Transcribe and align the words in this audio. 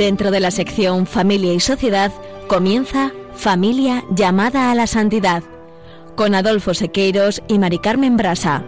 Dentro 0.00 0.30
de 0.30 0.40
la 0.40 0.50
sección 0.50 1.06
Familia 1.06 1.52
y 1.52 1.60
Sociedad 1.60 2.10
comienza 2.46 3.12
Familia 3.34 4.02
llamada 4.10 4.70
a 4.70 4.74
la 4.74 4.86
santidad 4.86 5.42
con 6.16 6.34
Adolfo 6.34 6.72
Sequeiros 6.72 7.42
y 7.48 7.58
Mari 7.58 7.80
Carmen 7.80 8.16
Brasa. 8.16 8.64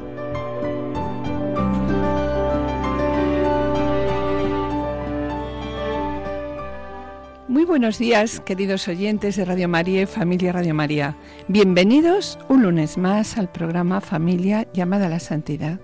Muy 7.49 7.65
buenos 7.65 7.97
días, 7.97 8.41
queridos 8.41 8.87
oyentes 8.87 9.37
de 9.37 9.47
Radio 9.47 9.71
María 9.71 10.03
y 10.03 10.07
Familia 10.07 10.53
Radio 10.53 10.75
María. 10.75 11.17
Bienvenidos 11.49 12.39
un 12.51 12.63
lunes 12.63 12.99
más 12.99 13.39
al 13.39 13.51
programa 13.51 14.03
Familia 14.03 14.69
llamada 14.75 15.07
a 15.07 15.09
la 15.09 15.19
Santidad. 15.19 15.81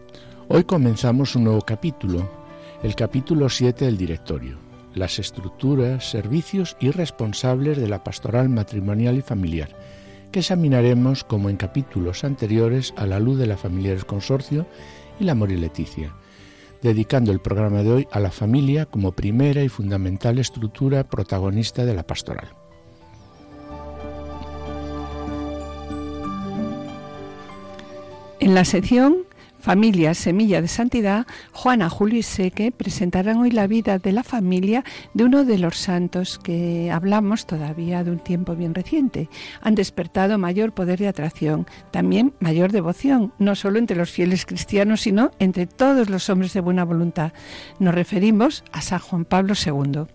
Hoy 0.48 0.64
comenzamos 0.64 1.34
un 1.36 1.44
nuevo 1.44 1.62
capítulo, 1.62 2.28
el 2.82 2.94
capítulo 2.94 3.48
7 3.48 3.86
del 3.86 3.96
directorio, 3.96 4.67
las 4.98 5.18
estructuras, 5.18 6.10
servicios 6.10 6.76
y 6.80 6.90
responsables 6.90 7.78
de 7.78 7.88
la 7.88 8.04
pastoral 8.04 8.48
matrimonial 8.48 9.16
y 9.16 9.22
familiar, 9.22 9.70
que 10.32 10.40
examinaremos 10.40 11.24
como 11.24 11.48
en 11.48 11.56
capítulos 11.56 12.24
anteriores 12.24 12.92
a 12.96 13.06
la 13.06 13.20
luz 13.20 13.38
de 13.38 13.46
la 13.46 13.56
familia 13.56 13.92
del 13.92 14.06
consorcio 14.06 14.66
y 15.18 15.24
la 15.24 15.32
Amor 15.32 15.50
y 15.52 15.56
Leticia 15.56 16.12
dedicando 16.82 17.32
el 17.32 17.40
programa 17.40 17.82
de 17.82 17.92
hoy 17.92 18.08
a 18.12 18.20
la 18.20 18.30
familia 18.30 18.86
como 18.86 19.12
primera 19.12 19.62
y 19.62 19.68
fundamental 19.68 20.38
estructura 20.38 21.08
protagonista 21.08 21.84
de 21.84 21.94
la 21.94 22.04
pastoral. 22.04 22.48
En 28.40 28.54
la 28.54 28.64
sección 28.64 29.27
Familia 29.68 30.14
Semilla 30.14 30.62
de 30.62 30.68
Santidad, 30.68 31.26
Juana, 31.52 31.90
Julio 31.90 32.20
y 32.20 32.22
Seque 32.22 32.72
presentarán 32.72 33.36
hoy 33.36 33.50
la 33.50 33.66
vida 33.66 33.98
de 33.98 34.12
la 34.12 34.22
familia 34.22 34.82
de 35.12 35.24
uno 35.24 35.44
de 35.44 35.58
los 35.58 35.76
santos 35.76 36.38
que 36.38 36.90
hablamos 36.90 37.44
todavía 37.44 38.02
de 38.02 38.10
un 38.10 38.18
tiempo 38.18 38.56
bien 38.56 38.74
reciente. 38.74 39.28
Han 39.60 39.74
despertado 39.74 40.38
mayor 40.38 40.72
poder 40.72 41.00
de 41.00 41.08
atracción, 41.08 41.66
también 41.90 42.32
mayor 42.40 42.72
devoción, 42.72 43.34
no 43.38 43.54
solo 43.54 43.78
entre 43.78 43.98
los 43.98 44.10
fieles 44.10 44.46
cristianos, 44.46 45.02
sino 45.02 45.32
entre 45.38 45.66
todos 45.66 46.08
los 46.08 46.30
hombres 46.30 46.54
de 46.54 46.62
buena 46.62 46.86
voluntad. 46.86 47.34
Nos 47.78 47.94
referimos 47.94 48.64
a 48.72 48.80
San 48.80 49.00
Juan 49.00 49.26
Pablo 49.26 49.52
II. 49.52 50.06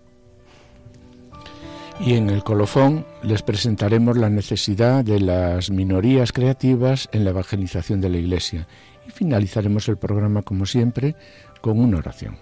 Y 2.00 2.14
en 2.14 2.28
el 2.28 2.42
colofón 2.42 3.06
les 3.22 3.42
presentaremos 3.42 4.16
la 4.16 4.28
necesidad 4.28 5.04
de 5.04 5.20
las 5.20 5.70
minorías 5.70 6.32
creativas 6.32 7.08
en 7.12 7.22
la 7.22 7.30
evangelización 7.30 8.00
de 8.00 8.08
la 8.08 8.18
Iglesia 8.18 8.66
y 9.06 9.10
finalizaremos 9.10 9.88
el 9.88 9.96
programa 9.96 10.42
como 10.42 10.66
siempre 10.66 11.14
con 11.60 11.78
una 11.78 11.98
oración. 11.98 12.36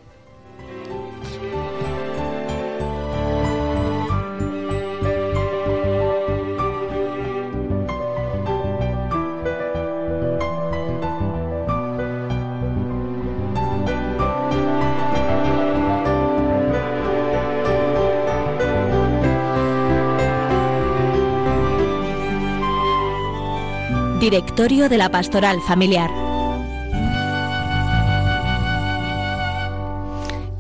Directorio 24.23 24.89
de 24.89 24.99
la 24.99 25.11
Pastoral 25.11 25.61
Familiar. 25.63 26.32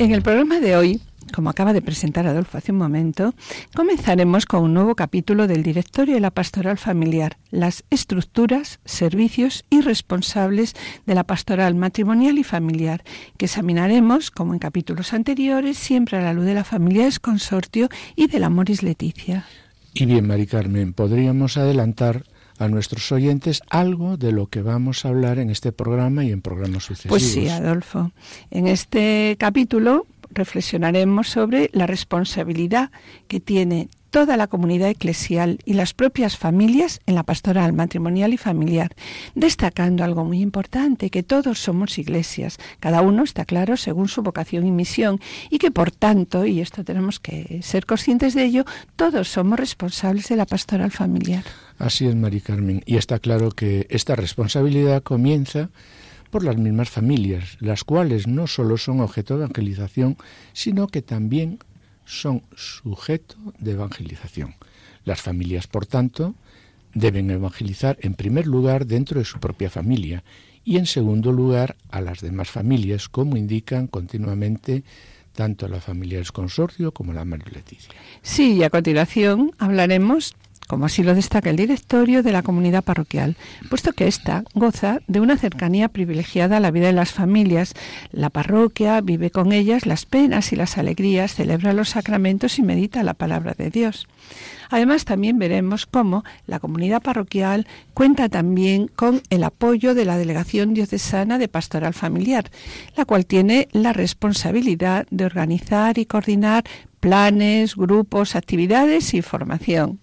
En 0.03 0.11
el 0.11 0.23
programa 0.23 0.59
de 0.59 0.77
hoy, 0.77 1.01
como 1.33 1.49
acaba 1.49 1.73
de 1.73 1.81
presentar 1.81 2.27
Adolfo 2.27 2.59
hace 2.59 2.73
un 2.73 2.79
momento, 2.79 3.35
comenzaremos 3.73 4.47
con 4.47 4.65
un 4.65 4.75
nuevo 4.75 4.97
capítulo 4.97 5.47
del 5.47 5.63
Directorio 5.63 6.17
de 6.17 6.21
la 6.21 6.33
Pastoral 6.33 6.77
Familiar, 6.77 7.37
las 7.53 7.85
estructuras, 7.89 8.81
servicios 8.85 9.65
y 9.71 9.81
responsables 9.81 10.75
de 11.07 11.15
la 11.15 11.23
pastoral 11.23 11.77
matrimonial 11.77 12.37
y 12.39 12.43
familiar, 12.43 13.05
que 13.37 13.45
examinaremos, 13.45 14.33
como 14.33 14.55
en 14.55 14.59
capítulos 14.59 15.13
anteriores, 15.13 15.79
siempre 15.79 16.19
a 16.19 16.23
la 16.23 16.33
luz 16.33 16.47
de 16.47 16.55
la 16.55 16.65
familia 16.65 17.07
es 17.07 17.21
consortio 17.21 17.89
y 18.17 18.27
del 18.27 18.43
Amoris 18.43 18.83
Leticia. 18.83 19.47
Y 19.95 20.07
bien, 20.07 20.27
Mari 20.27 20.49
Carmen, 20.49 20.95
podríamos 20.95 21.57
adelantar 21.57 22.25
a 22.59 22.69
nuestros 22.69 23.11
oyentes 23.13 23.63
algo 23.71 24.17
de 24.17 24.33
lo 24.33 24.47
que 24.47 24.63
vamos 24.63 25.05
a 25.05 25.09
hablar 25.09 25.39
en 25.39 25.51
este 25.51 25.73
programa 25.73 26.25
y 26.25 26.33
en 26.33 26.43
programas 26.43 26.85
sucesivos. 26.85 27.21
Pues 27.21 27.33
sí, 27.33 27.49
Adolfo. 27.49 28.13
En 28.51 28.67
este 28.67 29.37
capítulo 29.39 30.07
reflexionaremos 30.31 31.29
sobre 31.29 31.71
la 31.73 31.87
responsabilidad 31.87 32.91
que 33.29 33.41
tiene 33.41 33.89
toda 34.13 34.37
la 34.37 34.47
comunidad 34.47 34.91
eclesial 34.91 35.59
y 35.65 35.73
las 35.73 35.95
propias 35.95 36.37
familias 36.37 37.01
en 37.07 37.15
la 37.15 37.23
pastoral 37.23 37.73
matrimonial 37.73 38.35
y 38.35 38.37
familiar, 38.37 38.95
destacando 39.35 40.05
algo 40.05 40.23
muy 40.25 40.43
importante, 40.43 41.09
que 41.09 41.23
todos 41.23 41.59
somos 41.59 41.99
iglesias, 41.99 42.59
cada 42.79 43.01
uno 43.01 43.25
está 43.25 43.47
claro 43.47 43.79
según 43.79 44.09
su 44.09 44.23
vocación 44.23 44.67
y 44.67 44.71
misión, 44.71 45.19
y 45.49 45.59
que 45.59 45.71
por 45.71 45.91
tanto, 45.91 46.45
y 46.45 46.61
esto 46.61 46.85
tenemos 46.85 47.21
que 47.21 47.61
ser 47.63 47.87
conscientes 47.87 48.35
de 48.35 48.45
ello, 48.45 48.65
todos 48.97 49.29
somos 49.29 49.59
responsables 49.59 50.29
de 50.29 50.37
la 50.37 50.45
pastoral 50.45 50.91
familiar. 50.91 51.45
Así 51.79 52.07
es, 52.07 52.15
Mari 52.15 52.43
Carmen, 52.43 52.83
y 52.85 52.97
está 52.97 53.19
claro 53.19 53.51
que 53.51 53.87
esta 53.89 54.15
responsabilidad 54.15 55.03
comienza 55.03 55.71
por 56.31 56.45
las 56.45 56.59
mismas 56.59 56.91
familias, 56.91 57.57
las 57.61 57.83
cuales 57.83 58.27
no 58.27 58.47
solo 58.47 58.77
son 58.77 59.01
objeto 59.01 59.39
de 59.39 59.45
evangelización, 59.45 60.19
sino 60.53 60.87
que 60.89 61.01
también 61.01 61.59
son 62.05 62.43
sujeto 62.55 63.37
de 63.59 63.73
evangelización. 63.73 64.55
Las 65.05 65.21
familias, 65.21 65.67
por 65.67 65.87
tanto, 65.87 66.35
deben 66.95 67.31
evangelizar 67.31 67.99
en 68.01 68.15
primer 68.15 68.47
lugar 68.47 68.87
dentro 68.87 69.19
de 69.19 69.25
su 69.25 69.41
propia 69.41 69.71
familia 69.71 70.23
y 70.65 70.77
en 70.77 70.87
segundo 70.87 71.33
lugar 71.33 71.77
a 71.91 72.01
las 72.01 72.21
demás 72.21 72.51
familias, 72.51 73.09
como 73.09 73.37
indican 73.37 73.87
continuamente 73.87 74.85
tanto 75.35 75.67
la 75.67 75.81
familia 75.81 76.19
del 76.19 76.31
consorcio 76.31 76.93
como 76.93 77.13
la 77.13 77.25
María 77.25 77.47
Leticia. 77.53 77.91
Sí, 78.21 78.55
y 78.55 78.63
a 78.63 78.71
continuación 78.71 79.53
hablaremos 79.59 80.35
como 80.73 80.87
así 80.87 81.03
lo 81.03 81.15
destaca 81.15 81.51
el 81.51 81.57
directorio 81.57 82.23
de 82.23 82.33
la 82.33 82.41
comunidad 82.41 82.83
parroquial, 82.83 83.37
puesto 83.69 83.93
que 83.93 84.09
ésta 84.09 84.43
goza 84.55 85.01
de 85.07 85.21
una 85.21 85.37
cercanía 85.37 85.89
privilegiada 85.89 86.57
a 86.57 86.61
la 86.61 86.71
vida 86.71 86.87
de 86.87 86.95
las 86.95 87.13
familias. 87.13 87.75
La 88.11 88.31
parroquia 88.31 89.03
vive 89.03 89.31
con 89.31 89.53
ellas 89.53 89.85
las 89.85 90.07
penas 90.07 90.51
y 90.51 90.57
las 90.57 90.79
alegrías, 90.79 91.35
celebra 91.35 91.75
los 91.75 91.91
sacramentos 91.91 92.59
y 92.59 92.63
medita 92.63 93.03
la 93.03 93.13
palabra 93.13 93.53
de 93.53 93.69
Dios. 93.69 94.09
Además, 94.71 95.05
también 95.05 95.39
veremos 95.39 95.85
cómo 95.85 96.25
la 96.47 96.59
comunidad 96.59 97.03
parroquial 97.03 97.67
cuenta 97.93 98.31
también 98.31 98.89
con 98.89 99.21
el 99.29 99.45
apoyo 99.45 99.95
de 99.95 100.07
la 100.07 100.17
Delegación 100.17 100.73
Diocesana 100.73 101.37
de 101.37 101.49
Pastoral 101.49 101.93
Familiar, 101.93 102.51
la 102.97 103.05
cual 103.05 103.27
tiene 103.27 103.69
la 103.73 103.93
responsabilidad 103.93 105.07
de 105.11 105.27
organizar 105.27 105.99
y 105.99 106.07
coordinar 106.07 106.65
planes, 106.99 107.77
grupos, 107.77 108.37
actividades 108.37 109.13
y 109.13 109.21
formación. 109.21 110.01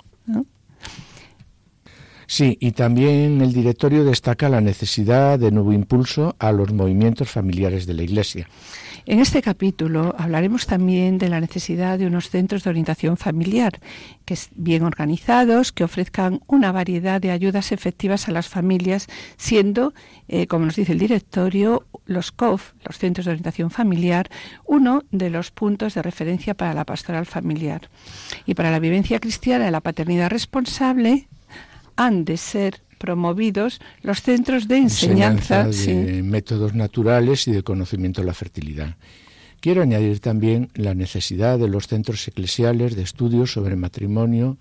Sí, 2.31 2.59
y 2.61 2.73
también 2.73 3.41
el 3.41 3.53
directorio 3.53 4.03
destaca 4.03 4.49
la 4.49 4.61
necesidad 4.61 5.39
de 5.39 5.49
nuevo 5.49 5.73
impulso 5.73 6.35
a 6.37 6.51
los 6.51 6.71
movimientos 6.71 7.27
familiares 7.27 7.87
de 7.87 7.95
la 7.95 8.03
Iglesia. 8.03 8.47
En 9.07 9.19
este 9.19 9.41
capítulo 9.41 10.13
hablaremos 10.15 10.67
también 10.67 11.17
de 11.17 11.27
la 11.27 11.41
necesidad 11.41 11.97
de 11.97 12.05
unos 12.05 12.29
centros 12.29 12.63
de 12.63 12.69
orientación 12.69 13.17
familiar, 13.17 13.79
que 14.25 14.37
bien 14.53 14.83
organizados, 14.83 15.71
que 15.71 15.83
ofrezcan 15.83 16.41
una 16.45 16.71
variedad 16.71 17.19
de 17.19 17.31
ayudas 17.31 17.71
efectivas 17.71 18.27
a 18.27 18.31
las 18.31 18.47
familias, 18.47 19.07
siendo, 19.37 19.95
eh, 20.27 20.45
como 20.45 20.67
nos 20.67 20.75
dice 20.75 20.91
el 20.91 20.99
directorio, 20.99 21.87
los 22.05 22.31
COF, 22.31 22.73
los 22.85 22.99
centros 22.99 23.25
de 23.25 23.31
orientación 23.31 23.71
familiar, 23.71 24.29
uno 24.65 25.03
de 25.09 25.31
los 25.31 25.49
puntos 25.49 25.95
de 25.95 26.03
referencia 26.03 26.53
para 26.53 26.75
la 26.75 26.85
pastoral 26.85 27.25
familiar. 27.25 27.89
Y 28.45 28.53
para 28.53 28.69
la 28.69 28.77
vivencia 28.77 29.19
cristiana 29.19 29.65
de 29.65 29.71
la 29.71 29.81
paternidad 29.81 30.29
responsable, 30.29 31.27
han 31.99 32.23
de 32.23 32.37
ser 32.37 32.81
promovidos 32.97 33.81
los 34.03 34.21
centros 34.21 34.69
de 34.69 34.77
enseñanza, 34.77 35.67
de 35.67 36.23
métodos 36.23 36.73
naturales 36.73 37.45
y 37.49 37.51
de 37.51 37.61
conocimiento 37.61 38.21
de 38.21 38.27
la 38.27 38.33
fertilidad. 38.33 38.95
Quiero 39.59 39.81
añadir 39.81 40.21
también 40.21 40.69
la 40.75 40.93
necesidad 40.93 41.59
de 41.59 41.67
los 41.67 41.87
centros 41.87 42.25
eclesiales 42.25 42.95
de 42.95 43.01
estudios 43.01 43.51
sobre 43.51 43.75
matrimonio, 43.75 44.57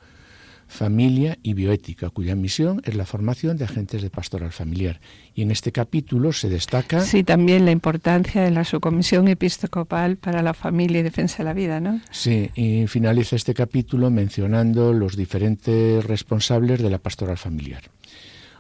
familia 0.68 1.38
y 1.42 1.54
bioética, 1.54 2.10
cuya 2.10 2.36
misión 2.36 2.82
es 2.84 2.94
la 2.94 3.06
formación 3.06 3.56
de 3.56 3.64
agentes 3.64 4.02
de 4.02 4.10
pastoral 4.10 4.52
familiar. 4.52 5.00
Y 5.34 5.42
en 5.42 5.50
este 5.50 5.72
capítulo 5.72 6.32
se 6.32 6.48
destaca... 6.48 7.00
Sí, 7.00 7.24
también 7.24 7.64
la 7.64 7.70
importancia 7.70 8.42
de 8.42 8.50
la 8.50 8.64
subcomisión 8.64 9.28
episcopal 9.28 10.18
para 10.18 10.42
la 10.42 10.54
familia 10.54 11.00
y 11.00 11.02
defensa 11.02 11.38
de 11.38 11.44
la 11.44 11.54
vida, 11.54 11.80
¿no? 11.80 12.00
Sí, 12.10 12.50
y 12.54 12.86
finaliza 12.86 13.34
este 13.34 13.54
capítulo 13.54 14.10
mencionando 14.10 14.92
los 14.92 15.16
diferentes 15.16 16.04
responsables 16.04 16.82
de 16.82 16.90
la 16.90 16.98
pastoral 16.98 17.38
familiar. 17.38 17.82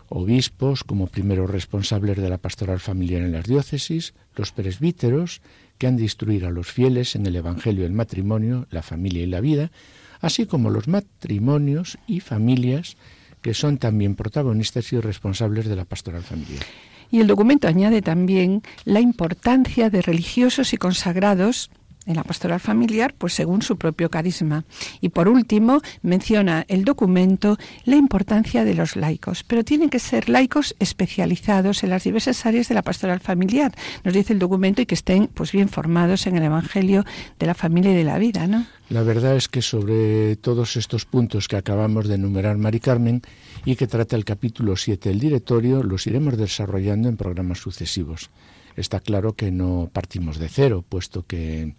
Obispos 0.08 0.84
como 0.84 1.06
primeros 1.08 1.50
responsables 1.50 2.16
de 2.16 2.30
la 2.30 2.38
pastoral 2.38 2.80
familiar 2.80 3.20
en 3.20 3.32
las 3.32 3.44
diócesis, 3.44 4.14
los 4.34 4.52
presbíteros, 4.52 5.42
que 5.76 5.86
han 5.86 5.96
de 5.96 6.04
instruir 6.04 6.46
a 6.46 6.50
los 6.50 6.72
fieles 6.72 7.14
en 7.14 7.26
el 7.26 7.36
Evangelio 7.36 7.82
del 7.82 7.92
matrimonio, 7.92 8.66
la 8.70 8.82
familia 8.82 9.22
y 9.22 9.26
la 9.26 9.40
vida, 9.40 9.70
así 10.20 10.46
como 10.46 10.70
los 10.70 10.88
matrimonios 10.88 11.98
y 12.06 12.20
familias 12.20 12.96
que 13.42 13.54
son 13.54 13.78
también 13.78 14.14
protagonistas 14.14 14.92
y 14.92 15.00
responsables 15.00 15.66
de 15.66 15.76
la 15.76 15.84
pastoral 15.84 16.22
familiar. 16.22 16.64
Y 17.10 17.20
el 17.20 17.26
documento 17.26 17.68
añade 17.68 18.02
también 18.02 18.62
la 18.84 19.00
importancia 19.00 19.90
de 19.90 20.02
religiosos 20.02 20.72
y 20.72 20.76
consagrados 20.76 21.70
en 22.08 22.16
la 22.16 22.24
pastoral 22.24 22.58
familiar, 22.58 23.14
pues 23.16 23.34
según 23.34 23.62
su 23.62 23.76
propio 23.76 24.10
carisma. 24.10 24.64
Y 25.00 25.10
por 25.10 25.28
último, 25.28 25.80
menciona 26.02 26.64
el 26.66 26.84
documento 26.84 27.56
la 27.84 27.96
importancia 27.96 28.64
de 28.64 28.74
los 28.74 28.96
laicos, 28.96 29.44
pero 29.44 29.62
tienen 29.62 29.90
que 29.90 29.98
ser 30.00 30.28
laicos 30.28 30.74
especializados 30.80 31.84
en 31.84 31.90
las 31.90 32.04
diversas 32.04 32.44
áreas 32.46 32.68
de 32.68 32.74
la 32.74 32.82
pastoral 32.82 33.20
familiar, 33.20 33.72
nos 34.04 34.14
dice 34.14 34.32
el 34.32 34.38
documento, 34.38 34.82
y 34.82 34.86
que 34.86 34.94
estén 34.94 35.28
pues 35.28 35.52
bien 35.52 35.68
formados 35.68 36.26
en 36.26 36.36
el 36.36 36.42
Evangelio 36.42 37.04
de 37.38 37.46
la 37.46 37.54
familia 37.54 37.92
y 37.92 37.96
de 37.96 38.04
la 38.04 38.18
vida, 38.18 38.46
¿no? 38.46 38.66
La 38.88 39.02
verdad 39.02 39.36
es 39.36 39.48
que 39.48 39.60
sobre 39.60 40.36
todos 40.36 40.76
estos 40.76 41.04
puntos 41.04 41.46
que 41.46 41.56
acabamos 41.56 42.08
de 42.08 42.14
enumerar, 42.14 42.56
Mari 42.56 42.80
Carmen, 42.80 43.20
y 43.66 43.76
que 43.76 43.86
trata 43.86 44.16
el 44.16 44.24
capítulo 44.24 44.76
7 44.76 45.10
del 45.10 45.20
directorio, 45.20 45.82
los 45.82 46.06
iremos 46.06 46.38
desarrollando 46.38 47.10
en 47.10 47.18
programas 47.18 47.58
sucesivos. 47.58 48.30
Está 48.78 49.00
claro 49.00 49.34
que 49.34 49.50
no 49.50 49.90
partimos 49.92 50.38
de 50.38 50.48
cero, 50.48 50.84
puesto 50.88 51.26
que 51.26 51.74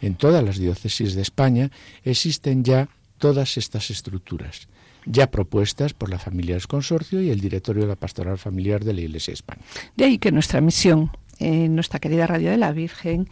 en 0.00 0.14
todas 0.14 0.44
las 0.44 0.58
diócesis 0.58 1.14
de 1.14 1.22
España 1.22 1.70
existen 2.04 2.62
ya 2.62 2.88
todas 3.18 3.56
estas 3.56 3.90
estructuras, 3.90 4.68
ya 5.06 5.30
propuestas 5.30 5.92
por 5.92 6.08
la 6.08 6.20
familia 6.20 6.54
del 6.54 6.68
consorcio 6.68 7.20
y 7.20 7.30
el 7.30 7.40
directorio 7.40 7.82
de 7.82 7.88
la 7.88 7.96
pastoral 7.96 8.38
familiar 8.38 8.84
de 8.84 8.94
la 8.94 9.00
Iglesia 9.00 9.34
España. 9.34 9.62
De 9.96 10.04
ahí 10.04 10.18
que 10.18 10.30
nuestra 10.30 10.60
misión 10.60 11.10
en 11.40 11.74
nuestra 11.74 11.98
querida 11.98 12.28
Radio 12.28 12.50
de 12.50 12.58
la 12.58 12.70
Virgen 12.70 13.28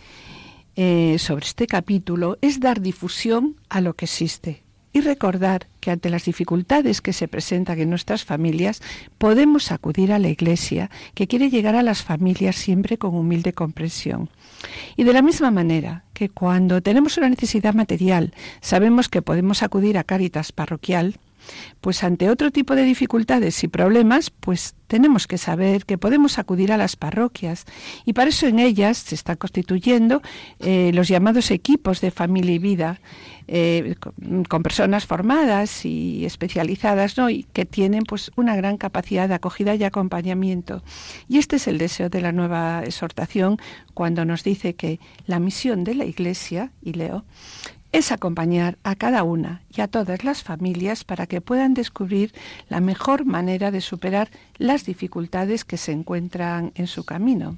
eh, 0.74 1.16
sobre 1.20 1.46
este 1.46 1.68
capítulo 1.68 2.36
es 2.40 2.58
dar 2.58 2.80
difusión 2.80 3.54
a 3.68 3.80
lo 3.80 3.94
que 3.94 4.06
existe, 4.06 4.63
y 4.94 5.00
recordar 5.00 5.66
que 5.80 5.90
ante 5.90 6.08
las 6.08 6.24
dificultades 6.24 7.02
que 7.02 7.12
se 7.12 7.28
presentan 7.28 7.80
en 7.80 7.90
nuestras 7.90 8.24
familias 8.24 8.80
podemos 9.18 9.72
acudir 9.72 10.12
a 10.12 10.20
la 10.20 10.28
Iglesia, 10.28 10.88
que 11.14 11.26
quiere 11.26 11.50
llegar 11.50 11.74
a 11.74 11.82
las 11.82 12.02
familias 12.02 12.56
siempre 12.56 12.96
con 12.96 13.14
humilde 13.14 13.52
comprensión. 13.52 14.30
Y 14.96 15.02
de 15.02 15.12
la 15.12 15.20
misma 15.20 15.50
manera 15.50 16.04
que 16.14 16.28
cuando 16.28 16.80
tenemos 16.80 17.18
una 17.18 17.28
necesidad 17.28 17.74
material 17.74 18.32
sabemos 18.60 19.08
que 19.08 19.20
podemos 19.20 19.64
acudir 19.64 19.98
a 19.98 20.04
Cáritas 20.04 20.52
parroquial, 20.52 21.18
pues 21.80 22.02
ante 22.02 22.30
otro 22.30 22.50
tipo 22.50 22.74
de 22.74 22.82
dificultades 22.82 23.62
y 23.62 23.68
problemas, 23.68 24.30
pues 24.30 24.74
tenemos 24.86 25.26
que 25.26 25.38
saber 25.38 25.86
que 25.86 25.98
podemos 25.98 26.38
acudir 26.38 26.72
a 26.72 26.76
las 26.76 26.96
parroquias 26.96 27.64
y 28.04 28.12
para 28.12 28.30
eso 28.30 28.46
en 28.46 28.58
ellas 28.58 28.98
se 28.98 29.14
están 29.14 29.36
constituyendo 29.36 30.22
eh, 30.60 30.92
los 30.94 31.08
llamados 31.08 31.50
equipos 31.50 32.00
de 32.00 32.10
familia 32.10 32.54
y 32.54 32.58
vida 32.58 33.00
eh, 33.48 33.96
con, 34.48 34.62
personas 34.62 35.04
formadas 35.04 35.84
y 35.84 36.24
especializadas 36.24 37.18
¿no? 37.18 37.28
y 37.28 37.42
que 37.52 37.66
tienen 37.66 38.04
pues 38.04 38.30
una 38.36 38.56
gran 38.56 38.76
capacidad 38.76 39.28
de 39.28 39.34
acogida 39.34 39.74
y 39.74 39.84
acompañamiento 39.84 40.82
y 41.28 41.38
este 41.38 41.56
es 41.56 41.66
el 41.66 41.78
deseo 41.78 42.08
de 42.08 42.20
la 42.20 42.32
nueva 42.32 42.82
exhortación 42.84 43.58
cuando 43.94 44.24
nos 44.24 44.44
dice 44.44 44.74
que 44.74 45.00
la 45.26 45.40
misión 45.40 45.84
de 45.84 45.94
la 45.94 46.04
Iglesia 46.04 46.70
y 46.82 46.92
leo 46.92 47.24
es 47.94 48.10
acompañar 48.10 48.76
a 48.82 48.96
cada 48.96 49.22
una 49.22 49.62
y 49.72 49.80
a 49.80 49.86
todas 49.86 50.24
las 50.24 50.42
familias 50.42 51.04
para 51.04 51.28
que 51.28 51.40
puedan 51.40 51.74
descubrir 51.74 52.34
la 52.68 52.80
mejor 52.80 53.24
manera 53.24 53.70
de 53.70 53.80
superar 53.80 54.30
las 54.58 54.84
dificultades 54.84 55.64
que 55.64 55.76
se 55.76 55.92
encuentran 55.92 56.72
en 56.74 56.88
su 56.88 57.04
camino. 57.04 57.56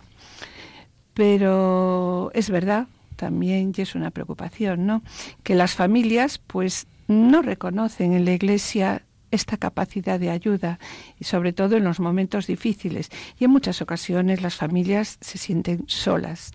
Pero 1.15 2.31
es 2.35 2.51
verdad 2.51 2.87
también, 3.17 3.73
y 3.75 3.81
es 3.81 3.95
una 3.95 4.11
preocupación, 4.11 4.85
¿no? 4.85 5.03
Que 5.43 5.55
las 5.55 5.75
familias, 5.75 6.37
pues, 6.37 6.87
no 7.09 7.41
reconocen 7.41 8.13
en 8.13 8.27
la 8.27 8.33
Iglesia 8.33 9.07
esta 9.31 9.57
capacidad 9.57 10.21
de 10.21 10.29
ayuda 10.29 10.79
y 11.19 11.25
sobre 11.25 11.55
todo 11.55 11.79
en 11.79 11.85
los 11.85 11.99
momentos 11.99 12.47
difíciles 12.47 13.09
y 13.39 13.45
en 13.45 13.53
muchas 13.53 13.81
ocasiones 13.81 14.43
las 14.43 14.55
familias 14.55 15.17
se 15.23 15.39
sienten 15.39 15.85
solas 15.87 16.53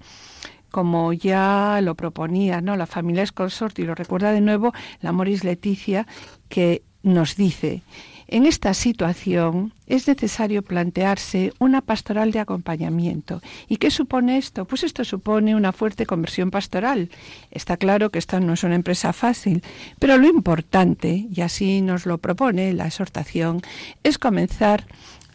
como 0.72 1.14
ya 1.14 1.80
lo 1.82 1.96
proponía, 1.96 2.62
¿no? 2.62 2.76
La 2.76 2.88
familia 2.88 3.24
es 3.24 3.32
consorte 3.32 3.82
y 3.82 3.86
lo 3.86 3.96
recuerda 3.96 4.32
de 4.32 4.42
nuevo 4.42 4.74
la 5.02 5.12
Moris 5.12 5.44
Leticia 5.44 6.08
que 6.50 6.84
nos 7.04 7.36
dice 7.36 7.84
en 8.32 8.46
esta 8.46 8.74
situación 8.74 9.74
es 9.88 10.08
necesario 10.08 10.62
plantearse 10.62 11.52
una 11.60 11.82
pastoral 11.82 12.32
de 12.32 12.40
acompañamiento. 12.40 13.42
¿Y 13.68 13.76
qué 13.76 13.92
supone 13.92 14.38
esto? 14.38 14.64
Pues 14.64 14.84
esto 14.84 15.04
supone 15.04 15.54
una 15.54 15.74
fuerte 15.74 16.06
conversión 16.06 16.50
pastoral. 16.50 17.10
Está 17.52 17.76
claro 17.76 18.10
que 18.10 18.20
esta 18.20 18.40
no 18.40 18.54
es 18.54 18.64
una 18.64 18.76
empresa 18.76 19.12
fácil, 19.12 19.62
pero 20.00 20.18
lo 20.18 20.28
importante, 20.28 21.28
y 21.30 21.42
así 21.42 21.82
nos 21.82 22.06
lo 22.06 22.20
propone 22.20 22.74
la 22.74 22.88
exhortación, 22.88 23.62
es 24.02 24.18
comenzar 24.18 24.86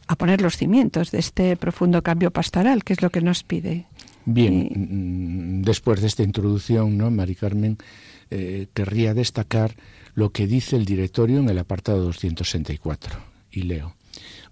a 0.08 0.16
poner 0.16 0.40
los 0.40 0.56
cimientos 0.56 1.10
de 1.10 1.18
este 1.18 1.56
profundo 1.56 2.02
cambio 2.02 2.30
pastoral, 2.30 2.82
que 2.82 2.94
es 2.94 3.02
lo 3.02 3.10
que 3.10 3.20
nos 3.20 3.42
pide. 3.44 3.84
Bien, 4.26 5.61
mm, 5.61 5.62
después 5.62 6.00
de 6.00 6.08
esta 6.08 6.25
introducción, 6.25 6.99
¿no, 6.99 7.11
Mari 7.12 7.37
Carmen? 7.37 7.78
Eh, 8.31 8.67
querría 8.75 9.14
destacar 9.14 9.76
lo 10.14 10.31
que 10.31 10.49
dice 10.49 10.75
el 10.75 10.84
directorio 10.84 11.38
en 11.38 11.49
el 11.49 11.58
apartado 11.58 12.02
264. 12.02 13.20
Y 13.52 13.62
leo. 13.62 13.94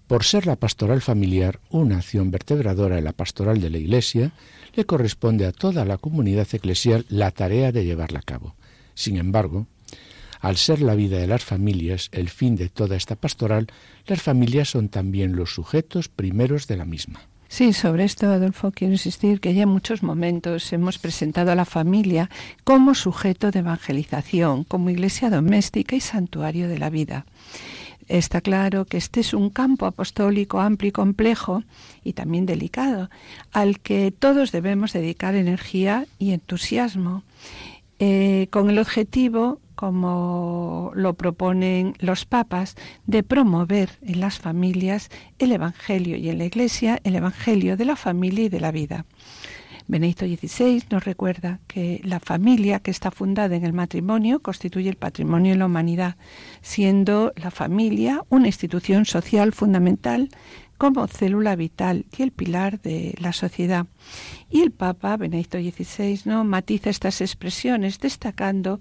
Por 0.07 0.23
ser 0.23 0.47
la 0.47 0.55
pastoral 0.55 1.01
familiar 1.01 1.59
una 1.69 1.97
acción 1.97 2.31
vertebradora 2.31 2.95
de 2.95 3.01
la 3.01 3.11
pastoral 3.11 3.59
de 3.59 3.69
la 3.69 3.77
Iglesia, 3.77 4.31
le 4.75 4.85
corresponde 4.85 5.45
a 5.45 5.51
toda 5.51 5.83
la 5.83 5.97
comunidad 5.97 6.47
eclesial 6.53 7.05
la 7.09 7.31
tarea 7.31 7.71
de 7.71 7.83
llevarla 7.83 8.19
a 8.19 8.23
cabo. 8.23 8.55
Sin 8.93 9.17
embargo, 9.17 9.67
al 10.39 10.55
ser 10.55 10.81
la 10.81 10.95
vida 10.95 11.17
de 11.17 11.27
las 11.27 11.43
familias 11.43 12.09
el 12.13 12.29
fin 12.29 12.55
de 12.55 12.69
toda 12.69 12.95
esta 12.95 13.15
pastoral, 13.15 13.67
las 14.05 14.21
familias 14.21 14.69
son 14.69 14.87
también 14.87 15.35
los 15.35 15.53
sujetos 15.53 16.07
primeros 16.07 16.67
de 16.67 16.77
la 16.77 16.85
misma. 16.85 17.21
Sí, 17.55 17.71
sobre 17.71 18.03
esto, 18.03 18.27
Adolfo, 18.27 18.71
quiero 18.71 18.91
insistir 18.91 19.39
que 19.39 19.53
ya 19.53 19.63
en 19.63 19.69
muchos 19.69 20.03
momentos 20.03 20.73
hemos 20.73 20.99
presentado 20.99 21.53
a 21.53 21.55
la 21.55 21.63
familia 21.63 22.29
como 22.65 22.93
sujeto 22.95 23.49
de 23.49 23.59
evangelización, 23.59 24.65
como 24.65 24.89
iglesia 24.89 25.29
doméstica 25.29 25.95
y 25.95 26.01
santuario 26.01 26.67
de 26.67 26.77
la 26.77 26.89
vida. 26.89 27.25
Está 28.09 28.41
claro 28.41 28.83
que 28.83 28.97
este 28.97 29.21
es 29.21 29.33
un 29.33 29.49
campo 29.49 29.85
apostólico 29.85 30.59
amplio 30.59 30.89
y 30.89 30.91
complejo 30.91 31.63
y 32.03 32.11
también 32.11 32.45
delicado, 32.45 33.09
al 33.53 33.79
que 33.79 34.11
todos 34.11 34.51
debemos 34.51 34.91
dedicar 34.91 35.33
energía 35.33 36.07
y 36.19 36.31
entusiasmo, 36.31 37.23
eh, 37.99 38.47
con 38.51 38.69
el 38.69 38.79
objetivo 38.79 39.61
como 39.75 40.91
lo 40.95 41.13
proponen 41.13 41.93
los 41.99 42.25
papas, 42.25 42.75
de 43.05 43.23
promover 43.23 43.89
en 44.01 44.19
las 44.19 44.39
familias 44.39 45.09
el 45.39 45.51
Evangelio 45.51 46.17
y 46.17 46.29
en 46.29 46.37
la 46.37 46.45
Iglesia 46.45 46.99
el 47.03 47.15
Evangelio 47.15 47.77
de 47.77 47.85
la 47.85 47.95
familia 47.95 48.45
y 48.45 48.49
de 48.49 48.59
la 48.59 48.71
vida. 48.71 49.05
Benedicto 49.87 50.25
XVI 50.25 50.83
nos 50.89 51.05
recuerda 51.05 51.59
que 51.67 52.01
la 52.03 52.19
familia 52.19 52.79
que 52.79 52.89
está 52.89 53.11
fundada 53.11 53.55
en 53.55 53.63
el 53.63 53.73
matrimonio 53.73 54.41
constituye 54.41 54.89
el 54.89 54.95
patrimonio 54.95 55.51
de 55.53 55.59
la 55.59 55.67
humanidad, 55.67 56.15
siendo 56.61 57.33
la 57.35 57.51
familia 57.51 58.23
una 58.29 58.47
institución 58.47 59.05
social 59.05 59.53
fundamental 59.53 60.29
como 60.77 61.07
célula 61.07 61.55
vital 61.55 62.05
y 62.17 62.23
el 62.23 62.31
pilar 62.31 62.81
de 62.81 63.15
la 63.19 63.31
sociedad. 63.31 63.85
Y 64.49 64.61
el 64.61 64.71
Papa 64.71 65.17
Benedicto 65.17 65.57
XVI 65.57 66.21
no 66.25 66.43
matiza 66.43 66.89
estas 66.89 67.21
expresiones 67.21 67.99
destacando 67.99 68.79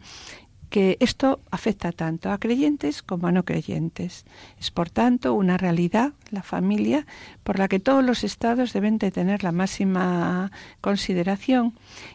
que 0.75 0.97
esto 0.99 1.39
afecta 1.53 1.93
tanto 1.93 2.33
a 2.33 2.39
creyentes 2.39 3.05
como 3.05 3.29
a 3.29 3.33
no 3.33 3.45
creyentes. 3.45 4.25
Es 4.59 4.73
por 4.73 4.91
tanto 4.91 5.33
una 5.33 5.57
realidad, 5.57 6.15
la 6.33 6.43
familia, 6.43 7.07
por 7.45 7.61
la 7.61 7.69
que 7.69 7.79
todos 7.79 8.03
los 8.03 8.25
estados 8.25 8.73
deben 8.73 8.99
de 8.99 9.13
tener 9.13 9.45
la 9.45 9.53
máxima 9.53 10.51
consideración, 10.81 11.75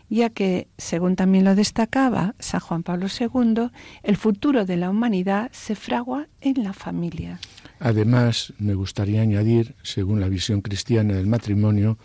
ya 0.10 0.30
que, 0.30 0.68
según 0.78 1.16
también 1.16 1.46
lo 1.46 1.56
destacaba 1.56 2.36
San 2.40 2.60
Juan 2.60 2.84
Pablo 2.84 3.08
II, 3.08 3.70
el 4.04 4.18
futuro 4.18 4.66
de 4.66 4.76
la 4.76 4.90
humanidad 4.90 5.50
se 5.54 5.76
fragua 5.76 6.28
en 6.42 6.62
la 6.62 6.74
familia. 6.74 7.40
Además, 7.80 8.52
me 8.60 8.74
gustaría 8.74 9.22
añadir, 9.22 9.76
según 9.84 10.20
la 10.20 10.28
visión 10.28 10.60
cristiana 10.60 11.14
del 11.14 11.28
matrimonio, 11.28 11.98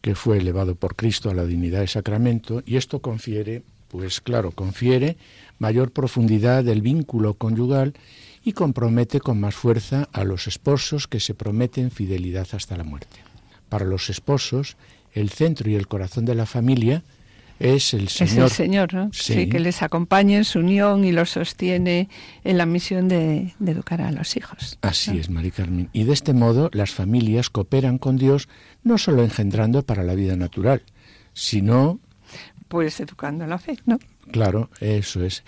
que 0.00 0.16
fue 0.16 0.38
elevado 0.38 0.74
por 0.74 0.96
Cristo 0.96 1.30
a 1.30 1.34
la 1.34 1.44
dignidad 1.44 1.82
de 1.82 1.86
sacramento, 1.86 2.64
y 2.66 2.78
esto 2.78 3.00
confiere, 3.00 3.62
pues 3.88 4.20
claro, 4.20 4.52
confiere 4.52 5.16
mayor 5.58 5.90
profundidad 5.90 6.64
del 6.64 6.82
vínculo 6.82 7.34
conyugal 7.34 7.94
y 8.44 8.52
compromete 8.52 9.20
con 9.20 9.40
más 9.40 9.54
fuerza 9.54 10.08
a 10.12 10.24
los 10.24 10.46
esposos 10.46 11.08
que 11.08 11.20
se 11.20 11.34
prometen 11.34 11.90
fidelidad 11.90 12.46
hasta 12.52 12.76
la 12.76 12.84
muerte. 12.84 13.16
Para 13.68 13.84
los 13.84 14.08
esposos, 14.08 14.76
el 15.12 15.30
centro 15.30 15.70
y 15.70 15.74
el 15.74 15.88
corazón 15.88 16.24
de 16.24 16.34
la 16.34 16.46
familia 16.46 17.02
es 17.58 17.92
el 17.92 18.08
Señor. 18.08 18.46
Es 18.46 18.52
el 18.52 18.56
Señor, 18.56 18.94
¿no? 18.94 19.10
Sí. 19.12 19.48
que 19.48 19.58
les 19.58 19.82
acompaña 19.82 20.36
en 20.36 20.44
su 20.44 20.60
unión 20.60 21.04
y 21.04 21.12
los 21.12 21.30
sostiene 21.30 22.08
en 22.44 22.56
la 22.56 22.66
misión 22.66 23.08
de, 23.08 23.54
educar 23.64 24.00
a 24.00 24.12
los 24.12 24.36
hijos. 24.36 24.78
Así 24.80 25.18
es, 25.18 25.28
Mari 25.28 25.50
Carmen. 25.50 25.88
Y 25.92 26.04
de 26.04 26.12
este 26.12 26.34
modo 26.34 26.70
las 26.72 26.92
familias 26.92 27.50
cooperan 27.50 27.98
con 27.98 28.16
Dios 28.16 28.48
no 28.84 28.96
solo 28.96 29.24
engendrando 29.24 29.82
para 29.82 30.04
la 30.04 30.14
vida 30.14 30.36
natural, 30.36 30.82
sino 31.32 31.98
pues 32.68 33.00
educando 33.00 33.46
la 33.46 33.58
fe, 33.58 33.78
¿no? 33.86 33.98
Claro, 34.30 34.68
eso 34.80 35.24
es. 35.24 35.42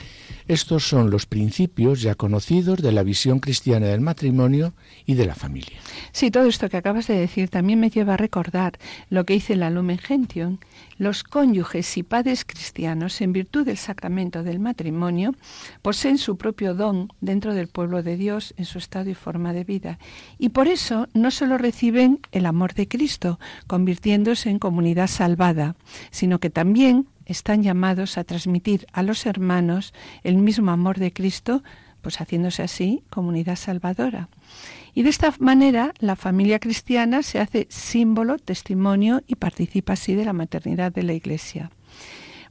Estos 0.48 0.88
son 0.88 1.10
los 1.10 1.26
principios 1.26 2.00
ya 2.00 2.14
conocidos 2.14 2.80
de 2.80 2.92
la 2.92 3.02
visión 3.02 3.38
cristiana 3.38 3.86
del 3.86 4.00
matrimonio 4.00 4.72
y 5.04 5.14
de 5.14 5.26
la 5.26 5.34
familia. 5.34 5.78
Sí, 6.12 6.30
todo 6.30 6.46
esto 6.46 6.68
que 6.70 6.78
acabas 6.78 7.06
de 7.06 7.18
decir 7.18 7.50
también 7.50 7.78
me 7.78 7.90
lleva 7.90 8.14
a 8.14 8.16
recordar 8.16 8.78
lo 9.10 9.24
que 9.24 9.34
dice 9.34 9.54
la 9.54 9.70
Lumen 9.70 9.98
Gentium. 9.98 10.58
Los 11.00 11.24
cónyuges 11.24 11.96
y 11.96 12.02
padres 12.02 12.44
cristianos, 12.44 13.22
en 13.22 13.32
virtud 13.32 13.64
del 13.64 13.78
sacramento 13.78 14.42
del 14.42 14.60
matrimonio, 14.60 15.34
poseen 15.80 16.18
su 16.18 16.36
propio 16.36 16.74
don 16.74 17.08
dentro 17.22 17.54
del 17.54 17.68
pueblo 17.68 18.02
de 18.02 18.18
Dios 18.18 18.52
en 18.58 18.66
su 18.66 18.76
estado 18.76 19.08
y 19.08 19.14
forma 19.14 19.54
de 19.54 19.64
vida. 19.64 19.98
Y 20.38 20.50
por 20.50 20.68
eso 20.68 21.08
no 21.14 21.30
solo 21.30 21.56
reciben 21.56 22.20
el 22.32 22.44
amor 22.44 22.74
de 22.74 22.86
Cristo, 22.86 23.40
convirtiéndose 23.66 24.50
en 24.50 24.58
comunidad 24.58 25.06
salvada, 25.06 25.74
sino 26.10 26.38
que 26.38 26.50
también 26.50 27.06
están 27.24 27.62
llamados 27.62 28.18
a 28.18 28.24
transmitir 28.24 28.86
a 28.92 29.02
los 29.02 29.24
hermanos 29.24 29.94
el 30.22 30.36
mismo 30.36 30.70
amor 30.70 30.98
de 30.98 31.14
Cristo, 31.14 31.62
pues 32.02 32.20
haciéndose 32.20 32.62
así 32.62 33.04
comunidad 33.08 33.56
salvadora. 33.56 34.28
Y 34.94 35.02
de 35.02 35.10
esta 35.10 35.32
manera 35.38 35.92
la 35.98 36.16
familia 36.16 36.58
cristiana 36.58 37.22
se 37.22 37.38
hace 37.38 37.66
símbolo, 37.70 38.38
testimonio 38.38 39.22
y 39.26 39.36
participa 39.36 39.94
así 39.94 40.14
de 40.14 40.24
la 40.24 40.32
maternidad 40.32 40.92
de 40.92 41.02
la 41.02 41.12
Iglesia. 41.12 41.70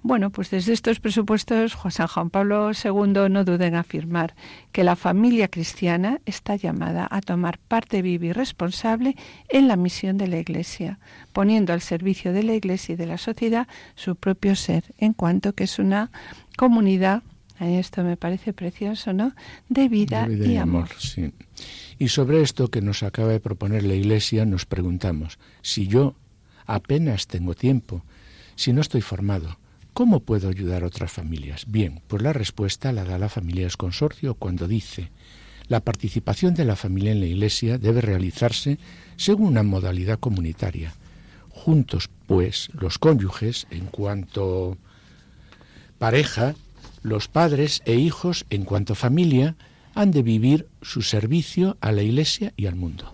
Bueno, 0.01 0.29
pues 0.29 0.49
desde 0.49 0.71
estos 0.71 1.01
presupuestos, 1.01 1.77
San 1.89 2.07
Juan 2.07 2.29
Pablo 2.29 2.71
II 2.71 3.29
no 3.29 3.43
duda 3.43 3.67
en 3.67 3.75
afirmar 3.75 4.33
que 4.71 4.85
la 4.85 4.95
familia 4.95 5.49
cristiana 5.49 6.21
está 6.25 6.55
llamada 6.55 7.05
a 7.11 7.19
tomar 7.19 7.57
parte 7.57 8.01
viva 8.01 8.27
y 8.27 8.31
responsable 8.31 9.17
en 9.49 9.67
la 9.67 9.75
misión 9.75 10.17
de 10.17 10.27
la 10.27 10.37
Iglesia, 10.37 10.99
poniendo 11.33 11.73
al 11.73 11.81
servicio 11.81 12.31
de 12.31 12.43
la 12.43 12.53
Iglesia 12.53 12.93
y 12.93 12.95
de 12.95 13.07
la 13.07 13.17
sociedad 13.17 13.67
su 13.95 14.15
propio 14.15 14.55
ser, 14.55 14.85
en 14.99 15.11
cuanto 15.11 15.51
que 15.51 15.65
es 15.65 15.79
una 15.79 16.11
comunidad, 16.55 17.21
esto 17.59 18.01
me 18.01 18.15
parece 18.15 18.53
precioso, 18.53 19.11
¿no?, 19.11 19.33
de 19.67 19.89
vida, 19.89 20.29
y, 20.29 20.55
amor. 20.55 20.87
Sí. 20.97 21.33
Y 21.99 22.07
sobre 22.07 22.41
esto 22.41 22.69
que 22.69 22.81
nos 22.81 23.03
acaba 23.03 23.29
de 23.29 23.39
proponer 23.39 23.83
la 23.83 23.93
Iglesia 23.93 24.45
nos 24.45 24.65
preguntamos, 24.65 25.37
si 25.61 25.87
yo 25.87 26.15
apenas 26.65 27.27
tengo 27.27 27.53
tiempo, 27.53 28.03
si 28.55 28.73
no 28.73 28.81
estoy 28.81 29.01
formado, 29.01 29.59
¿Cómo 29.91 30.21
puedo 30.21 30.47
ayudar 30.47 30.83
a 30.83 30.87
otras 30.87 31.11
familias? 31.11 31.65
Bien, 31.67 32.01
pues 32.07 32.21
la 32.21 32.31
respuesta 32.31 32.93
la 32.93 33.03
da 33.03 33.17
la 33.17 33.27
familia 33.27 33.67
consorcio 33.77 34.35
cuando 34.35 34.65
dice 34.65 35.11
la 35.69 35.81
participación 35.81 36.55
de 36.55 36.65
la 36.65 36.75
familia 36.75 37.11
en 37.11 37.19
la 37.19 37.27
Iglesia 37.27 37.77
debe 37.77 38.01
realizarse 38.01 38.79
según 39.17 39.49
una 39.49 39.63
modalidad 39.63 40.19
comunitaria. 40.19 40.93
Juntos, 41.49 42.09
pues, 42.25 42.69
los 42.73 42.97
cónyuges, 42.97 43.67
en 43.69 43.85
cuanto 43.85 44.77
pareja, 45.99 46.55
los 47.03 47.27
padres 47.27 47.83
e 47.85 47.95
hijos, 47.95 48.45
en 48.49 48.65
cuanto 48.65 48.95
familia, 48.95 49.55
han 49.93 50.11
de 50.11 50.23
vivir 50.23 50.67
su 50.81 51.01
servicio 51.01 51.77
a 51.81 51.91
la 51.91 52.03
Iglesia 52.03 52.53
y 52.57 52.65
al 52.65 52.75
mundo. 52.75 53.13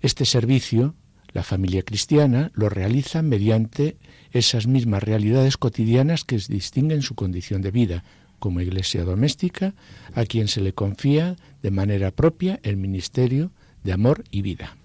Este 0.00 0.24
servicio, 0.24 0.94
la 1.32 1.42
familia 1.42 1.82
cristiana, 1.82 2.50
lo 2.54 2.68
realiza 2.68 3.22
mediante 3.22 3.96
esas 4.32 4.66
mismas 4.66 5.02
realidades 5.02 5.56
cotidianas 5.56 6.24
que 6.24 6.38
distinguen 6.48 7.02
su 7.02 7.14
condición 7.14 7.62
de 7.62 7.70
vida, 7.70 8.04
como 8.38 8.60
iglesia 8.60 9.04
doméstica, 9.04 9.74
a 10.14 10.24
quien 10.24 10.48
se 10.48 10.60
le 10.60 10.72
confía 10.72 11.36
de 11.62 11.70
manera 11.70 12.12
propia 12.12 12.60
el 12.62 12.76
ministerio 12.76 13.50
de 13.82 13.92
amor 13.92 14.24
y 14.30 14.42
vida. 14.42 14.77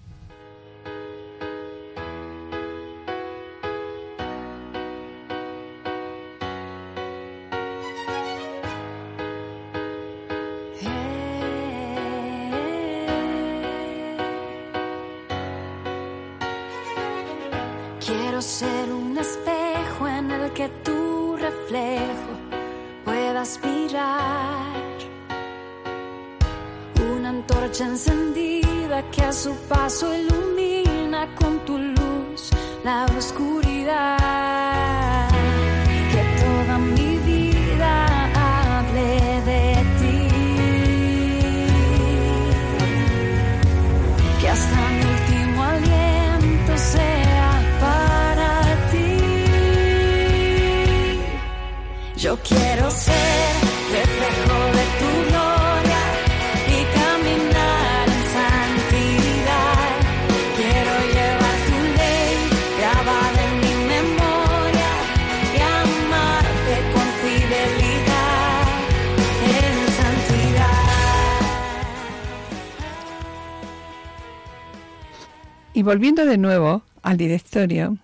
Volviendo 75.84 76.24
de 76.24 76.38
nuevo 76.38 76.82
al 77.02 77.16
directorio, 77.16 77.98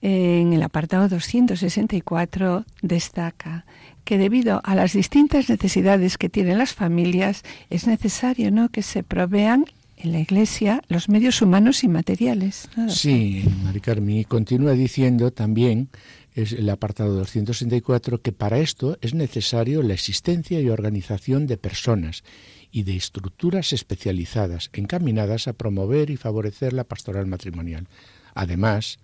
en 0.00 0.52
el 0.52 0.62
apartado 0.62 1.08
264 1.08 2.64
destaca 2.82 3.64
que 4.04 4.18
debido 4.18 4.60
a 4.64 4.74
las 4.74 4.92
distintas 4.92 5.48
necesidades 5.48 6.18
que 6.18 6.28
tienen 6.28 6.58
las 6.58 6.74
familias 6.74 7.42
es 7.70 7.86
necesario 7.86 8.50
¿no? 8.50 8.68
que 8.68 8.82
se 8.82 9.02
provean 9.02 9.64
en 9.96 10.12
la 10.12 10.20
Iglesia 10.20 10.82
los 10.88 11.08
medios 11.08 11.40
humanos 11.40 11.84
y 11.84 11.88
materiales. 11.88 12.68
Sí, 12.88 13.44
Mari 13.62 13.80
Carmen, 13.80 14.24
continúa 14.24 14.72
diciendo 14.72 15.32
también 15.32 15.88
es 16.34 16.52
el 16.52 16.68
apartado 16.68 17.14
264 17.14 18.20
que 18.20 18.32
para 18.32 18.58
esto 18.58 18.98
es 19.00 19.14
necesario 19.14 19.82
la 19.82 19.94
existencia 19.94 20.60
y 20.60 20.68
organización 20.68 21.46
de 21.46 21.56
personas 21.56 22.24
y 22.74 22.82
de 22.82 22.96
estructuras 22.96 23.72
especializadas 23.72 24.68
encaminadas 24.72 25.46
a 25.46 25.52
promover 25.52 26.10
y 26.10 26.16
favorecer 26.16 26.72
la 26.72 26.82
pastoral 26.82 27.24
matrimonial. 27.24 27.86
Además, 28.34 28.98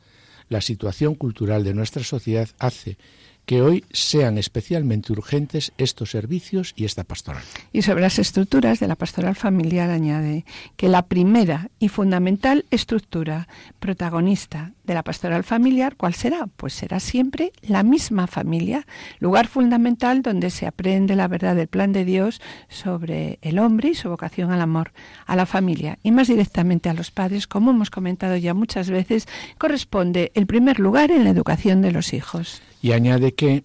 la 0.48 0.60
situación 0.60 1.14
cultural 1.14 1.62
de 1.62 1.72
nuestra 1.72 2.02
sociedad 2.02 2.48
hace 2.58 2.98
que 3.46 3.62
hoy 3.62 3.84
sean 3.92 4.38
especialmente 4.38 5.12
urgentes 5.12 5.72
estos 5.78 6.10
servicios 6.10 6.72
y 6.76 6.84
esta 6.84 7.04
pastoral. 7.04 7.42
Y 7.72 7.82
sobre 7.82 8.02
las 8.02 8.18
estructuras 8.18 8.80
de 8.80 8.88
la 8.88 8.96
pastoral 8.96 9.34
familiar 9.34 9.90
añade 9.90 10.44
que 10.76 10.88
la 10.88 11.02
primera 11.02 11.70
y 11.78 11.88
fundamental 11.88 12.64
estructura 12.70 13.48
protagonista 13.78 14.72
de 14.84 14.94
la 14.94 15.02
pastoral 15.02 15.44
familiar, 15.44 15.96
¿cuál 15.96 16.14
será? 16.14 16.48
Pues 16.56 16.74
será 16.74 17.00
siempre 17.00 17.52
la 17.62 17.82
misma 17.82 18.26
familia, 18.26 18.86
lugar 19.18 19.46
fundamental 19.46 20.22
donde 20.22 20.50
se 20.50 20.66
aprende 20.66 21.16
la 21.16 21.28
verdad 21.28 21.56
del 21.56 21.68
plan 21.68 21.92
de 21.92 22.04
Dios 22.04 22.40
sobre 22.68 23.38
el 23.42 23.58
hombre 23.58 23.90
y 23.90 23.94
su 23.94 24.08
vocación 24.08 24.52
al 24.52 24.60
amor, 24.60 24.92
a 25.26 25.36
la 25.36 25.46
familia 25.46 25.98
y 26.02 26.10
más 26.10 26.28
directamente 26.28 26.88
a 26.88 26.94
los 26.94 27.10
padres, 27.10 27.46
como 27.46 27.70
hemos 27.70 27.90
comentado 27.90 28.36
ya 28.36 28.54
muchas 28.54 28.90
veces, 28.90 29.26
corresponde 29.58 30.32
el 30.34 30.46
primer 30.46 30.80
lugar 30.80 31.10
en 31.10 31.24
la 31.24 31.30
educación 31.30 31.82
de 31.82 31.92
los 31.92 32.12
hijos. 32.12 32.62
Y 32.82 32.92
añade 32.92 33.34
que 33.34 33.64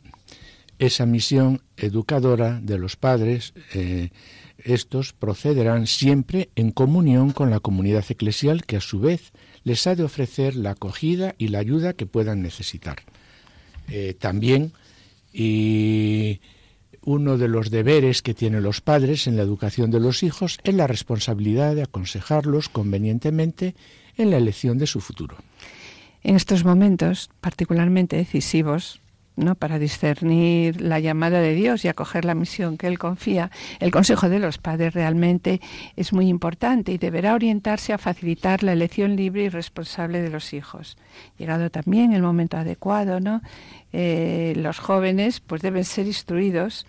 esa 0.79 1.05
misión 1.05 1.61
educadora 1.77 2.59
de 2.61 2.77
los 2.77 2.95
padres, 2.95 3.53
eh, 3.73 4.09
estos 4.57 5.13
procederán 5.13 5.87
siempre 5.87 6.49
en 6.55 6.71
comunión 6.71 7.31
con 7.31 7.49
la 7.49 7.59
comunidad 7.59 8.05
eclesial 8.09 8.65
que 8.65 8.77
a 8.77 8.81
su 8.81 8.99
vez 8.99 9.31
les 9.63 9.87
ha 9.87 9.95
de 9.95 10.03
ofrecer 10.03 10.55
la 10.55 10.71
acogida 10.71 11.35
y 11.37 11.49
la 11.49 11.59
ayuda 11.59 11.93
que 11.93 12.05
puedan 12.05 12.41
necesitar. 12.41 13.03
Eh, 13.87 14.15
también, 14.17 14.73
y 15.31 16.41
uno 17.03 17.37
de 17.37 17.47
los 17.47 17.69
deberes 17.69 18.21
que 18.21 18.33
tienen 18.33 18.63
los 18.63 18.81
padres 18.81 19.27
en 19.27 19.37
la 19.37 19.43
educación 19.43 19.91
de 19.91 19.99
los 19.99 20.23
hijos 20.23 20.59
es 20.63 20.73
la 20.73 20.87
responsabilidad 20.87 21.75
de 21.75 21.83
aconsejarlos 21.83 22.67
convenientemente 22.67 23.75
en 24.17 24.31
la 24.31 24.37
elección 24.37 24.77
de 24.77 24.87
su 24.87 25.01
futuro. 25.01 25.37
En 26.23 26.35
estos 26.35 26.65
momentos 26.65 27.29
particularmente 27.41 28.15
decisivos 28.15 29.01
¿no? 29.35 29.55
para 29.55 29.79
discernir 29.79 30.81
la 30.81 30.99
llamada 30.99 31.39
de 31.39 31.53
Dios 31.53 31.85
y 31.85 31.87
acoger 31.87 32.25
la 32.25 32.35
misión 32.35 32.77
que 32.77 32.87
Él 32.87 32.99
confía, 32.99 33.51
el 33.79 33.91
consejo 33.91 34.29
de 34.29 34.39
los 34.39 34.57
padres 34.57 34.93
realmente 34.93 35.61
es 35.95 36.13
muy 36.13 36.27
importante 36.27 36.91
y 36.91 36.97
deberá 36.97 37.33
orientarse 37.33 37.93
a 37.93 37.97
facilitar 37.97 38.63
la 38.63 38.73
elección 38.73 39.15
libre 39.15 39.43
y 39.43 39.49
responsable 39.49 40.21
de 40.21 40.29
los 40.29 40.53
hijos. 40.53 40.97
Llegado 41.37 41.69
también 41.69 42.13
el 42.13 42.21
momento 42.21 42.57
adecuado, 42.57 43.19
¿no? 43.19 43.41
Eh, 43.97 44.51
los 44.57 44.79
jóvenes 44.79 45.39
pues 45.39 45.61
deben 45.61 45.85
ser 45.85 46.05
instruidos 46.05 46.85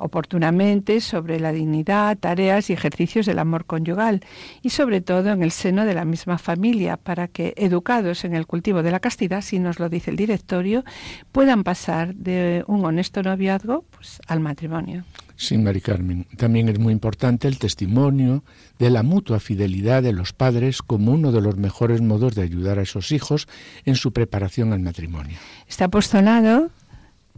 oportunamente 0.00 1.00
sobre 1.00 1.38
la 1.38 1.52
dignidad, 1.52 2.18
tareas 2.18 2.68
y 2.68 2.72
ejercicios 2.72 3.26
del 3.26 3.38
amor 3.38 3.64
conyugal 3.64 4.24
y 4.60 4.70
sobre 4.70 5.00
todo 5.00 5.30
en 5.30 5.44
el 5.44 5.52
seno 5.52 5.84
de 5.84 5.94
la 5.94 6.04
misma 6.04 6.36
familia 6.36 6.96
para 6.96 7.28
que, 7.28 7.54
educados 7.56 8.24
en 8.24 8.34
el 8.34 8.48
cultivo 8.48 8.82
de 8.82 8.90
la 8.90 8.98
castidad, 8.98 9.40
si 9.40 9.60
nos 9.60 9.78
lo 9.78 9.88
dice 9.88 10.10
el 10.10 10.16
directorio, 10.16 10.84
puedan 11.30 11.62
pasar 11.62 12.16
de 12.16 12.64
un 12.66 12.84
honesto 12.84 13.22
noviazgo 13.22 13.84
pues, 13.92 14.20
al 14.26 14.40
matrimonio. 14.40 15.04
Sí, 15.38 15.56
Mari 15.56 15.80
Carmen. 15.80 16.26
También 16.36 16.68
es 16.68 16.78
muy 16.78 16.92
importante 16.92 17.48
el 17.48 17.58
testimonio 17.58 18.42
de 18.78 18.90
la 18.90 19.02
mutua 19.02 19.40
fidelidad 19.40 20.02
de 20.02 20.12
los 20.12 20.34
padres 20.34 20.82
como 20.82 21.12
uno 21.12 21.32
de 21.32 21.40
los 21.40 21.56
mejores 21.56 22.02
modos 22.02 22.34
de 22.34 22.42
ayudar 22.42 22.78
a 22.78 22.82
esos 22.82 23.12
hijos 23.12 23.48
en 23.86 23.94
su 23.94 24.12
preparación 24.12 24.74
al 24.74 24.80
matrimonio. 24.80 25.38
Este 25.66 25.84
apostolado 25.84 26.70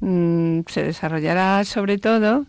Mm, 0.01 0.61
se 0.67 0.83
desarrollará 0.83 1.63
sobre 1.65 1.99
todo, 1.99 2.47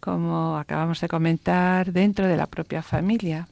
como 0.00 0.56
acabamos 0.56 1.00
de 1.00 1.08
comentar, 1.08 1.92
dentro 1.92 2.26
de 2.26 2.36
la 2.36 2.46
propia 2.46 2.82
familia. 2.82 3.48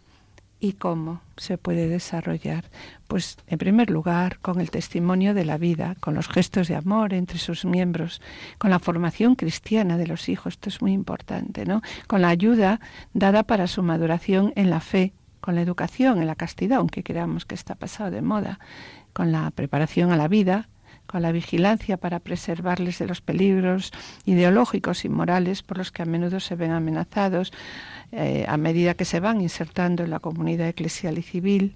¿Y 0.58 0.72
cómo 0.72 1.20
se 1.36 1.58
puede 1.58 1.86
desarrollar? 1.86 2.64
Pues 3.06 3.36
en 3.46 3.58
primer 3.58 3.90
lugar 3.90 4.38
con 4.40 4.60
el 4.60 4.70
testimonio 4.70 5.32
de 5.32 5.44
la 5.44 5.58
vida, 5.58 5.96
con 6.00 6.14
los 6.14 6.28
gestos 6.28 6.68
de 6.68 6.74
amor 6.74 7.14
entre 7.14 7.38
sus 7.38 7.64
miembros, 7.64 8.20
con 8.58 8.70
la 8.70 8.78
formación 8.78 9.36
cristiana 9.36 9.96
de 9.96 10.06
los 10.06 10.28
hijos, 10.28 10.54
esto 10.54 10.68
es 10.68 10.82
muy 10.82 10.92
importante, 10.92 11.64
¿no? 11.64 11.82
Con 12.08 12.22
la 12.22 12.28
ayuda 12.28 12.80
dada 13.14 13.44
para 13.44 13.68
su 13.68 13.82
maduración 13.82 14.52
en 14.56 14.70
la 14.70 14.80
fe, 14.80 15.12
con 15.40 15.54
la 15.54 15.62
educación 15.62 16.20
en 16.20 16.26
la 16.26 16.34
castidad, 16.34 16.78
aunque 16.78 17.04
creamos 17.04 17.46
que 17.46 17.54
está 17.54 17.76
pasado 17.76 18.10
de 18.10 18.22
moda, 18.22 18.58
con 19.12 19.30
la 19.30 19.50
preparación 19.52 20.10
a 20.10 20.16
la 20.16 20.26
vida, 20.26 20.68
con 21.06 21.22
la 21.22 21.32
vigilancia 21.32 21.96
para 21.96 22.20
preservarles 22.20 22.98
de 22.98 23.06
los 23.06 23.20
peligros 23.20 23.92
ideológicos 24.24 25.04
y 25.04 25.08
morales 25.08 25.62
por 25.62 25.78
los 25.78 25.92
que 25.92 26.02
a 26.02 26.06
menudo 26.06 26.40
se 26.40 26.56
ven 26.56 26.72
amenazados 26.72 27.52
eh, 28.12 28.44
a 28.48 28.56
medida 28.56 28.94
que 28.94 29.04
se 29.04 29.20
van 29.20 29.40
insertando 29.40 30.04
en 30.04 30.10
la 30.10 30.18
comunidad 30.18 30.68
eclesial 30.68 31.18
y 31.18 31.22
civil, 31.22 31.74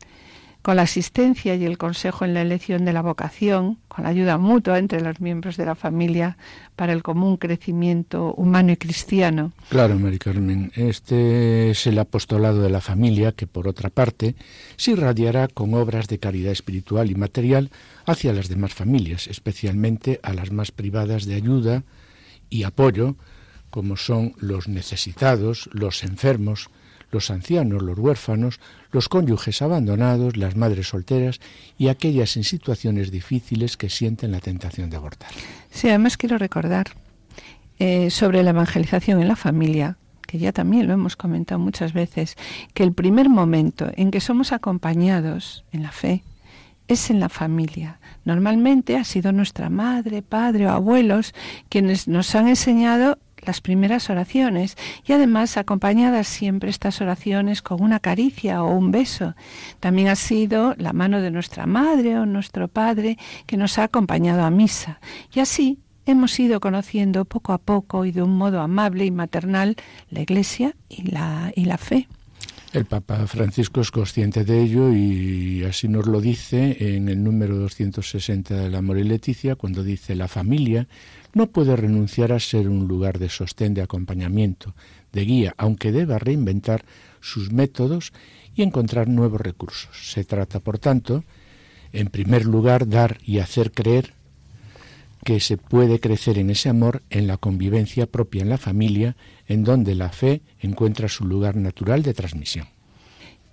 con 0.62 0.76
la 0.76 0.82
asistencia 0.82 1.54
y 1.54 1.64
el 1.64 1.78
consejo 1.78 2.24
en 2.24 2.34
la 2.34 2.42
elección 2.42 2.84
de 2.84 2.92
la 2.92 3.02
vocación, 3.02 3.78
con 3.88 4.04
la 4.04 4.10
ayuda 4.10 4.36
mutua 4.36 4.78
entre 4.78 5.00
los 5.00 5.20
miembros 5.20 5.56
de 5.56 5.64
la 5.64 5.74
familia 5.74 6.36
para 6.76 6.92
el 6.92 7.02
común 7.02 7.38
crecimiento 7.38 8.34
humano 8.34 8.72
y 8.72 8.76
cristiano. 8.76 9.52
Claro, 9.70 9.98
Mari 9.98 10.18
Carmen, 10.18 10.70
este 10.74 11.70
es 11.70 11.86
el 11.86 11.98
apostolado 11.98 12.62
de 12.62 12.70
la 12.70 12.80
familia 12.80 13.32
que, 13.32 13.46
por 13.46 13.68
otra 13.68 13.88
parte, 13.88 14.34
se 14.76 14.92
irradiará 14.92 15.48
con 15.48 15.72
obras 15.74 16.08
de 16.08 16.18
caridad 16.18 16.52
espiritual 16.52 17.10
y 17.10 17.14
material 17.14 17.70
hacia 18.04 18.32
las 18.32 18.48
demás 18.48 18.74
familias, 18.74 19.28
especialmente 19.28 20.20
a 20.22 20.34
las 20.34 20.50
más 20.52 20.72
privadas 20.72 21.24
de 21.24 21.34
ayuda 21.34 21.84
y 22.50 22.64
apoyo, 22.64 23.16
como 23.70 23.96
son 23.96 24.34
los 24.38 24.68
necesitados, 24.68 25.70
los 25.72 26.02
enfermos, 26.02 26.68
los 27.10 27.30
ancianos, 27.30 27.82
los 27.82 27.98
huérfanos, 27.98 28.60
los 28.90 29.08
cónyuges 29.08 29.62
abandonados, 29.62 30.36
las 30.36 30.56
madres 30.56 30.88
solteras 30.88 31.40
y 31.78 31.88
aquellas 31.88 32.36
en 32.36 32.44
situaciones 32.44 33.10
difíciles 33.10 33.76
que 33.76 33.88
sienten 33.88 34.32
la 34.32 34.40
tentación 34.40 34.90
de 34.90 34.96
abortar. 34.96 35.30
Sí, 35.70 35.88
además 35.88 36.16
quiero 36.16 36.38
recordar 36.38 36.88
eh, 37.78 38.10
sobre 38.10 38.42
la 38.42 38.50
evangelización 38.50 39.20
en 39.20 39.28
la 39.28 39.36
familia, 39.36 39.96
que 40.26 40.38
ya 40.38 40.52
también 40.52 40.86
lo 40.86 40.92
hemos 40.92 41.16
comentado 41.16 41.58
muchas 41.58 41.92
veces, 41.92 42.36
que 42.74 42.82
el 42.82 42.92
primer 42.92 43.28
momento 43.28 43.90
en 43.96 44.10
que 44.10 44.20
somos 44.20 44.52
acompañados 44.52 45.64
en 45.72 45.82
la 45.82 45.90
fe 45.90 46.22
es 46.88 47.08
en 47.08 47.20
la 47.20 47.28
familia. 47.28 48.00
Normalmente 48.24 48.96
ha 48.96 49.04
sido 49.04 49.32
nuestra 49.32 49.70
madre, 49.70 50.22
padre 50.22 50.66
o 50.66 50.70
abuelos 50.70 51.34
quienes 51.68 52.08
nos 52.08 52.34
han 52.34 52.48
enseñado 52.48 53.18
las 53.44 53.60
primeras 53.60 54.10
oraciones 54.10 54.76
y 55.06 55.12
además 55.12 55.56
acompañadas 55.56 56.26
siempre 56.26 56.70
estas 56.70 57.00
oraciones 57.00 57.62
con 57.62 57.82
una 57.82 58.00
caricia 58.00 58.62
o 58.62 58.74
un 58.76 58.90
beso. 58.90 59.34
También 59.80 60.08
ha 60.08 60.16
sido 60.16 60.74
la 60.78 60.92
mano 60.92 61.20
de 61.20 61.30
nuestra 61.30 61.66
madre 61.66 62.18
o 62.18 62.26
nuestro 62.26 62.68
padre 62.68 63.18
que 63.46 63.56
nos 63.56 63.78
ha 63.78 63.84
acompañado 63.84 64.42
a 64.42 64.50
misa. 64.50 65.00
Y 65.34 65.40
así 65.40 65.78
hemos 66.06 66.38
ido 66.38 66.60
conociendo 66.60 67.24
poco 67.24 67.52
a 67.52 67.58
poco 67.58 68.04
y 68.04 68.12
de 68.12 68.22
un 68.22 68.36
modo 68.36 68.60
amable 68.60 69.04
y 69.04 69.10
maternal 69.10 69.76
la 70.10 70.20
Iglesia 70.20 70.74
y 70.88 71.10
la, 71.10 71.52
y 71.54 71.64
la 71.64 71.78
fe. 71.78 72.08
El 72.72 72.84
Papa 72.84 73.26
Francisco 73.26 73.80
es 73.80 73.90
consciente 73.90 74.44
de 74.44 74.62
ello 74.62 74.92
y 74.92 75.64
así 75.64 75.88
nos 75.88 76.06
lo 76.06 76.20
dice 76.20 76.76
en 76.96 77.08
el 77.08 77.22
número 77.24 77.56
260 77.56 78.54
del 78.54 78.74
Amor 78.76 78.98
y 78.98 79.02
Leticia, 79.02 79.56
cuando 79.56 79.82
dice 79.82 80.14
la 80.14 80.28
familia 80.28 80.86
no 81.32 81.50
puede 81.50 81.76
renunciar 81.76 82.32
a 82.32 82.40
ser 82.40 82.68
un 82.68 82.88
lugar 82.88 83.18
de 83.18 83.28
sostén, 83.28 83.74
de 83.74 83.82
acompañamiento, 83.82 84.74
de 85.12 85.24
guía, 85.24 85.54
aunque 85.58 85.92
deba 85.92 86.18
reinventar 86.18 86.84
sus 87.20 87.52
métodos 87.52 88.12
y 88.54 88.62
encontrar 88.62 89.08
nuevos 89.08 89.40
recursos. 89.40 90.12
Se 90.12 90.24
trata, 90.24 90.60
por 90.60 90.78
tanto, 90.78 91.24
en 91.92 92.08
primer 92.08 92.44
lugar, 92.44 92.88
dar 92.88 93.18
y 93.24 93.38
hacer 93.38 93.72
creer 93.72 94.14
que 95.24 95.40
se 95.40 95.56
puede 95.56 96.00
crecer 96.00 96.38
en 96.38 96.50
ese 96.50 96.68
amor, 96.68 97.02
en 97.10 97.26
la 97.26 97.36
convivencia 97.36 98.06
propia 98.06 98.42
en 98.42 98.48
la 98.48 98.58
familia, 98.58 99.16
en 99.46 99.64
donde 99.64 99.94
la 99.94 100.10
fe 100.10 100.40
encuentra 100.60 101.08
su 101.08 101.26
lugar 101.26 101.56
natural 101.56 102.02
de 102.02 102.14
transmisión. 102.14 102.68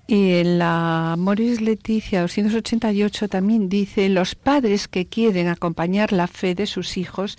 Y 0.07 0.35
en 0.35 0.57
la 0.57 1.15
Moris 1.17 1.59
Leticia 1.59 2.21
288 2.21 3.27
también 3.27 3.67
dice, 3.67 4.07
los 4.07 4.35
padres 4.35 4.87
que 4.87 5.07
quieren 5.07 5.49
acompañar 5.49 6.13
la 6.13 6.27
fe 6.27 6.55
de 6.55 6.65
sus 6.65 6.95
hijos 6.95 7.37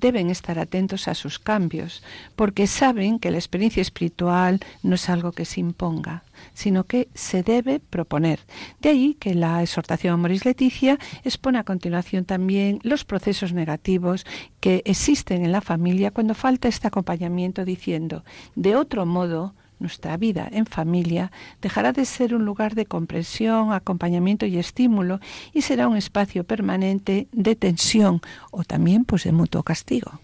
deben 0.00 0.30
estar 0.30 0.58
atentos 0.58 1.08
a 1.08 1.14
sus 1.14 1.38
cambios, 1.38 2.02
porque 2.36 2.66
saben 2.66 3.18
que 3.18 3.30
la 3.30 3.38
experiencia 3.38 3.82
espiritual 3.82 4.60
no 4.82 4.94
es 4.94 5.08
algo 5.08 5.32
que 5.32 5.44
se 5.44 5.60
imponga, 5.60 6.24
sino 6.54 6.84
que 6.84 7.08
se 7.14 7.42
debe 7.42 7.80
proponer. 7.80 8.40
De 8.80 8.88
ahí 8.88 9.14
que 9.14 9.34
la 9.34 9.62
exhortación 9.62 10.14
a 10.14 10.16
Moris 10.16 10.44
Leticia 10.44 10.98
expone 11.24 11.58
a 11.58 11.64
continuación 11.64 12.24
también 12.24 12.80
los 12.82 13.04
procesos 13.04 13.52
negativos 13.52 14.24
que 14.60 14.82
existen 14.84 15.44
en 15.44 15.52
la 15.52 15.60
familia 15.60 16.10
cuando 16.10 16.34
falta 16.34 16.68
este 16.68 16.88
acompañamiento 16.88 17.64
diciendo, 17.64 18.24
de 18.54 18.76
otro 18.76 19.06
modo, 19.06 19.54
nuestra 19.80 20.16
vida 20.16 20.48
en 20.52 20.66
familia 20.66 21.32
dejará 21.60 21.92
de 21.92 22.04
ser 22.04 22.34
un 22.34 22.44
lugar 22.44 22.74
de 22.74 22.86
comprensión, 22.86 23.72
acompañamiento 23.72 24.46
y 24.46 24.58
estímulo 24.58 25.20
y 25.52 25.62
será 25.62 25.88
un 25.88 25.96
espacio 25.96 26.44
permanente 26.44 27.28
de 27.32 27.56
tensión 27.56 28.20
o 28.50 28.62
también 28.62 29.04
pues 29.04 29.24
de 29.24 29.32
mutuo 29.32 29.62
castigo. 29.62 30.20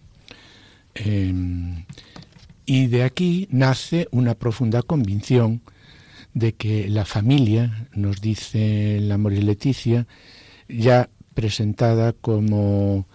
Em, 0.95 1.85
y 2.64 2.87
de 2.87 3.03
aquí 3.03 3.49
nace 3.51 4.09
una 4.11 4.35
profunda 4.35 4.83
convicción 4.83 5.62
de 6.35 6.53
que 6.53 6.88
la 6.88 7.05
familia, 7.05 7.88
nos 7.95 8.21
dice 8.21 8.99
la 9.01 9.16
Moris 9.16 9.42
Leticia, 9.42 10.07
ya 10.69 11.09
presentada 11.35 12.12
como, 12.12 13.07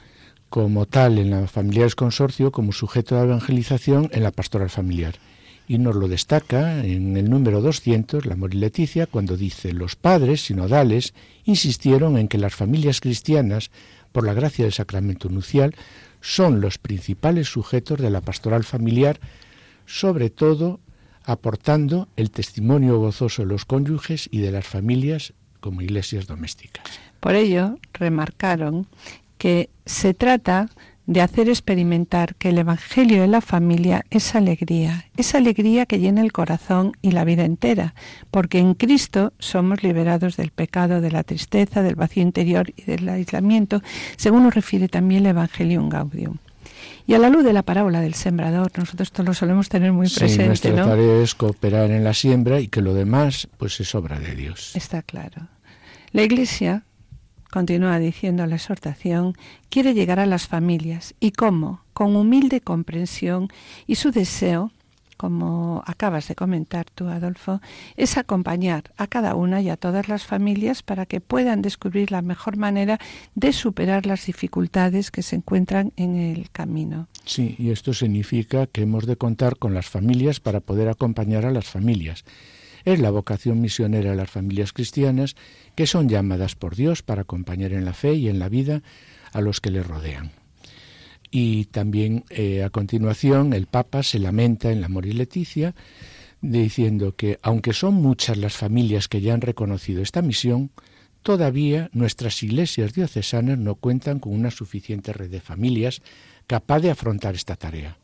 como 0.49 0.85
tal 0.85 1.19
en 1.19 1.31
la 1.31 1.47
Familiares 1.47 1.95
Consorcio, 1.95 2.51
como 2.51 2.71
sujeto 2.71 3.15
de 3.15 3.23
evangelización 3.23 4.09
en 4.11 4.23
la 4.23 4.31
pastoral 4.31 4.69
familiar 4.69 5.15
y 5.71 5.77
nos 5.77 5.95
lo 5.95 6.09
destaca 6.09 6.83
en 6.83 7.15
el 7.15 7.29
número 7.29 7.61
200, 7.61 8.25
la 8.25 8.35
Mori 8.35 8.57
Leticia, 8.57 9.07
cuando 9.07 9.37
dice, 9.37 9.71
los 9.71 9.95
padres 9.95 10.41
sinodales 10.41 11.13
insistieron 11.45 12.17
en 12.17 12.27
que 12.27 12.37
las 12.37 12.53
familias 12.53 12.99
cristianas, 12.99 13.71
por 14.11 14.25
la 14.25 14.33
gracia 14.33 14.65
del 14.65 14.73
sacramento 14.73 15.29
nucial, 15.29 15.73
son 16.19 16.59
los 16.59 16.77
principales 16.77 17.47
sujetos 17.47 17.99
de 17.99 18.09
la 18.09 18.19
pastoral 18.19 18.65
familiar, 18.65 19.21
sobre 19.85 20.29
todo 20.29 20.81
aportando 21.23 22.09
el 22.17 22.31
testimonio 22.31 22.99
gozoso 22.99 23.43
de 23.43 23.47
los 23.47 23.63
cónyuges 23.63 24.27
y 24.29 24.39
de 24.39 24.51
las 24.51 24.67
familias 24.67 25.31
como 25.61 25.81
iglesias 25.81 26.27
domésticas. 26.27 26.83
Por 27.21 27.35
ello, 27.35 27.77
remarcaron 27.93 28.87
que 29.37 29.69
se 29.85 30.13
trata 30.13 30.69
de 31.11 31.21
hacer 31.21 31.49
experimentar 31.49 32.35
que 32.35 32.49
el 32.49 32.57
Evangelio 32.57 33.19
de 33.19 33.27
la 33.27 33.41
familia 33.41 34.05
es 34.11 34.33
alegría, 34.33 35.07
es 35.17 35.35
alegría 35.35 35.85
que 35.85 35.99
llena 35.99 36.21
el 36.21 36.31
corazón 36.31 36.93
y 37.01 37.11
la 37.11 37.25
vida 37.25 37.43
entera, 37.43 37.95
porque 38.31 38.59
en 38.59 38.75
Cristo 38.75 39.33
somos 39.37 39.83
liberados 39.83 40.37
del 40.37 40.51
pecado, 40.51 41.01
de 41.01 41.11
la 41.11 41.23
tristeza, 41.23 41.81
del 41.81 41.95
vacío 41.95 42.23
interior 42.23 42.71
y 42.77 42.83
del 42.83 43.09
aislamiento, 43.09 43.81
según 44.15 44.43
nos 44.43 44.55
refiere 44.55 44.87
también 44.87 45.25
el 45.25 45.31
Evangelium 45.31 45.89
Gaudium. 45.89 46.37
Y 47.05 47.13
a 47.13 47.19
la 47.19 47.27
luz 47.27 47.43
de 47.43 47.51
la 47.51 47.63
parábola 47.63 47.99
del 47.99 48.13
sembrador, 48.13 48.71
nosotros 48.77 49.09
esto 49.09 49.23
lo 49.23 49.33
solemos 49.33 49.67
tener 49.67 49.91
muy 49.91 50.07
presente, 50.07 50.47
nuestra 50.47 50.75
tarea 50.75 51.21
es 51.21 51.35
cooperar 51.35 51.91
en 51.91 52.05
la 52.05 52.13
siembra 52.13 52.61
y 52.61 52.69
que 52.69 52.81
lo 52.81 52.93
demás 52.93 53.49
pues 53.57 53.81
es 53.81 53.93
obra 53.95 54.17
de 54.17 54.33
Dios. 54.33 54.73
Está 54.77 55.01
claro. 55.01 55.49
La 56.13 56.23
Iglesia 56.23 56.85
continúa 57.51 57.99
diciendo 57.99 58.45
la 58.47 58.55
exhortación, 58.55 59.35
quiere 59.69 59.93
llegar 59.93 60.19
a 60.19 60.25
las 60.25 60.47
familias. 60.47 61.13
¿Y 61.19 61.31
cómo? 61.31 61.81
Con 61.93 62.15
humilde 62.15 62.61
comprensión 62.61 63.49
y 63.85 63.95
su 63.95 64.11
deseo 64.11 64.71
como 65.21 65.83
acabas 65.85 66.27
de 66.29 66.33
comentar 66.33 66.87
tú, 66.89 67.07
Adolfo, 67.07 67.61
es 67.95 68.17
acompañar 68.17 68.91
a 68.97 69.05
cada 69.05 69.35
una 69.35 69.61
y 69.61 69.69
a 69.69 69.77
todas 69.77 70.09
las 70.09 70.25
familias 70.25 70.81
para 70.81 71.05
que 71.05 71.21
puedan 71.21 71.61
descubrir 71.61 72.09
la 72.09 72.23
mejor 72.23 72.57
manera 72.57 72.97
de 73.35 73.53
superar 73.53 74.07
las 74.07 74.25
dificultades 74.25 75.11
que 75.11 75.21
se 75.21 75.35
encuentran 75.35 75.93
en 75.95 76.15
el 76.15 76.49
camino. 76.49 77.07
Sí, 77.23 77.55
y 77.59 77.69
esto 77.69 77.93
significa 77.93 78.65
que 78.65 78.81
hemos 78.81 79.05
de 79.05 79.15
contar 79.15 79.57
con 79.59 79.75
las 79.75 79.85
familias 79.85 80.39
para 80.39 80.59
poder 80.59 80.89
acompañar 80.89 81.45
a 81.45 81.51
las 81.51 81.65
familias. 81.65 82.25
Es 82.85 82.99
la 82.99 83.11
vocación 83.11 83.61
misionera 83.61 84.11
de 84.11 84.15
las 84.15 84.29
familias 84.29 84.73
cristianas 84.73 85.35
que 85.75 85.87
son 85.87 86.09
llamadas 86.09 86.55
por 86.55 86.75
Dios 86.75 87.01
para 87.03 87.21
acompañar 87.21 87.73
en 87.73 87.85
la 87.85 87.93
fe 87.93 88.15
y 88.15 88.29
en 88.29 88.39
la 88.39 88.49
vida 88.49 88.81
a 89.31 89.41
los 89.41 89.61
que 89.61 89.71
les 89.71 89.85
rodean. 89.85 90.31
Y 91.31 91.65
también 91.65 92.25
eh, 92.29 92.63
a 92.63 92.69
continuación 92.69 93.53
el 93.53 93.67
Papa 93.67 94.03
se 94.03 94.19
lamenta 94.19 94.71
en 94.71 94.81
la 94.81 94.87
Amor 94.87 95.05
Leticia 95.05 95.73
diciendo 96.41 97.15
que 97.15 97.39
aunque 97.41 97.71
son 97.71 97.93
muchas 97.93 98.37
las 98.37 98.57
familias 98.57 99.07
que 99.07 99.21
ya 99.21 99.33
han 99.33 99.41
reconocido 99.41 100.01
esta 100.01 100.21
misión, 100.21 100.71
todavía 101.21 101.89
nuestras 101.93 102.41
iglesias 102.43 102.93
diocesanas 102.93 103.57
no 103.57 103.75
cuentan 103.75 104.19
con 104.19 104.33
una 104.33 104.51
suficiente 104.51 105.13
red 105.13 105.29
de 105.29 105.39
familias 105.39 106.01
capaz 106.47 106.79
de 106.79 106.91
afrontar 106.91 107.35
esta 107.35 107.55
tarea. 107.55 107.97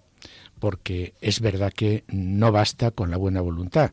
Porque 0.60 1.14
es 1.20 1.42
verdad 1.42 1.74
que 1.74 2.04
no 2.08 2.52
basta 2.52 2.92
con 2.92 3.12
la 3.12 3.18
buena 3.18 3.42
voluntad. 3.42 3.92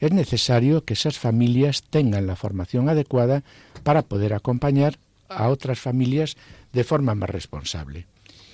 Es 0.00 0.12
necesario 0.12 0.84
que 0.84 0.94
esas 0.94 1.18
familias 1.18 1.82
tengan 1.82 2.26
la 2.26 2.36
formación 2.36 2.88
adecuada 2.88 3.44
para 3.82 4.02
poder 4.02 4.34
acompañar 4.34 4.98
a 5.28 5.48
otras 5.48 5.78
familias 5.78 6.36
de 6.72 6.84
forma 6.84 7.14
más 7.14 7.30
responsable 7.30 8.06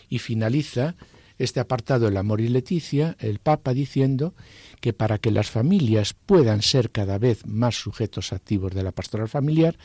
y 0.09 0.19
finaliza 0.19 0.95
este 1.39 1.59
apartado 1.59 2.07
El 2.09 2.19
amor 2.19 2.43
y 2.43 2.49
Leticia, 2.49 3.17
el 3.19 3.39
Papa 3.39 3.73
diciendo 3.73 4.35
que 4.81 4.93
para 4.93 5.17
que 5.17 5.31
las 5.31 5.51
familias 5.51 6.13
puedan 6.13 6.61
ser 6.61 6.91
cada 6.91 7.17
vez 7.17 7.47
más 7.47 7.77
sujetos 7.77 8.35
activos 8.35 8.75
de 8.75 8.83
la 8.83 8.93
pastoral 8.93 9.29
familiar, 9.29 9.79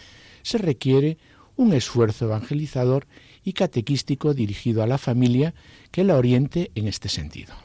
se 0.44 0.58
requiere 0.58 1.18
un 1.56 1.72
esfuerzo 1.72 2.26
evangelizador 2.26 3.08
y 3.46 3.54
catequístico 3.54 4.34
dirigido 4.34 4.84
a 4.84 4.88
la 4.88 4.98
familia 4.98 5.54
que 5.92 6.04
la 6.04 6.18
oriente 6.18 6.72
en 6.76 6.88
este 6.88 7.08
sentido. 7.08 7.65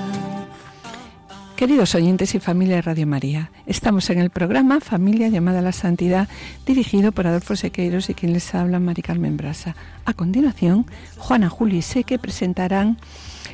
Queridos 1.61 1.93
oyentes 1.93 2.33
y 2.33 2.39
familia 2.39 2.77
de 2.77 2.81
Radio 2.81 3.05
María, 3.05 3.51
estamos 3.67 4.09
en 4.09 4.17
el 4.17 4.31
programa 4.31 4.79
Familia 4.79 5.27
llamada 5.27 5.59
a 5.59 5.61
la 5.61 5.71
Santidad, 5.71 6.27
dirigido 6.65 7.11
por 7.11 7.27
Adolfo 7.27 7.55
Sequeiros 7.55 8.09
y 8.09 8.15
quien 8.15 8.33
les 8.33 8.55
habla, 8.55 8.79
Mari 8.79 9.03
Carmen 9.03 9.37
Brasa. 9.37 9.75
A 10.03 10.13
continuación, 10.13 10.87
Juana, 11.19 11.49
Julio 11.49 11.77
y 11.77 11.83
Seque 11.83 12.17
presentarán 12.17 12.97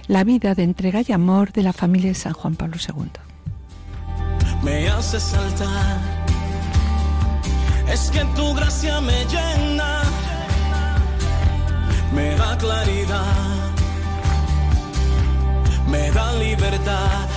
la 0.08 0.24
vida 0.24 0.56
de 0.56 0.64
entrega 0.64 1.02
y 1.06 1.12
amor 1.12 1.52
de 1.52 1.64
la 1.64 1.74
familia 1.74 2.08
de 2.08 2.16
San 2.16 2.32
Juan 2.32 2.56
Pablo 2.56 2.78
II. 2.78 3.12
Me 4.64 4.88
hace 4.88 5.20
saltar, 5.20 6.00
es 7.92 8.10
que 8.10 8.24
tu 8.38 8.54
gracia 8.54 9.02
me 9.02 9.26
llena, 9.26 10.04
me 12.16 12.36
da 12.38 12.58
claridad, 12.58 13.36
me 15.90 16.10
da 16.12 16.34
libertad 16.36 17.37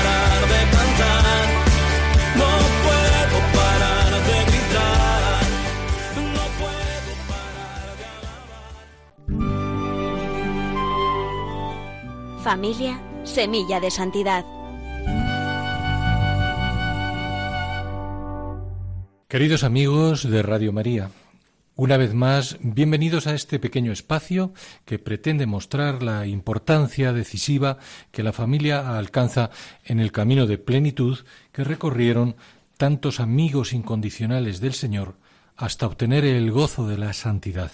Familia, 12.43 12.99
semilla 13.23 13.79
de 13.79 13.91
santidad. 13.91 14.43
Queridos 19.27 19.63
amigos 19.63 20.27
de 20.27 20.41
Radio 20.41 20.73
María, 20.73 21.11
una 21.75 21.97
vez 21.97 22.15
más, 22.15 22.57
bienvenidos 22.61 23.27
a 23.27 23.35
este 23.35 23.59
pequeño 23.59 23.91
espacio 23.91 24.53
que 24.85 24.97
pretende 24.97 25.45
mostrar 25.45 26.01
la 26.01 26.25
importancia 26.25 27.13
decisiva 27.13 27.77
que 28.11 28.23
la 28.23 28.33
familia 28.33 28.97
alcanza 28.97 29.51
en 29.85 29.99
el 29.99 30.11
camino 30.11 30.47
de 30.47 30.57
plenitud 30.57 31.19
que 31.51 31.63
recorrieron 31.63 32.35
tantos 32.75 33.19
amigos 33.19 33.71
incondicionales 33.71 34.59
del 34.59 34.73
Señor 34.73 35.13
hasta 35.55 35.85
obtener 35.85 36.25
el 36.25 36.49
gozo 36.49 36.87
de 36.87 36.97
la 36.97 37.13
santidad. 37.13 37.71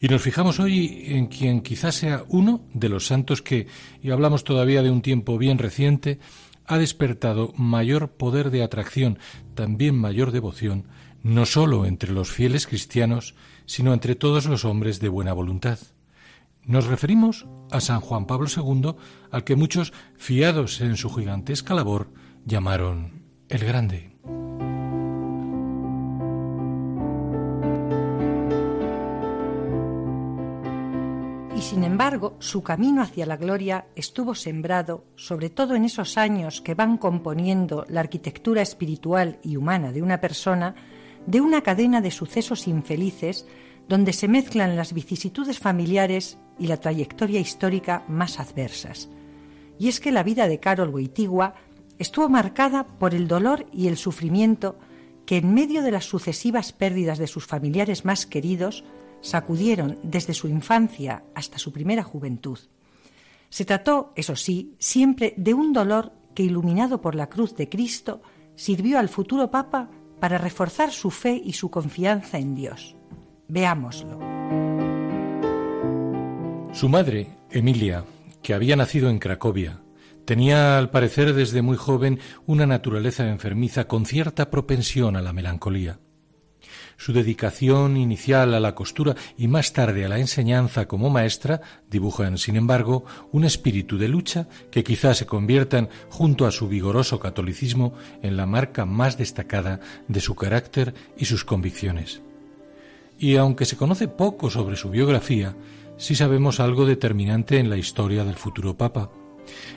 Y 0.00 0.08
nos 0.08 0.22
fijamos 0.22 0.60
hoy 0.60 1.04
en 1.06 1.26
quien 1.26 1.60
quizás 1.60 1.96
sea 1.96 2.24
uno 2.28 2.60
de 2.72 2.88
los 2.88 3.06
santos 3.06 3.42
que, 3.42 3.66
y 4.00 4.10
hablamos 4.10 4.44
todavía 4.44 4.82
de 4.82 4.90
un 4.90 5.02
tiempo 5.02 5.38
bien 5.38 5.58
reciente, 5.58 6.20
ha 6.66 6.78
despertado 6.78 7.52
mayor 7.56 8.10
poder 8.12 8.50
de 8.50 8.62
atracción, 8.62 9.18
también 9.54 9.96
mayor 9.96 10.30
devoción, 10.30 10.84
no 11.22 11.46
sólo 11.46 11.84
entre 11.84 12.12
los 12.12 12.30
fieles 12.30 12.66
cristianos, 12.66 13.34
sino 13.66 13.92
entre 13.92 14.14
todos 14.14 14.46
los 14.46 14.64
hombres 14.64 15.00
de 15.00 15.08
buena 15.08 15.32
voluntad. 15.32 15.78
Nos 16.64 16.86
referimos 16.86 17.46
a 17.70 17.80
San 17.80 18.00
Juan 18.00 18.26
Pablo 18.26 18.46
II, 18.54 18.94
al 19.30 19.42
que 19.42 19.56
muchos, 19.56 19.92
fiados 20.16 20.80
en 20.80 20.96
su 20.96 21.10
gigantesca 21.10 21.74
labor, 21.74 22.12
llamaron 22.44 23.24
el 23.48 23.64
Grande. 23.64 24.07
Sin 31.68 31.84
embargo 31.84 32.34
su 32.38 32.62
camino 32.62 33.02
hacia 33.02 33.26
la 33.26 33.36
gloria 33.36 33.88
estuvo 33.94 34.34
sembrado, 34.34 35.04
sobre 35.16 35.50
todo 35.50 35.74
en 35.74 35.84
esos 35.84 36.16
años 36.16 36.62
que 36.62 36.72
van 36.72 36.96
componiendo 36.96 37.84
la 37.90 38.00
arquitectura 38.00 38.62
espiritual 38.62 39.38
y 39.42 39.56
humana 39.56 39.92
de 39.92 40.00
una 40.00 40.18
persona, 40.18 40.74
de 41.26 41.42
una 41.42 41.60
cadena 41.60 42.00
de 42.00 42.10
sucesos 42.10 42.68
infelices 42.68 43.46
donde 43.86 44.14
se 44.14 44.28
mezclan 44.28 44.76
las 44.76 44.94
vicisitudes 44.94 45.58
familiares 45.58 46.38
y 46.58 46.68
la 46.68 46.78
trayectoria 46.78 47.38
histórica 47.38 48.02
más 48.08 48.40
adversas. 48.40 49.10
Y 49.78 49.88
es 49.88 50.00
que 50.00 50.10
la 50.10 50.22
vida 50.22 50.48
de 50.48 50.60
Carol 50.60 50.88
Wojtyła 50.88 51.52
estuvo 51.98 52.30
marcada 52.30 52.86
por 52.86 53.14
el 53.14 53.28
dolor 53.28 53.66
y 53.74 53.88
el 53.88 53.98
sufrimiento 53.98 54.78
que 55.26 55.36
en 55.36 55.52
medio 55.52 55.82
de 55.82 55.90
las 55.90 56.06
sucesivas 56.06 56.72
pérdidas 56.72 57.18
de 57.18 57.26
sus 57.26 57.44
familiares 57.44 58.06
más 58.06 58.24
queridos 58.24 58.84
sacudieron 59.20 59.98
desde 60.02 60.34
su 60.34 60.48
infancia 60.48 61.24
hasta 61.34 61.58
su 61.58 61.72
primera 61.72 62.02
juventud. 62.02 62.58
Se 63.50 63.64
trató, 63.64 64.12
eso 64.14 64.36
sí, 64.36 64.74
siempre 64.78 65.34
de 65.36 65.54
un 65.54 65.72
dolor 65.72 66.12
que, 66.34 66.42
iluminado 66.42 67.00
por 67.00 67.14
la 67.14 67.28
cruz 67.28 67.56
de 67.56 67.68
Cristo, 67.68 68.22
sirvió 68.56 68.98
al 68.98 69.08
futuro 69.08 69.50
Papa 69.50 69.90
para 70.20 70.38
reforzar 70.38 70.92
su 70.92 71.10
fe 71.10 71.40
y 71.42 71.52
su 71.52 71.70
confianza 71.70 72.38
en 72.38 72.54
Dios. 72.54 72.96
Veámoslo. 73.48 74.18
Su 76.72 76.88
madre, 76.88 77.28
Emilia, 77.50 78.04
que 78.42 78.54
había 78.54 78.76
nacido 78.76 79.08
en 79.08 79.18
Cracovia, 79.18 79.80
Tenía, 80.28 80.76
al 80.76 80.90
parecer, 80.90 81.32
desde 81.32 81.62
muy 81.62 81.78
joven 81.78 82.20
una 82.44 82.66
naturaleza 82.66 83.26
enfermiza 83.30 83.88
con 83.88 84.04
cierta 84.04 84.50
propensión 84.50 85.16
a 85.16 85.22
la 85.22 85.32
melancolía. 85.32 86.00
Su 86.98 87.12
dedicación 87.12 87.96
inicial 87.96 88.54
a 88.54 88.60
la 88.60 88.74
costura 88.74 89.14
y 89.36 89.46
más 89.46 89.72
tarde 89.72 90.04
a 90.04 90.08
la 90.08 90.18
enseñanza 90.18 90.88
como 90.88 91.10
maestra 91.10 91.60
dibujan, 91.88 92.38
sin 92.38 92.56
embargo, 92.56 93.04
un 93.30 93.44
espíritu 93.44 93.98
de 93.98 94.08
lucha 94.08 94.48
que 94.72 94.82
quizás 94.82 95.18
se 95.18 95.24
conviertan, 95.24 95.90
junto 96.10 96.44
a 96.44 96.50
su 96.50 96.66
vigoroso 96.66 97.20
catolicismo, 97.20 97.94
en 98.20 98.36
la 98.36 98.46
marca 98.46 98.84
más 98.84 99.16
destacada 99.16 99.78
de 100.08 100.20
su 100.20 100.34
carácter 100.34 100.92
y 101.16 101.26
sus 101.26 101.44
convicciones. 101.44 102.20
Y 103.16 103.36
aunque 103.36 103.64
se 103.64 103.76
conoce 103.76 104.08
poco 104.08 104.50
sobre 104.50 104.74
su 104.74 104.90
biografía, 104.90 105.54
sí 105.98 106.16
sabemos 106.16 106.58
algo 106.58 106.84
determinante 106.84 107.58
en 107.58 107.70
la 107.70 107.76
historia 107.76 108.24
del 108.24 108.36
futuro 108.36 108.76
Papa. 108.76 109.08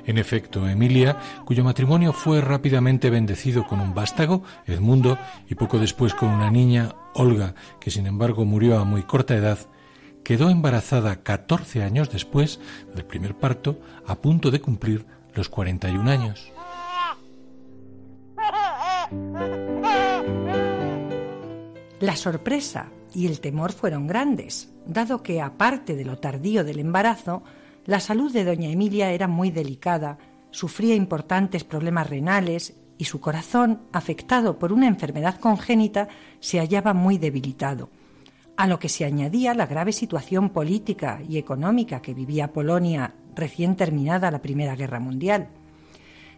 En 0.06 0.18
efecto, 0.18 0.68
Emilia, 0.68 1.18
cuyo 1.46 1.64
matrimonio 1.64 2.14
fue 2.14 2.42
rápidamente 2.42 3.10
bendecido 3.10 3.66
con 3.68 3.80
un 3.80 3.94
vástago, 3.94 4.44
Edmundo, 4.66 5.18
y 5.50 5.56
poco 5.56 5.80
después 5.80 6.14
con 6.14 6.30
una 6.30 6.50
niña, 6.50 6.96
Olga, 7.14 7.56
que 7.80 7.92
sin 7.92 8.08
embargo 8.08 8.46
murió 8.46 8.80
a 8.80 8.86
muy 8.86 9.04
corta 9.04 9.36
edad, 9.36 9.60
quedó 10.24 10.50
embarazada 10.50 11.24
14 11.24 11.84
años 11.84 12.10
después 12.12 12.60
del 12.94 13.06
primer 13.06 13.36
parto, 13.36 13.80
a 14.06 14.16
punto 14.16 14.52
de 14.52 14.62
cumplir 14.62 15.06
los 15.34 15.50
41 15.50 16.10
años. 16.10 16.52
La 22.00 22.16
sorpresa 22.16 22.90
y 23.14 23.28
el 23.28 23.40
temor 23.42 23.74
fueron 23.74 24.08
grandes, 24.08 24.74
dado 24.86 25.22
que, 25.22 25.42
aparte 25.42 25.96
de 25.96 26.06
lo 26.06 26.18
tardío 26.18 26.64
del 26.64 26.80
embarazo, 26.80 27.44
la 27.86 28.00
salud 28.00 28.32
de 28.32 28.44
doña 28.44 28.70
Emilia 28.70 29.12
era 29.12 29.28
muy 29.28 29.50
delicada, 29.50 30.18
sufría 30.52 30.96
importantes 30.96 31.64
problemas 31.64 32.10
renales 32.10 32.76
y 32.98 33.06
su 33.06 33.20
corazón, 33.20 33.82
afectado 33.92 34.60
por 34.60 34.72
una 34.72 34.88
enfermedad 34.88 35.40
congénita, 35.40 36.08
se 36.40 36.60
hallaba 36.60 36.94
muy 36.94 37.18
debilitado, 37.18 37.90
a 38.58 38.68
lo 38.68 38.78
que 38.78 38.90
se 38.90 39.06
añadía 39.06 39.56
la 39.56 39.66
grave 39.66 39.92
situación 39.92 40.50
política 40.50 41.20
y 41.28 41.38
económica 41.38 42.02
que 42.02 42.14
vivía 42.14 42.54
Polonia 42.54 43.16
recién 43.36 43.76
terminada 43.76 44.30
la 44.30 44.42
Primera 44.42 44.76
Guerra 44.76 45.00
Mundial. 45.00 45.48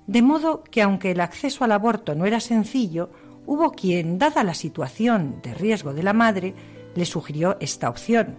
De 0.07 0.21
modo 0.21 0.63
que 0.63 0.81
aunque 0.81 1.11
el 1.11 1.19
acceso 1.19 1.65
al 1.65 1.73
aborto 1.73 2.15
no 2.15 2.25
era 2.25 2.39
sencillo, 2.39 3.09
hubo 3.45 3.71
quien, 3.71 4.17
dada 4.17 4.43
la 4.43 4.53
situación 4.53 5.41
de 5.43 5.53
riesgo 5.53 5.93
de 5.93 6.03
la 6.03 6.13
madre, 6.13 6.53
le 6.95 7.05
sugirió 7.05 7.57
esta 7.59 7.89
opción, 7.89 8.37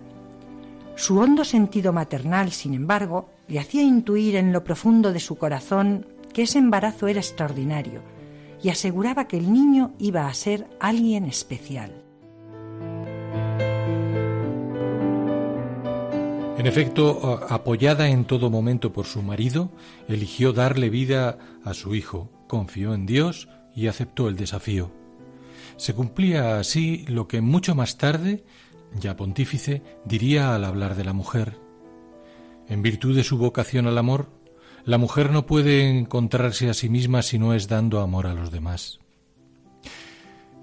su 0.96 1.18
hondo 1.18 1.44
sentido 1.44 1.92
maternal, 1.92 2.52
sin 2.52 2.74
embargo, 2.74 3.28
le 3.48 3.58
hacía 3.58 3.82
intuir 3.82 4.36
en 4.36 4.52
lo 4.52 4.64
profundo 4.64 5.12
de 5.12 5.20
su 5.20 5.36
corazón 5.36 6.06
que 6.32 6.42
ese 6.42 6.58
embarazo 6.58 7.08
era 7.08 7.20
extraordinario 7.20 8.00
y 8.62 8.70
aseguraba 8.70 9.26
que 9.26 9.36
el 9.36 9.52
niño 9.52 9.92
iba 9.98 10.26
a 10.26 10.34
ser 10.34 10.66
alguien 10.80 11.24
especial. 11.24 11.92
En 16.56 16.66
efecto, 16.68 17.44
apoyada 17.50 18.08
en 18.08 18.24
todo 18.24 18.48
momento 18.48 18.92
por 18.92 19.04
su 19.04 19.20
marido, 19.20 19.70
eligió 20.08 20.52
darle 20.54 20.88
vida 20.88 21.36
a 21.62 21.74
su 21.74 21.94
hijo, 21.94 22.30
confió 22.46 22.94
en 22.94 23.04
Dios 23.04 23.48
y 23.74 23.88
aceptó 23.88 24.28
el 24.28 24.36
desafío. 24.36 24.90
Se 25.76 25.92
cumplía 25.92 26.58
así 26.58 27.04
lo 27.08 27.28
que 27.28 27.40
mucho 27.40 27.74
más 27.74 27.98
tarde 27.98 28.44
ya 28.98 29.16
pontífice, 29.16 29.82
diría 30.04 30.54
al 30.54 30.64
hablar 30.64 30.96
de 30.96 31.04
la 31.04 31.12
mujer. 31.12 31.58
En 32.68 32.82
virtud 32.82 33.14
de 33.14 33.24
su 33.24 33.38
vocación 33.38 33.86
al 33.86 33.98
amor, 33.98 34.30
la 34.84 34.98
mujer 34.98 35.30
no 35.30 35.46
puede 35.46 35.88
encontrarse 35.88 36.68
a 36.68 36.74
sí 36.74 36.88
misma 36.88 37.22
si 37.22 37.38
no 37.38 37.54
es 37.54 37.68
dando 37.68 38.00
amor 38.00 38.26
a 38.26 38.34
los 38.34 38.50
demás. 38.50 39.00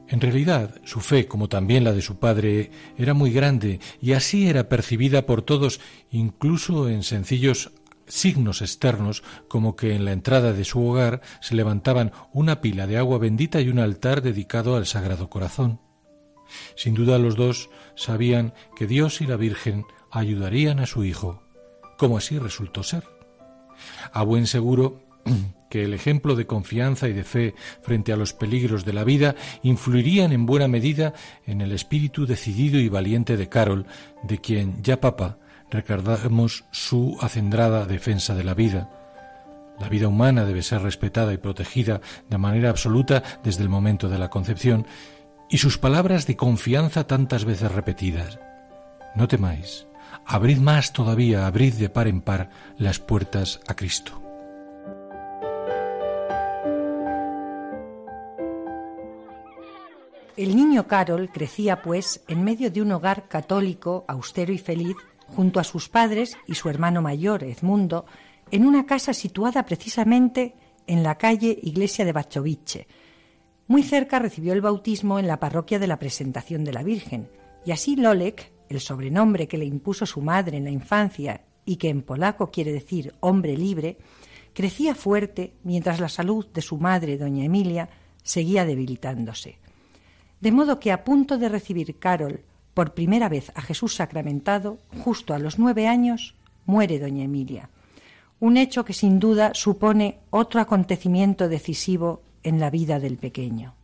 En 0.07 0.19
realidad, 0.19 0.75
su 0.83 0.99
fe, 0.99 1.25
como 1.25 1.47
también 1.47 1.85
la 1.85 1.93
de 1.93 2.01
su 2.01 2.19
padre, 2.19 2.69
era 2.97 3.13
muy 3.13 3.31
grande 3.31 3.79
y 4.01 4.11
así 4.11 4.49
era 4.49 4.67
percibida 4.67 5.25
por 5.25 5.41
todos, 5.41 5.79
incluso 6.11 6.89
en 6.89 7.03
sencillos 7.03 7.71
signos 8.07 8.61
externos, 8.61 9.23
como 9.47 9.75
que 9.75 9.95
en 9.95 10.03
la 10.03 10.11
entrada 10.11 10.51
de 10.51 10.65
su 10.65 10.85
hogar 10.85 11.21
se 11.39 11.55
levantaban 11.55 12.11
una 12.33 12.59
pila 12.59 12.87
de 12.87 12.97
agua 12.97 13.19
bendita 13.19 13.61
y 13.61 13.69
un 13.69 13.79
altar 13.79 14.21
dedicado 14.21 14.75
al 14.75 14.85
Sagrado 14.85 15.29
Corazón. 15.29 15.79
Sin 16.75 16.93
duda 16.93 17.17
los 17.19 17.35
dos 17.35 17.69
sabían 17.95 18.53
que 18.75 18.87
Dios 18.87 19.21
y 19.21 19.27
la 19.27 19.37
Virgen 19.37 19.85
ayudarían 20.09 20.79
a 20.79 20.85
su 20.85 21.03
hijo, 21.03 21.43
como 21.97 22.17
así 22.17 22.37
resultó 22.37 22.83
ser. 22.83 23.03
A 24.13 24.23
buen 24.23 24.47
seguro 24.47 25.03
que 25.69 25.83
el 25.83 25.93
ejemplo 25.93 26.35
de 26.35 26.45
confianza 26.45 27.07
y 27.07 27.13
de 27.13 27.23
fe 27.23 27.55
frente 27.81 28.11
a 28.11 28.17
los 28.17 28.33
peligros 28.33 28.85
de 28.85 28.93
la 28.93 29.03
vida 29.03 29.35
influirían 29.63 30.33
en 30.33 30.45
buena 30.45 30.67
medida 30.67 31.13
en 31.45 31.61
el 31.61 31.71
espíritu 31.71 32.25
decidido 32.25 32.79
y 32.79 32.89
valiente 32.89 33.37
de 33.37 33.49
Carol, 33.49 33.85
de 34.23 34.39
quien 34.39 34.83
ya 34.83 34.99
papa 34.99 35.37
recordamos 35.69 36.65
su 36.71 37.17
acendrada 37.21 37.85
defensa 37.85 38.35
de 38.35 38.43
la 38.43 38.53
vida. 38.53 38.89
La 39.79 39.89
vida 39.89 40.09
humana 40.09 40.45
debe 40.45 40.61
ser 40.61 40.81
respetada 40.83 41.33
y 41.33 41.37
protegida 41.37 42.01
de 42.29 42.37
manera 42.37 42.69
absoluta 42.69 43.23
desde 43.43 43.63
el 43.63 43.69
momento 43.69 44.09
de 44.09 44.19
la 44.19 44.29
concepción, 44.29 44.85
y 45.51 45.57
sus 45.57 45.77
palabras 45.77 46.25
de 46.27 46.37
confianza 46.37 47.05
tantas 47.05 47.43
veces 47.43 47.71
repetidas. 47.71 48.39
No 49.15 49.27
temáis, 49.27 49.85
abrid 50.25 50.57
más 50.57 50.93
todavía, 50.93 51.45
abrid 51.45 51.73
de 51.73 51.89
par 51.89 52.07
en 52.07 52.21
par 52.21 52.49
las 52.77 52.99
puertas 52.99 53.59
a 53.67 53.75
Cristo. 53.75 54.19
El 60.37 60.55
niño 60.55 60.87
Carol 60.87 61.29
crecía, 61.29 61.81
pues, 61.81 62.23
en 62.29 62.43
medio 62.45 62.71
de 62.71 62.81
un 62.81 62.93
hogar 62.93 63.27
católico, 63.27 64.05
austero 64.07 64.53
y 64.53 64.57
feliz, 64.57 64.95
junto 65.27 65.59
a 65.59 65.65
sus 65.65 65.89
padres 65.89 66.37
y 66.47 66.55
su 66.55 66.69
hermano 66.69 67.01
mayor, 67.01 67.43
Edmundo, 67.43 68.05
en 68.49 68.65
una 68.65 68.85
casa 68.85 69.13
situada 69.13 69.65
precisamente 69.65 70.55
en 70.87 71.03
la 71.03 71.17
calle 71.17 71.59
Iglesia 71.61 72.05
de 72.05 72.13
Bachovice, 72.13 72.87
muy 73.71 73.83
cerca 73.83 74.19
recibió 74.19 74.51
el 74.51 74.59
bautismo 74.59 75.17
en 75.17 75.27
la 75.27 75.39
parroquia 75.39 75.79
de 75.79 75.87
la 75.87 75.97
Presentación 75.97 76.65
de 76.65 76.73
la 76.73 76.83
Virgen, 76.83 77.29
y 77.65 77.71
así 77.71 77.95
Lolek, 77.95 78.51
el 78.67 78.81
sobrenombre 78.81 79.47
que 79.47 79.57
le 79.57 79.63
impuso 79.63 80.05
su 80.05 80.19
madre 80.19 80.57
en 80.57 80.65
la 80.65 80.71
infancia 80.71 81.45
y 81.63 81.77
que 81.77 81.87
en 81.87 82.01
polaco 82.01 82.51
quiere 82.51 82.73
decir 82.73 83.15
hombre 83.21 83.55
libre, 83.55 83.97
crecía 84.53 84.93
fuerte 84.93 85.53
mientras 85.63 86.01
la 86.01 86.09
salud 86.09 86.45
de 86.47 86.61
su 86.61 86.79
madre, 86.79 87.17
doña 87.17 87.45
Emilia, 87.45 87.87
seguía 88.23 88.65
debilitándose. 88.65 89.57
De 90.41 90.51
modo 90.51 90.77
que 90.77 90.91
a 90.91 91.05
punto 91.05 91.37
de 91.37 91.47
recibir 91.47 91.97
Carol 91.97 92.41
por 92.73 92.93
primera 92.93 93.29
vez 93.29 93.53
a 93.55 93.61
Jesús 93.61 93.95
sacramentado, 93.95 94.79
justo 95.01 95.33
a 95.33 95.39
los 95.39 95.59
nueve 95.59 95.87
años, 95.87 96.35
muere 96.65 96.99
doña 96.99 97.23
Emilia. 97.23 97.69
Un 98.41 98.57
hecho 98.57 98.83
que 98.83 98.91
sin 98.91 99.17
duda 99.17 99.51
supone 99.53 100.19
otro 100.29 100.59
acontecimiento 100.59 101.47
decisivo 101.47 102.21
en 102.43 102.59
la 102.59 102.69
vida 102.69 102.99
del 102.99 103.17
pequeño. 103.17 103.75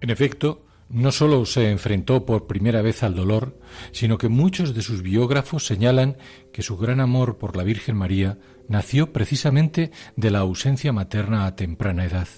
En 0.00 0.10
efecto, 0.10 0.66
no 0.88 1.10
sólo 1.12 1.46
se 1.46 1.70
enfrentó 1.70 2.26
por 2.26 2.46
primera 2.46 2.82
vez 2.82 3.02
al 3.02 3.14
dolor, 3.14 3.58
sino 3.92 4.18
que 4.18 4.28
muchos 4.28 4.74
de 4.74 4.82
sus 4.82 5.00
biógrafos 5.00 5.64
señalan 5.64 6.18
que 6.52 6.62
su 6.62 6.76
gran 6.76 7.00
amor 7.00 7.38
por 7.38 7.56
la 7.56 7.62
Virgen 7.62 7.96
María 7.96 8.38
nació 8.68 9.12
precisamente 9.12 9.90
de 10.16 10.30
la 10.30 10.40
ausencia 10.40 10.92
materna 10.92 11.46
a 11.46 11.56
temprana 11.56 12.04
edad. 12.04 12.28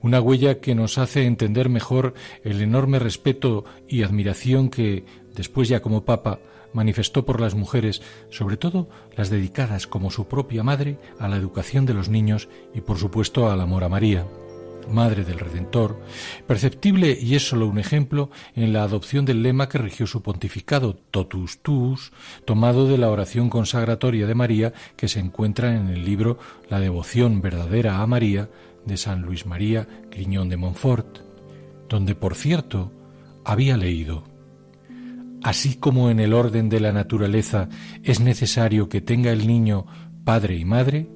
Una 0.00 0.20
huella 0.20 0.60
que 0.60 0.74
nos 0.74 0.98
hace 0.98 1.24
entender 1.24 1.68
mejor 1.68 2.14
el 2.42 2.60
enorme 2.60 2.98
respeto 2.98 3.64
y 3.86 4.02
admiración 4.02 4.68
que, 4.68 5.04
después 5.34 5.68
ya 5.68 5.80
como 5.80 6.04
Papa, 6.04 6.40
manifestó 6.72 7.24
por 7.24 7.40
las 7.40 7.54
mujeres, 7.54 8.02
sobre 8.30 8.56
todo 8.56 8.88
las 9.16 9.30
dedicadas 9.30 9.86
como 9.86 10.10
su 10.10 10.26
propia 10.26 10.62
madre 10.62 10.98
a 11.18 11.28
la 11.28 11.36
educación 11.36 11.86
de 11.86 11.94
los 11.94 12.08
niños 12.08 12.48
y 12.74 12.80
por 12.80 12.98
supuesto 12.98 13.50
al 13.50 13.60
amor 13.60 13.84
a 13.84 13.88
María, 13.88 14.26
Madre 14.90 15.24
del 15.24 15.38
Redentor, 15.38 16.00
perceptible 16.46 17.16
y 17.20 17.34
es 17.34 17.48
solo 17.48 17.68
un 17.68 17.78
ejemplo 17.78 18.30
en 18.54 18.72
la 18.72 18.82
adopción 18.82 19.24
del 19.24 19.42
lema 19.42 19.68
que 19.68 19.78
rigió 19.78 20.06
su 20.06 20.22
pontificado, 20.22 20.94
totus 20.94 21.58
tuus, 21.58 22.12
tomado 22.44 22.88
de 22.88 22.98
la 22.98 23.10
oración 23.10 23.48
consagratoria 23.48 24.26
de 24.26 24.34
María 24.34 24.72
que 24.96 25.08
se 25.08 25.20
encuentra 25.20 25.76
en 25.76 25.88
el 25.88 26.04
libro 26.04 26.38
La 26.68 26.80
devoción 26.80 27.40
verdadera 27.40 28.02
a 28.02 28.06
María 28.06 28.50
de 28.84 28.96
San 28.96 29.22
Luis 29.22 29.46
María 29.46 29.86
Griñón 30.10 30.48
de 30.48 30.56
Montfort, 30.56 31.18
donde 31.88 32.14
por 32.14 32.34
cierto 32.34 32.90
había 33.44 33.76
leído 33.76 34.24
Así 35.42 35.74
como 35.74 36.10
en 36.10 36.20
el 36.20 36.34
orden 36.34 36.68
de 36.68 36.78
la 36.78 36.92
naturaleza 36.92 37.68
es 38.04 38.20
necesario 38.20 38.88
que 38.88 39.00
tenga 39.00 39.32
el 39.32 39.46
niño 39.46 39.86
padre 40.24 40.56
y 40.56 40.64
madre, 40.64 41.08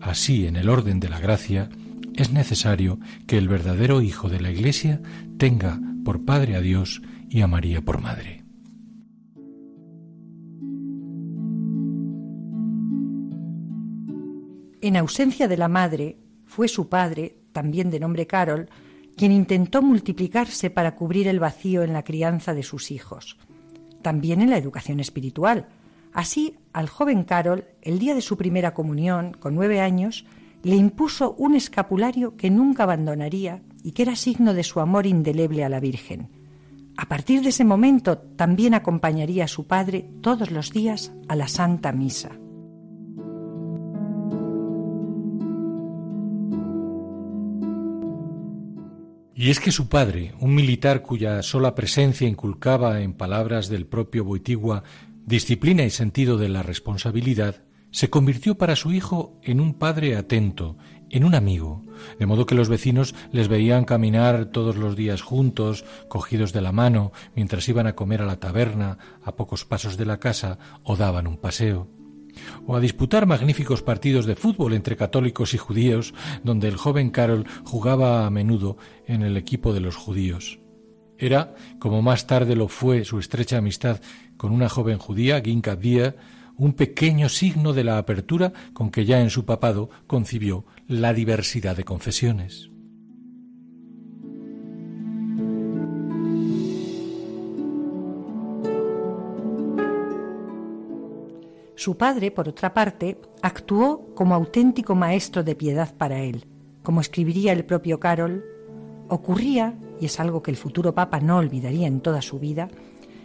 así 0.00 0.46
en 0.46 0.56
el 0.56 0.68
orden 0.68 1.00
de 1.00 1.08
la 1.08 1.18
gracia 1.18 1.70
es 2.14 2.32
necesario 2.32 2.98
que 3.26 3.38
el 3.38 3.48
verdadero 3.48 4.02
hijo 4.02 4.28
de 4.28 4.40
la 4.40 4.50
Iglesia 4.50 5.00
tenga 5.38 5.80
por 6.04 6.24
padre 6.24 6.56
a 6.56 6.60
Dios 6.60 7.00
y 7.30 7.40
a 7.40 7.46
María 7.46 7.80
por 7.80 8.02
madre. 8.02 8.44
En 14.82 14.96
ausencia 14.96 15.46
de 15.48 15.56
la 15.56 15.68
madre, 15.68 16.18
fue 16.44 16.68
su 16.68 16.88
padre, 16.88 17.36
también 17.52 17.90
de 17.90 18.00
nombre 18.00 18.26
Carol, 18.26 18.68
quien 19.16 19.32
intentó 19.32 19.82
multiplicarse 19.82 20.70
para 20.70 20.94
cubrir 20.94 21.28
el 21.28 21.38
vacío 21.38 21.82
en 21.82 21.92
la 21.92 22.02
crianza 22.02 22.54
de 22.54 22.62
sus 22.62 22.90
hijos 22.90 23.38
también 24.02 24.42
en 24.42 24.50
la 24.50 24.58
educación 24.58 25.00
espiritual. 25.00 25.68
Así, 26.12 26.56
al 26.72 26.88
joven 26.88 27.24
Carol, 27.24 27.66
el 27.82 27.98
día 27.98 28.14
de 28.14 28.20
su 28.20 28.36
primera 28.36 28.74
comunión, 28.74 29.32
con 29.38 29.54
nueve 29.54 29.80
años, 29.80 30.26
le 30.62 30.76
impuso 30.76 31.34
un 31.38 31.54
escapulario 31.54 32.36
que 32.36 32.50
nunca 32.50 32.82
abandonaría 32.82 33.62
y 33.82 33.92
que 33.92 34.02
era 34.02 34.16
signo 34.16 34.54
de 34.54 34.64
su 34.64 34.80
amor 34.80 35.06
indeleble 35.06 35.64
a 35.64 35.68
la 35.68 35.80
Virgen. 35.80 36.28
A 36.96 37.06
partir 37.06 37.42
de 37.42 37.48
ese 37.48 37.64
momento 37.64 38.18
también 38.18 38.74
acompañaría 38.74 39.44
a 39.44 39.48
su 39.48 39.66
padre 39.66 40.10
todos 40.20 40.50
los 40.50 40.70
días 40.70 41.12
a 41.28 41.36
la 41.36 41.48
Santa 41.48 41.92
Misa. 41.92 42.32
Y 49.40 49.48
es 49.48 49.58
que 49.58 49.72
su 49.72 49.88
padre, 49.88 50.34
un 50.38 50.54
militar 50.54 51.00
cuya 51.00 51.42
sola 51.42 51.74
presencia 51.74 52.28
inculcaba 52.28 53.00
en 53.00 53.14
palabras 53.14 53.70
del 53.70 53.86
propio 53.86 54.22
Boitigua 54.22 54.82
disciplina 55.24 55.82
y 55.82 55.88
sentido 55.88 56.36
de 56.36 56.50
la 56.50 56.62
responsabilidad, 56.62 57.64
se 57.90 58.10
convirtió 58.10 58.58
para 58.58 58.76
su 58.76 58.92
hijo 58.92 59.40
en 59.42 59.62
un 59.62 59.72
padre 59.72 60.14
atento, 60.14 60.76
en 61.08 61.24
un 61.24 61.34
amigo, 61.34 61.82
de 62.18 62.26
modo 62.26 62.44
que 62.44 62.54
los 62.54 62.68
vecinos 62.68 63.14
les 63.32 63.48
veían 63.48 63.86
caminar 63.86 64.44
todos 64.44 64.76
los 64.76 64.94
días 64.94 65.22
juntos, 65.22 65.86
cogidos 66.08 66.52
de 66.52 66.60
la 66.60 66.72
mano, 66.72 67.10
mientras 67.34 67.66
iban 67.66 67.86
a 67.86 67.94
comer 67.94 68.20
a 68.20 68.26
la 68.26 68.40
taberna, 68.40 68.98
a 69.24 69.36
pocos 69.36 69.64
pasos 69.64 69.96
de 69.96 70.04
la 70.04 70.18
casa, 70.18 70.58
o 70.82 70.96
daban 70.96 71.26
un 71.26 71.38
paseo 71.38 71.88
o 72.66 72.76
a 72.76 72.80
disputar 72.80 73.26
magníficos 73.26 73.82
partidos 73.82 74.26
de 74.26 74.36
fútbol 74.36 74.74
entre 74.74 74.96
católicos 74.96 75.54
y 75.54 75.58
judíos, 75.58 76.14
donde 76.44 76.68
el 76.68 76.76
joven 76.76 77.10
Carol 77.10 77.46
jugaba 77.64 78.26
a 78.26 78.30
menudo 78.30 78.76
en 79.06 79.22
el 79.22 79.36
equipo 79.36 79.72
de 79.72 79.80
los 79.80 79.96
judíos. 79.96 80.60
Era, 81.18 81.54
como 81.78 82.00
más 82.00 82.26
tarde 82.26 82.56
lo 82.56 82.68
fue 82.68 83.04
su 83.04 83.18
estrecha 83.18 83.58
amistad 83.58 84.00
con 84.36 84.52
una 84.52 84.70
joven 84.70 84.98
judía, 84.98 85.40
Ginka 85.42 85.76
Dia, 85.76 86.16
un 86.56 86.72
pequeño 86.72 87.28
signo 87.28 87.72
de 87.72 87.84
la 87.84 87.98
apertura 87.98 88.52
con 88.72 88.90
que 88.90 89.04
ya 89.04 89.20
en 89.20 89.30
su 89.30 89.44
papado 89.44 89.90
concibió 90.06 90.64
la 90.88 91.12
diversidad 91.12 91.76
de 91.76 91.84
confesiones. 91.84 92.69
Su 101.80 101.96
padre, 101.96 102.30
por 102.30 102.46
otra 102.46 102.74
parte, 102.74 103.18
actuó 103.40 104.14
como 104.14 104.34
auténtico 104.34 104.94
maestro 104.94 105.42
de 105.42 105.54
piedad 105.54 105.94
para 105.96 106.20
él. 106.20 106.44
Como 106.82 107.00
escribiría 107.00 107.54
el 107.54 107.64
propio 107.64 107.98
Carol, 107.98 108.44
ocurría, 109.08 109.78
y 109.98 110.04
es 110.04 110.20
algo 110.20 110.42
que 110.42 110.50
el 110.50 110.58
futuro 110.58 110.94
Papa 110.94 111.20
no 111.20 111.38
olvidaría 111.38 111.86
en 111.86 112.02
toda 112.02 112.20
su 112.20 112.38
vida, 112.38 112.68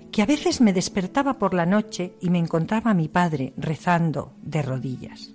que 0.09 0.21
a 0.21 0.25
veces 0.25 0.61
me 0.61 0.71
despertaba 0.71 1.37
por 1.37 1.53
la 1.53 1.65
noche 1.65 2.13
y 2.21 2.29
me 2.29 2.39
encontraba 2.39 2.91
a 2.91 2.93
mi 2.93 3.09
padre 3.09 3.51
rezando 3.57 4.31
de 4.41 4.61
rodillas. 4.61 5.31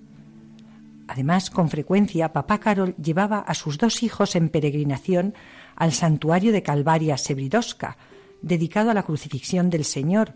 Además, 1.06 1.50
con 1.50 1.68
frecuencia, 1.68 2.32
papá 2.32 2.56
Carol 2.56 2.94
llevaba 2.96 3.40
a 3.40 3.52
sus 3.52 3.76
dos 3.76 4.02
hijos 4.02 4.34
en 4.34 4.48
peregrinación 4.48 5.34
al 5.76 5.92
santuario 5.92 6.52
de 6.52 6.62
Calvaria 6.62 7.18
Sebridosca, 7.18 7.98
dedicado 8.40 8.90
a 8.90 8.94
la 8.94 9.02
crucifixión 9.02 9.68
del 9.68 9.84
Señor, 9.84 10.32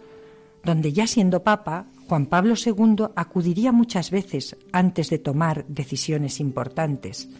donde 0.64 0.92
ya 0.92 1.06
siendo 1.06 1.42
papa, 1.42 1.86
Juan 2.08 2.26
Pablo 2.26 2.54
II 2.54 3.06
acudiría 3.16 3.72
muchas 3.72 4.10
veces 4.10 4.56
antes 4.72 5.08
de 5.08 5.18
tomar 5.18 5.64
decisiones 5.68 6.38
importantes. 6.38 7.30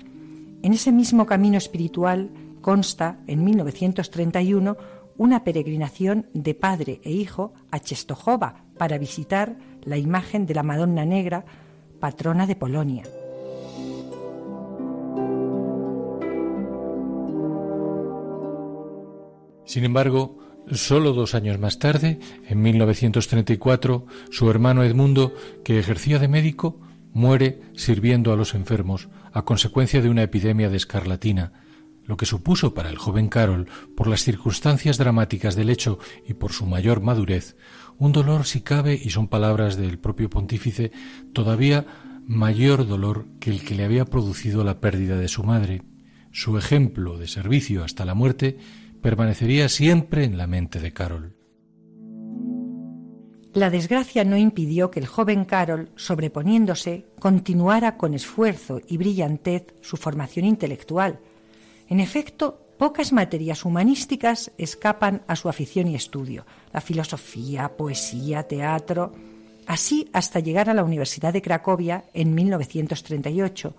En 0.63 0.73
ese 0.73 0.91
mismo 0.91 1.27
camino 1.27 1.59
espiritual 1.59 2.31
consta, 2.63 3.19
en 3.27 3.45
1931, 3.45 4.77
una 5.19 5.45
peregrinación 5.45 6.27
de 6.33 6.55
padre 6.55 7.01
e 7.05 7.13
hijo 7.13 7.53
a 7.71 7.79
Czestochowa 7.79 8.65
para 8.79 8.97
visitar 8.97 9.59
la 9.83 9.99
imagen 9.99 10.47
de 10.47 10.55
la 10.55 10.63
Madonna 10.63 11.05
Negra, 11.05 11.45
patrona 12.01 12.47
de 12.47 12.57
Polonia. 12.57 13.05
Sin 19.67 19.85
embargo, 19.85 20.39
Solo 20.73 21.13
dos 21.13 21.35
años 21.35 21.59
más 21.59 21.79
tarde, 21.79 22.19
en 22.49 22.63
1934, 22.63 24.07
su 24.31 24.51
hermano 24.51 24.83
Edmundo, 24.83 25.35
que 25.63 25.79
ejercía 25.79 26.19
de 26.19 26.29
médico, 26.29 26.81
muere 27.13 27.61
sirviendo 27.77 28.33
a 28.33 28.37
los 28.37 28.55
enfermos 28.55 29.09
a 29.33 29.45
consecuencia 29.45 30.01
de 30.01 30.09
una 30.09 30.23
epidemia 30.23 30.71
de 30.71 30.79
escarlatina, 30.79 31.53
lo 32.07 32.17
que 32.17 32.27
supuso 32.27 32.73
para 32.73 32.89
el 32.89 32.97
joven 32.97 33.29
Carol, 33.29 33.69
por 33.95 34.07
las 34.07 34.23
circunstancias 34.23 34.97
dramáticas 34.97 35.55
del 35.55 35.69
hecho 35.69 35.99
y 36.27 36.35
por 36.35 36.53
su 36.53 36.65
mayor 36.67 37.03
madurez, 37.03 37.57
un 37.99 38.13
dolor 38.13 38.47
si 38.47 38.63
cabe, 38.63 38.99
y 39.03 39.11
son 39.11 39.29
palabras 39.29 39.77
del 39.77 39.99
propio 39.99 40.31
pontífice, 40.31 40.93
todavía 41.33 41.87
mayor 42.27 42.87
dolor 42.87 43.27
que 43.39 43.51
el 43.51 43.65
que 43.65 43.75
le 43.75 43.85
había 43.85 44.07
producido 44.07 44.65
la 44.65 44.81
pérdida 44.81 45.17
de 45.17 45.29
su 45.29 45.45
madre. 45.45 45.83
Su 46.33 46.59
ejemplo 46.59 47.17
de 47.19 47.29
servicio 47.29 47.85
hasta 47.85 48.05
la 48.05 48.15
muerte 48.15 48.59
permanecería 49.05 49.69
siempre 49.69 50.25
en 50.25 50.39
la 50.39 50.47
mente 50.47 50.81
de 50.81 50.95
Carol. 50.95 51.37
La 53.53 53.69
desgracia 53.69 54.25
no 54.25 54.39
impidió 54.39 54.91
que 54.91 54.99
el 54.99 55.07
joven 55.07 55.45
Carol, 55.45 55.91
sobreponiéndose, 55.95 57.05
continuara 57.21 57.99
con 57.99 58.15
esfuerzo 58.15 58.81
y 58.89 58.97
brillantez 58.97 59.75
su 59.83 59.99
formación 59.99 60.47
intelectual. 60.47 61.21
En 61.87 62.01
efecto, 62.01 62.67
pocas 62.79 63.13
materias 63.13 63.67
humanísticas 63.67 64.53
escapan 64.57 65.21
a 65.27 65.37
su 65.37 65.51
afición 65.51 65.89
y 65.89 65.97
estudio, 65.97 66.47
la 66.73 66.81
filosofía, 66.81 67.77
poesía, 67.77 68.45
teatro, 68.45 69.13
así 69.67 70.09
hasta 70.15 70.41
llegar 70.41 70.71
a 70.71 70.75
la 70.75 70.83
Universidad 70.83 71.35
de 71.35 71.43
Cracovia 71.43 72.07
en 72.15 72.35
1938, 72.35 73.77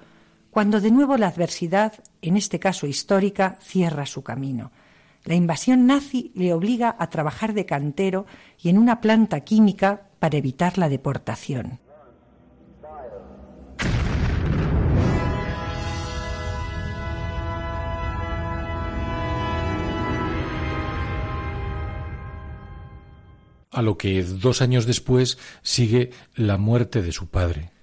cuando 0.51 0.79
de 0.79 0.91
nuevo 0.91 1.17
la 1.17 1.29
adversidad, 1.29 1.93
en 2.21 2.37
este 2.37 2.59
caso 2.59 2.85
histórica, 2.85 3.57
cierra 3.59 4.05
su 4.05 4.21
camino. 4.21 4.71
La 5.25 5.33
invasión 5.33 5.87
nazi 5.87 6.31
le 6.35 6.53
obliga 6.53 6.95
a 6.99 7.09
trabajar 7.09 7.53
de 7.53 7.65
cantero 7.65 8.27
y 8.61 8.69
en 8.69 8.77
una 8.77 9.01
planta 9.01 9.39
química 9.39 10.09
para 10.19 10.37
evitar 10.37 10.77
la 10.77 10.87
deportación. 10.87 11.79
A 23.71 23.81
lo 23.81 23.97
que 23.97 24.23
dos 24.23 24.61
años 24.61 24.85
después 24.85 25.39
sigue 25.63 26.11
la 26.35 26.57
muerte 26.57 27.01
de 27.01 27.11
su 27.11 27.27
padre. 27.27 27.74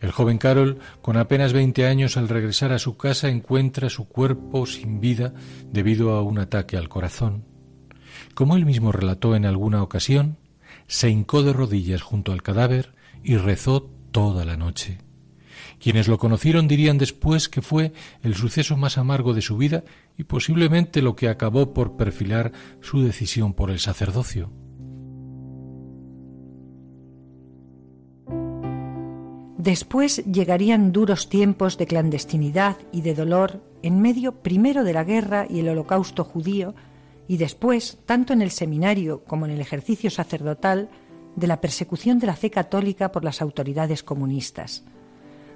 El 0.00 0.10
joven 0.10 0.38
Carol, 0.38 0.78
con 1.02 1.16
apenas 1.16 1.52
veinte 1.52 1.86
años, 1.86 2.16
al 2.16 2.28
regresar 2.28 2.72
a 2.72 2.78
su 2.78 2.96
casa 2.96 3.28
encuentra 3.28 3.90
su 3.90 4.08
cuerpo 4.08 4.66
sin 4.66 5.00
vida 5.00 5.34
debido 5.70 6.12
a 6.12 6.22
un 6.22 6.38
ataque 6.38 6.76
al 6.76 6.88
corazón. 6.88 7.44
Como 8.34 8.56
él 8.56 8.66
mismo 8.66 8.92
relató 8.92 9.36
en 9.36 9.46
alguna 9.46 9.82
ocasión, 9.82 10.38
se 10.86 11.10
hincó 11.10 11.42
de 11.42 11.52
rodillas 11.52 12.02
junto 12.02 12.32
al 12.32 12.42
cadáver 12.42 12.94
y 13.22 13.36
rezó 13.36 13.90
toda 14.12 14.44
la 14.44 14.56
noche. 14.56 14.98
Quienes 15.78 16.08
lo 16.08 16.18
conocieron 16.18 16.68
dirían 16.68 16.98
después 16.98 17.48
que 17.48 17.62
fue 17.62 17.92
el 18.22 18.34
suceso 18.34 18.76
más 18.76 18.98
amargo 18.98 19.34
de 19.34 19.42
su 19.42 19.56
vida 19.56 19.84
y 20.16 20.24
posiblemente 20.24 21.02
lo 21.02 21.16
que 21.16 21.28
acabó 21.28 21.74
por 21.74 21.96
perfilar 21.96 22.52
su 22.80 23.02
decisión 23.02 23.52
por 23.52 23.70
el 23.70 23.78
sacerdocio. 23.78 24.50
Después 29.66 30.24
llegarían 30.26 30.92
duros 30.92 31.28
tiempos 31.28 31.76
de 31.76 31.88
clandestinidad 31.88 32.76
y 32.92 33.00
de 33.00 33.16
dolor 33.16 33.64
en 33.82 34.00
medio 34.00 34.40
primero 34.40 34.84
de 34.84 34.92
la 34.92 35.02
guerra 35.02 35.44
y 35.50 35.58
el 35.58 35.68
holocausto 35.68 36.22
judío 36.22 36.76
y 37.26 37.36
después, 37.36 37.98
tanto 38.06 38.32
en 38.32 38.42
el 38.42 38.52
seminario 38.52 39.24
como 39.24 39.44
en 39.44 39.50
el 39.50 39.60
ejercicio 39.60 40.08
sacerdotal, 40.08 40.88
de 41.34 41.48
la 41.48 41.60
persecución 41.60 42.20
de 42.20 42.28
la 42.28 42.36
fe 42.36 42.48
católica 42.48 43.10
por 43.10 43.24
las 43.24 43.42
autoridades 43.42 44.04
comunistas. 44.04 44.84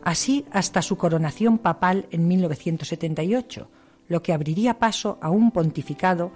Así 0.02 0.44
hasta 0.50 0.82
su 0.82 0.96
coronación 0.96 1.58
papal 1.58 2.08
en 2.10 2.26
1978, 2.26 3.70
lo 4.08 4.22
que 4.24 4.32
abriría 4.32 4.80
paso 4.80 5.18
a 5.22 5.30
un 5.30 5.52
pontificado, 5.52 6.32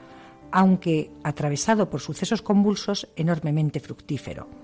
aunque 0.52 1.10
atravesado 1.24 1.90
por 1.90 2.00
sucesos 2.00 2.40
convulsos, 2.40 3.08
enormemente 3.16 3.80
fructífero 3.80 4.63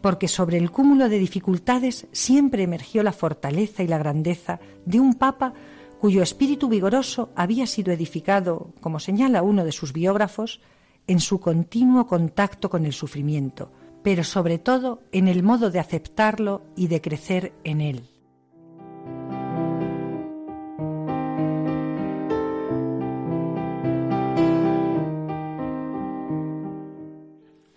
porque 0.00 0.28
sobre 0.28 0.56
el 0.58 0.70
cúmulo 0.70 1.08
de 1.08 1.18
dificultades 1.18 2.06
siempre 2.12 2.62
emergió 2.62 3.02
la 3.02 3.12
fortaleza 3.12 3.82
y 3.82 3.86
la 3.88 3.98
grandeza 3.98 4.60
de 4.84 5.00
un 5.00 5.14
papa 5.14 5.54
cuyo 6.00 6.22
espíritu 6.22 6.68
vigoroso 6.68 7.30
había 7.36 7.66
sido 7.66 7.92
edificado, 7.92 8.72
como 8.80 9.00
señala 9.00 9.42
uno 9.42 9.64
de 9.64 9.72
sus 9.72 9.92
biógrafos, 9.92 10.60
en 11.06 11.20
su 11.20 11.40
continuo 11.40 12.06
contacto 12.06 12.70
con 12.70 12.86
el 12.86 12.92
sufrimiento, 12.92 13.70
pero 14.02 14.24
sobre 14.24 14.58
todo 14.58 15.02
en 15.12 15.28
el 15.28 15.42
modo 15.42 15.70
de 15.70 15.78
aceptarlo 15.78 16.62
y 16.74 16.86
de 16.88 17.00
crecer 17.00 17.52
en 17.64 17.80
él. 17.80 18.09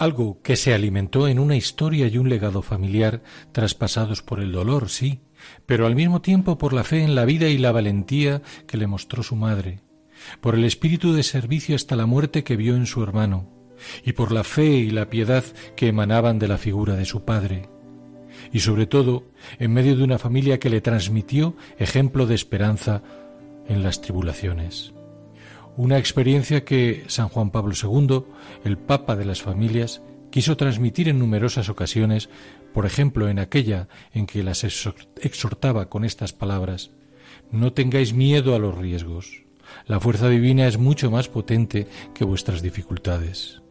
Algo 0.04 0.42
que 0.42 0.58
se 0.58 0.74
alimentó 0.74 1.30
en 1.30 1.40
una 1.40 1.56
historia 1.56 2.08
y 2.08 2.18
un 2.18 2.28
legado 2.28 2.62
familiar 2.62 3.24
traspasados 3.54 4.22
por 4.22 4.42
el 4.42 4.52
dolor, 4.52 4.90
sí, 4.90 5.22
pero 5.66 5.86
al 5.86 5.96
mismo 5.96 6.22
tiempo 6.22 6.58
por 6.58 6.74
la 6.74 6.84
fe 6.84 7.04
en 7.06 7.16
la 7.16 7.24
vida 7.24 7.48
y 7.48 7.58
la 7.58 7.72
valentía 7.72 8.42
que 8.68 8.76
le 8.76 8.86
mostró 8.86 9.24
su 9.24 9.38
madre, 9.38 9.80
por 10.42 10.56
el 10.56 10.66
espíritu 10.66 11.14
de 11.14 11.24
servicio 11.24 11.74
hasta 11.74 11.96
la 11.96 12.06
muerte 12.06 12.44
que 12.44 12.58
vio 12.58 12.76
en 12.76 12.86
su 12.86 13.02
hermano, 13.02 13.50
y 14.04 14.12
por 14.12 14.34
la 14.34 14.44
fe 14.44 14.66
y 14.66 14.90
la 14.90 15.10
piedad 15.10 15.46
que 15.78 15.88
emanaban 15.88 16.38
de 16.38 16.50
la 16.50 16.58
figura 16.58 16.98
de 16.98 17.06
su 17.06 17.24
padre, 17.24 17.70
y 18.52 18.60
sobre 18.60 18.88
todo 18.88 19.32
en 19.58 19.72
medio 19.72 19.96
de 19.96 20.04
una 20.04 20.20
familia 20.20 20.60
que 20.60 20.70
le 20.70 20.82
transmitió 20.82 21.56
ejemplo 21.78 22.26
de 22.26 22.36
esperanza 22.36 23.04
en 23.70 23.84
las 23.84 24.02
tribulaciones. 24.02 24.94
Una 25.76 25.98
experiencia 25.98 26.64
que 26.64 27.04
San 27.08 27.30
Juan 27.30 27.50
Pablo 27.50 27.74
II, 27.74 28.26
el 28.64 28.78
Papa 28.78 29.16
de 29.16 29.26
las 29.26 29.42
familias, 29.42 30.04
quiso 30.30 30.56
transmitir 30.56 31.10
en 31.10 31.18
numerosas 31.18 31.68
ocasiones, 31.68 32.30
por 32.74 32.86
ejemplo 32.86 33.28
en 33.28 33.40
aquella 33.40 33.88
en 34.14 34.28
que 34.28 34.44
las 34.44 34.64
exhortaba 34.64 35.90
con 35.90 36.06
estas 36.06 36.32
palabras, 36.32 36.92
No 37.52 37.74
tengáis 37.74 38.14
miedo 38.14 38.56
a 38.56 38.60
los 38.60 38.78
riesgos. 38.78 39.44
La 39.88 40.00
fuerza 40.00 40.30
divina 40.30 40.68
es 40.68 40.78
mucho 40.78 41.10
más 41.10 41.28
potente 41.28 41.88
que 42.14 42.24
vuestras 42.24 42.62
dificultades. 42.62 43.63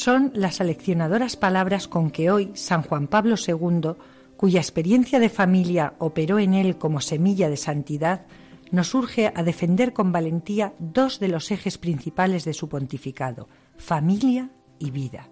Son 0.00 0.30
las 0.32 0.60
aleccionadoras 0.60 1.34
palabras 1.34 1.88
con 1.88 2.12
que 2.12 2.30
hoy 2.30 2.52
San 2.54 2.82
Juan 2.82 3.08
Pablo 3.08 3.34
II, 3.34 3.96
cuya 4.36 4.60
experiencia 4.60 5.18
de 5.18 5.28
familia 5.28 5.94
operó 5.98 6.38
en 6.38 6.54
él 6.54 6.78
como 6.78 7.00
semilla 7.00 7.50
de 7.50 7.56
santidad, 7.56 8.24
nos 8.70 8.94
urge 8.94 9.32
a 9.34 9.42
defender 9.42 9.92
con 9.92 10.12
valentía 10.12 10.72
dos 10.78 11.18
de 11.18 11.26
los 11.26 11.50
ejes 11.50 11.78
principales 11.78 12.44
de 12.44 12.54
su 12.54 12.68
pontificado, 12.68 13.48
familia 13.76 14.50
y 14.78 14.92
vida. 14.92 15.30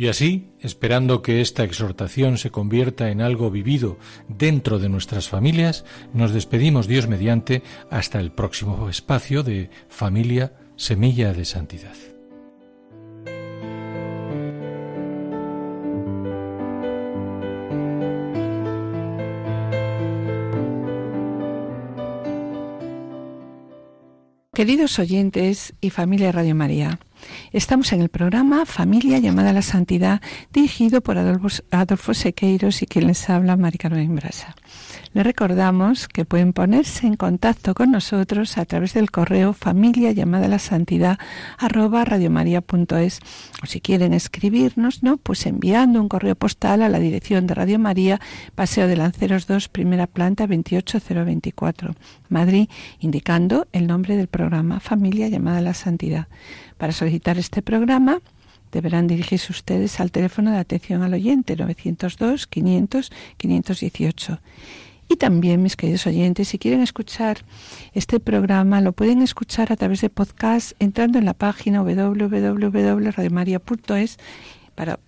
Y 0.00 0.08
así, 0.08 0.48
esperando 0.60 1.20
que 1.20 1.42
esta 1.42 1.62
exhortación 1.62 2.38
se 2.38 2.50
convierta 2.50 3.10
en 3.10 3.20
algo 3.20 3.50
vivido 3.50 3.98
dentro 4.28 4.78
de 4.78 4.88
nuestras 4.88 5.28
familias, 5.28 5.84
nos 6.14 6.32
despedimos 6.32 6.86
Dios 6.86 7.06
mediante 7.06 7.62
hasta 7.90 8.18
el 8.18 8.32
próximo 8.32 8.88
espacio 8.88 9.42
de 9.42 9.68
Familia 9.90 10.54
Semilla 10.76 11.34
de 11.34 11.44
Santidad. 11.44 11.92
Queridos 24.54 24.98
oyentes 24.98 25.74
y 25.82 25.90
familia 25.90 26.32
Radio 26.32 26.54
María, 26.54 27.00
estamos 27.52 27.92
en 27.92 28.00
el 28.00 28.08
programa 28.08 28.66
Familia 28.66 29.18
llamada 29.18 29.50
a 29.50 29.52
la 29.52 29.62
Santidad, 29.62 30.20
dirigido 30.52 31.00
por 31.00 31.18
Adolfo, 31.18 32.14
Sequeiros 32.14 32.82
y 32.82 32.86
quien 32.86 33.06
les 33.06 33.28
habla, 33.30 33.56
Mari 33.56 33.78
Carmen 33.78 34.14
Brasa. 34.14 34.54
Les 35.12 35.24
recordamos 35.24 36.06
que 36.06 36.24
pueden 36.24 36.52
ponerse 36.52 37.04
en 37.04 37.16
contacto 37.16 37.74
con 37.74 37.90
nosotros 37.90 38.56
a 38.58 38.64
través 38.64 38.94
del 38.94 39.10
correo 39.10 39.52
familia 39.52 40.12
llamada 40.12 40.46
a 40.46 40.48
la 40.48 40.60
santidad 40.60 41.18
arroba 41.58 42.04
radiomaria.es 42.04 43.18
o 43.60 43.66
si 43.66 43.80
quieren 43.80 44.12
escribirnos, 44.12 45.02
¿no? 45.02 45.16
Pues 45.16 45.46
enviando 45.46 46.00
un 46.00 46.08
correo 46.08 46.36
postal 46.36 46.82
a 46.82 46.88
la 46.88 47.00
dirección 47.00 47.48
de 47.48 47.54
Radio 47.54 47.80
María, 47.80 48.20
Paseo 48.54 48.86
de 48.86 48.96
Lanceros 48.96 49.48
2, 49.48 49.68
primera 49.68 50.06
planta 50.06 50.46
28024, 50.46 51.96
Madrid, 52.28 52.68
indicando 53.00 53.66
el 53.72 53.88
nombre 53.88 54.16
del 54.16 54.28
programa 54.28 54.78
Familia 54.78 55.26
llamada 55.26 55.58
a 55.58 55.62
la 55.62 55.74
santidad. 55.74 56.28
Para 56.80 56.92
solicitar 56.92 57.38
este 57.38 57.60
programa, 57.60 58.20
deberán 58.72 59.06
dirigirse 59.06 59.52
ustedes 59.52 60.00
al 60.00 60.10
teléfono 60.10 60.50
de 60.50 60.58
atención 60.58 61.02
al 61.02 61.12
oyente 61.12 61.54
902 61.54 62.46
500 62.46 63.12
518 63.36 64.40
y 65.10 65.16
también, 65.16 65.62
mis 65.62 65.76
queridos 65.76 66.06
oyentes, 66.06 66.48
si 66.48 66.58
quieren 66.58 66.80
escuchar 66.82 67.38
este 67.94 68.20
programa, 68.20 68.80
lo 68.80 68.92
pueden 68.92 69.22
escuchar 69.22 69.72
a 69.72 69.76
través 69.76 70.02
de 70.02 70.08
podcast 70.08 70.74
entrando 70.78 71.18
en 71.18 71.24
la 71.24 71.34
página 71.34 71.82
www.radiomaria.es. 71.82 74.18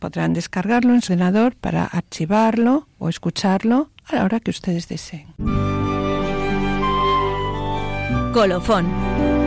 Podrán 0.01 0.33
descargarlo 0.35 0.93
en 0.93 1.03
su 1.03 1.13
ordenador 1.13 1.55
para 1.55 1.85
archivarlo 1.85 2.89
o 2.99 3.09
escucharlo 3.09 3.91
a 4.05 4.17
la 4.17 4.25
hora 4.25 4.41
que 4.41 4.51
ustedes 4.51 4.89
deseen. 4.89 5.29
Colofón 8.35 9.42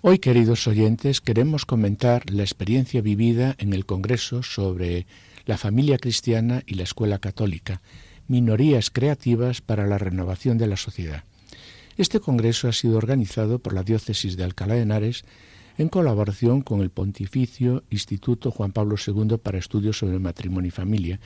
Hoy, 0.00 0.20
queridos 0.20 0.68
oyentes, 0.68 1.20
queremos 1.20 1.66
comentar 1.66 2.30
la 2.30 2.44
experiencia 2.44 3.00
vivida 3.00 3.56
en 3.58 3.72
el 3.72 3.84
Congreso 3.84 4.44
sobre 4.44 5.08
la 5.44 5.58
familia 5.58 5.98
cristiana 5.98 6.62
y 6.66 6.74
la 6.74 6.84
escuela 6.84 7.18
católica, 7.18 7.80
minorías 8.28 8.90
creativas 8.90 9.60
para 9.60 9.88
la 9.88 9.98
renovación 9.98 10.56
de 10.56 10.68
la 10.68 10.76
sociedad. 10.76 11.24
Este 11.96 12.20
Congreso 12.20 12.68
ha 12.68 12.72
sido 12.72 12.96
organizado 12.96 13.58
por 13.58 13.72
la 13.72 13.82
Diócesis 13.82 14.36
de 14.36 14.44
Alcalá 14.44 14.76
de 14.76 14.82
Henares 14.82 15.24
en 15.78 15.88
colaboración 15.88 16.60
con 16.60 16.80
el 16.80 16.90
Pontificio 16.90 17.82
Instituto 17.90 18.52
Juan 18.52 18.70
Pablo 18.70 18.94
II 19.04 19.38
para 19.42 19.58
Estudios 19.58 19.98
sobre 19.98 20.20
Matrimonio 20.20 20.68
y 20.68 20.70
Familia 20.70 21.18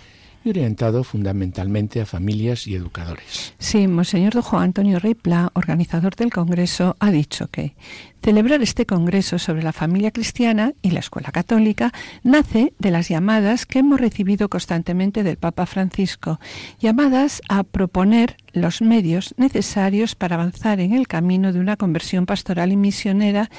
y 0.44 0.50
orientado 0.50 1.04
fundamentalmente 1.04 2.00
a 2.00 2.06
familias 2.06 2.66
y 2.66 2.74
educadores. 2.74 3.54
Sí, 3.58 3.86
Monseñor 3.86 4.34
don 4.34 4.42
Juan 4.42 4.64
Antonio 4.64 4.98
Rey 4.98 5.14
Pla, 5.14 5.50
organizador 5.54 6.16
del 6.16 6.32
Congreso, 6.32 6.96
ha 7.00 7.10
dicho 7.10 7.48
que 7.48 7.74
celebrar 8.22 8.62
este 8.62 8.86
Congreso 8.86 9.38
sobre 9.38 9.62
la 9.62 9.72
familia 9.72 10.12
cristiana 10.12 10.74
y 10.80 10.90
la 10.90 11.00
escuela 11.00 11.32
católica 11.32 11.92
nace 12.22 12.72
de 12.78 12.90
las 12.90 13.08
llamadas 13.08 13.66
que 13.66 13.80
hemos 13.80 14.00
recibido 14.00 14.48
constantemente 14.48 15.22
del 15.22 15.36
Papa 15.36 15.66
Francisco, 15.66 16.38
llamadas 16.78 17.42
a 17.48 17.64
proponer 17.64 18.36
los 18.52 18.80
medios 18.80 19.34
necesarios 19.36 20.14
para 20.14 20.36
avanzar 20.36 20.80
en 20.80 20.92
el 20.92 21.08
camino 21.08 21.52
de 21.52 21.60
una 21.60 21.76
conversión 21.76 22.26
pastoral 22.26 22.72
y 22.72 22.76
misionera 22.76 23.50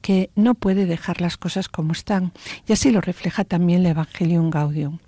que 0.00 0.30
no 0.34 0.54
puede 0.54 0.86
dejar 0.86 1.20
las 1.20 1.36
cosas 1.36 1.68
como 1.68 1.92
están. 1.92 2.32
Y 2.66 2.72
así 2.72 2.90
lo 2.90 3.00
refleja 3.00 3.44
también 3.44 3.80
el 3.80 3.86
Evangelium 3.86 4.50
Gaudium. 4.50 4.98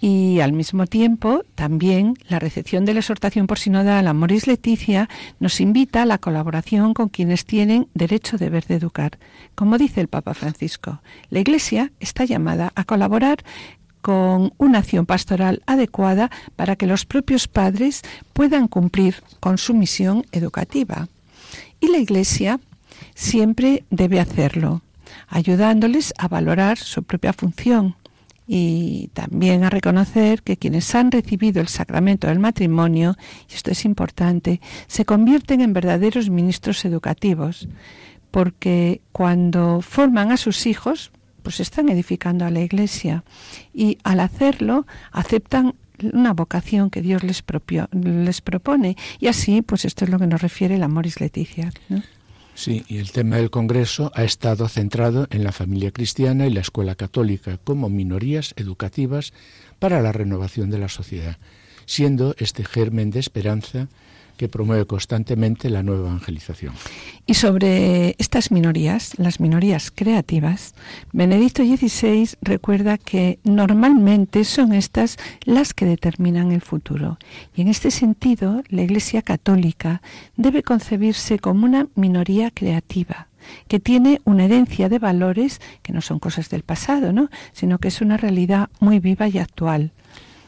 Y 0.00 0.38
al 0.40 0.52
mismo 0.52 0.86
tiempo, 0.86 1.42
también 1.56 2.16
la 2.28 2.38
recepción 2.38 2.84
de 2.84 2.94
la 2.94 3.00
exhortación 3.00 3.48
por 3.48 3.58
sinodal 3.58 4.06
Amoris 4.06 4.46
Leticia 4.46 5.08
nos 5.40 5.60
invita 5.60 6.02
a 6.02 6.06
la 6.06 6.18
colaboración 6.18 6.94
con 6.94 7.08
quienes 7.08 7.44
tienen 7.44 7.88
derecho 7.94 8.38
deber 8.38 8.64
de 8.66 8.76
educar. 8.76 9.18
Como 9.56 9.76
dice 9.76 10.00
el 10.00 10.06
Papa 10.06 10.34
Francisco, 10.34 11.00
la 11.30 11.40
Iglesia 11.40 11.90
está 11.98 12.24
llamada 12.24 12.72
a 12.76 12.84
colaborar 12.84 13.42
con 14.00 14.52
una 14.58 14.78
acción 14.78 15.04
pastoral 15.04 15.62
adecuada 15.66 16.30
para 16.54 16.76
que 16.76 16.86
los 16.86 17.04
propios 17.04 17.48
padres 17.48 18.02
puedan 18.32 18.68
cumplir 18.68 19.16
con 19.40 19.58
su 19.58 19.74
misión 19.74 20.24
educativa. 20.30 21.08
Y 21.80 21.88
la 21.88 21.98
Iglesia 21.98 22.60
siempre 23.16 23.82
debe 23.90 24.20
hacerlo, 24.20 24.82
ayudándoles 25.26 26.14
a 26.18 26.28
valorar 26.28 26.78
su 26.78 27.02
propia 27.02 27.32
función 27.32 27.96
y 28.50 29.10
también 29.12 29.62
a 29.62 29.70
reconocer 29.70 30.42
que 30.42 30.56
quienes 30.56 30.94
han 30.94 31.12
recibido 31.12 31.60
el 31.60 31.68
sacramento 31.68 32.28
del 32.28 32.38
matrimonio, 32.38 33.14
y 33.48 33.54
esto 33.54 33.70
es 33.70 33.84
importante, 33.84 34.62
se 34.86 35.04
convierten 35.04 35.60
en 35.60 35.74
verdaderos 35.74 36.30
ministros 36.30 36.86
educativos, 36.86 37.68
porque 38.30 39.02
cuando 39.12 39.82
forman 39.82 40.32
a 40.32 40.38
sus 40.38 40.66
hijos, 40.66 41.12
pues 41.42 41.60
están 41.60 41.90
edificando 41.90 42.46
a 42.46 42.50
la 42.50 42.60
Iglesia 42.60 43.22
y 43.74 43.98
al 44.02 44.20
hacerlo 44.20 44.86
aceptan 45.12 45.74
una 46.12 46.32
vocación 46.32 46.88
que 46.88 47.02
Dios 47.02 47.22
les, 47.24 47.44
les 47.92 48.40
propone 48.40 48.96
y 49.18 49.26
así 49.26 49.62
pues 49.62 49.84
esto 49.84 50.04
es 50.04 50.10
lo 50.10 50.18
que 50.18 50.26
nos 50.26 50.40
refiere 50.40 50.76
el 50.76 50.82
Amoris 50.82 51.20
Leticia. 51.20 51.70
¿no? 51.88 52.02
Sí, 52.58 52.84
y 52.88 52.98
el 52.98 53.12
tema 53.12 53.36
del 53.36 53.50
Congreso 53.50 54.10
ha 54.16 54.24
estado 54.24 54.66
centrado 54.66 55.28
en 55.30 55.44
la 55.44 55.52
familia 55.52 55.92
cristiana 55.92 56.44
y 56.44 56.50
la 56.50 56.58
escuela 56.58 56.96
católica 56.96 57.56
como 57.62 57.88
minorías 57.88 58.52
educativas 58.56 59.32
para 59.78 60.02
la 60.02 60.10
renovación 60.10 60.68
de 60.68 60.78
la 60.78 60.88
sociedad, 60.88 61.38
siendo 61.86 62.34
este 62.36 62.64
germen 62.64 63.12
de 63.12 63.20
esperanza 63.20 63.86
que 64.38 64.48
promueve 64.48 64.86
constantemente 64.86 65.68
la 65.68 65.82
nueva 65.82 66.08
evangelización. 66.08 66.72
Y 67.26 67.34
sobre 67.34 68.14
estas 68.18 68.50
minorías, 68.50 69.18
las 69.18 69.40
minorías 69.40 69.90
creativas, 69.94 70.74
Benedicto 71.12 71.62
XVI 71.62 72.30
recuerda 72.40 72.96
que 72.96 73.38
normalmente 73.44 74.44
son 74.44 74.72
estas 74.72 75.18
las 75.44 75.74
que 75.74 75.84
determinan 75.84 76.52
el 76.52 76.62
futuro. 76.62 77.18
Y 77.54 77.60
en 77.60 77.68
este 77.68 77.90
sentido, 77.90 78.62
la 78.68 78.82
Iglesia 78.82 79.20
Católica 79.20 80.00
debe 80.36 80.62
concebirse 80.62 81.38
como 81.38 81.66
una 81.66 81.88
minoría 81.96 82.50
creativa 82.50 83.28
que 83.66 83.80
tiene 83.80 84.20
una 84.24 84.44
herencia 84.44 84.88
de 84.88 84.98
valores 84.98 85.60
que 85.82 85.92
no 85.92 86.00
son 86.00 86.18
cosas 86.18 86.50
del 86.50 86.62
pasado, 86.62 87.12
¿no? 87.12 87.30
sino 87.52 87.78
que 87.78 87.88
es 87.88 88.00
una 88.00 88.16
realidad 88.16 88.68
muy 88.80 89.00
viva 89.00 89.28
y 89.28 89.38
actual. 89.38 89.92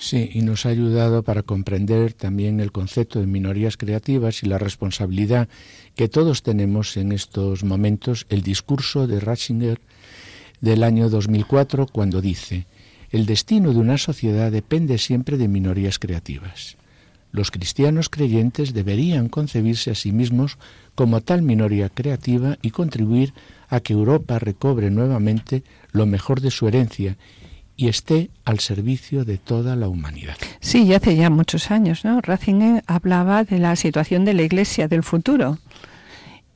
Sí, 0.01 0.31
y 0.33 0.41
nos 0.41 0.65
ha 0.65 0.71
ayudado 0.71 1.23
para 1.23 1.43
comprender 1.43 2.15
también 2.15 2.59
el 2.59 2.73
concepto 2.73 3.21
de 3.21 3.27
minorías 3.27 3.77
creativas 3.77 4.43
y 4.43 4.47
la 4.47 4.57
responsabilidad 4.57 5.47
que 5.95 6.09
todos 6.09 6.43
tenemos 6.43 6.97
en 6.97 7.13
estos 7.13 7.65
momentos 7.65 8.25
el 8.31 8.41
discurso 8.41 9.07
de 9.07 9.21
Ratzinger 9.21 9.79
del 10.63 10.85
año 10.85 11.11
2004 11.11 11.87
cuando 11.87 12.23
dice, 12.23 12.67
el 13.11 13.27
destino 13.27 13.75
de 13.75 13.79
una 13.79 13.99
sociedad 13.99 14.51
depende 14.51 14.97
siempre 14.97 15.37
de 15.37 15.49
minorías 15.49 15.99
creativas. 15.99 16.79
Los 17.31 17.51
cristianos 17.51 18.09
creyentes 18.09 18.73
deberían 18.73 19.29
concebirse 19.29 19.91
a 19.91 19.95
sí 19.95 20.13
mismos 20.13 20.57
como 20.95 21.21
tal 21.21 21.43
minoría 21.43 21.91
creativa 21.91 22.57
y 22.63 22.71
contribuir 22.71 23.35
a 23.69 23.81
que 23.81 23.93
Europa 23.93 24.39
recobre 24.39 24.91
nuevamente 24.91 25.63
lo 25.93 26.07
mejor 26.07 26.41
de 26.41 26.51
su 26.51 26.67
herencia 26.67 27.19
y 27.81 27.89
esté 27.89 28.29
al 28.45 28.59
servicio 28.59 29.25
de 29.25 29.39
toda 29.39 29.75
la 29.75 29.89
humanidad. 29.89 30.37
Sí, 30.61 30.93
hace 30.93 31.17
ya 31.17 31.31
muchos 31.31 31.71
años, 31.71 32.05
¿no? 32.05 32.21
Ratzinger 32.21 32.85
hablaba 32.87 33.43
de 33.43 33.59
la 33.59 33.75
situación 33.75 34.27
de 34.27 34.35
la 34.35 34.43
Iglesia 34.43 34.87
del 34.87 35.03
futuro. 35.03 35.57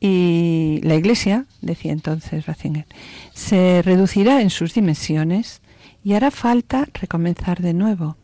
Y 0.00 0.80
la 0.82 0.96
Iglesia, 0.96 1.46
decía 1.62 1.92
entonces 1.92 2.44
Ratzinger, 2.44 2.84
se 3.32 3.80
reducirá 3.80 4.42
en 4.42 4.50
sus 4.50 4.74
dimensiones 4.74 5.62
y 6.04 6.12
hará 6.12 6.30
falta 6.30 6.86
recomenzar 6.92 7.62
de 7.62 7.72
nuevo. 7.72 8.18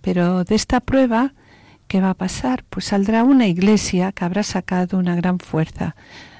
Pero 0.00 0.42
de 0.42 0.56
esta 0.56 0.80
prueba, 0.80 1.34
¿qué 1.86 2.00
va 2.00 2.10
a 2.10 2.14
pasar? 2.14 2.64
Pues 2.68 2.86
saldrá 2.86 3.22
una 3.22 3.46
Iglesia 3.46 4.10
que 4.10 4.24
habrá 4.24 4.42
sacado 4.42 4.98
una 4.98 5.14
gran 5.14 5.38
fuerza. 5.38 5.94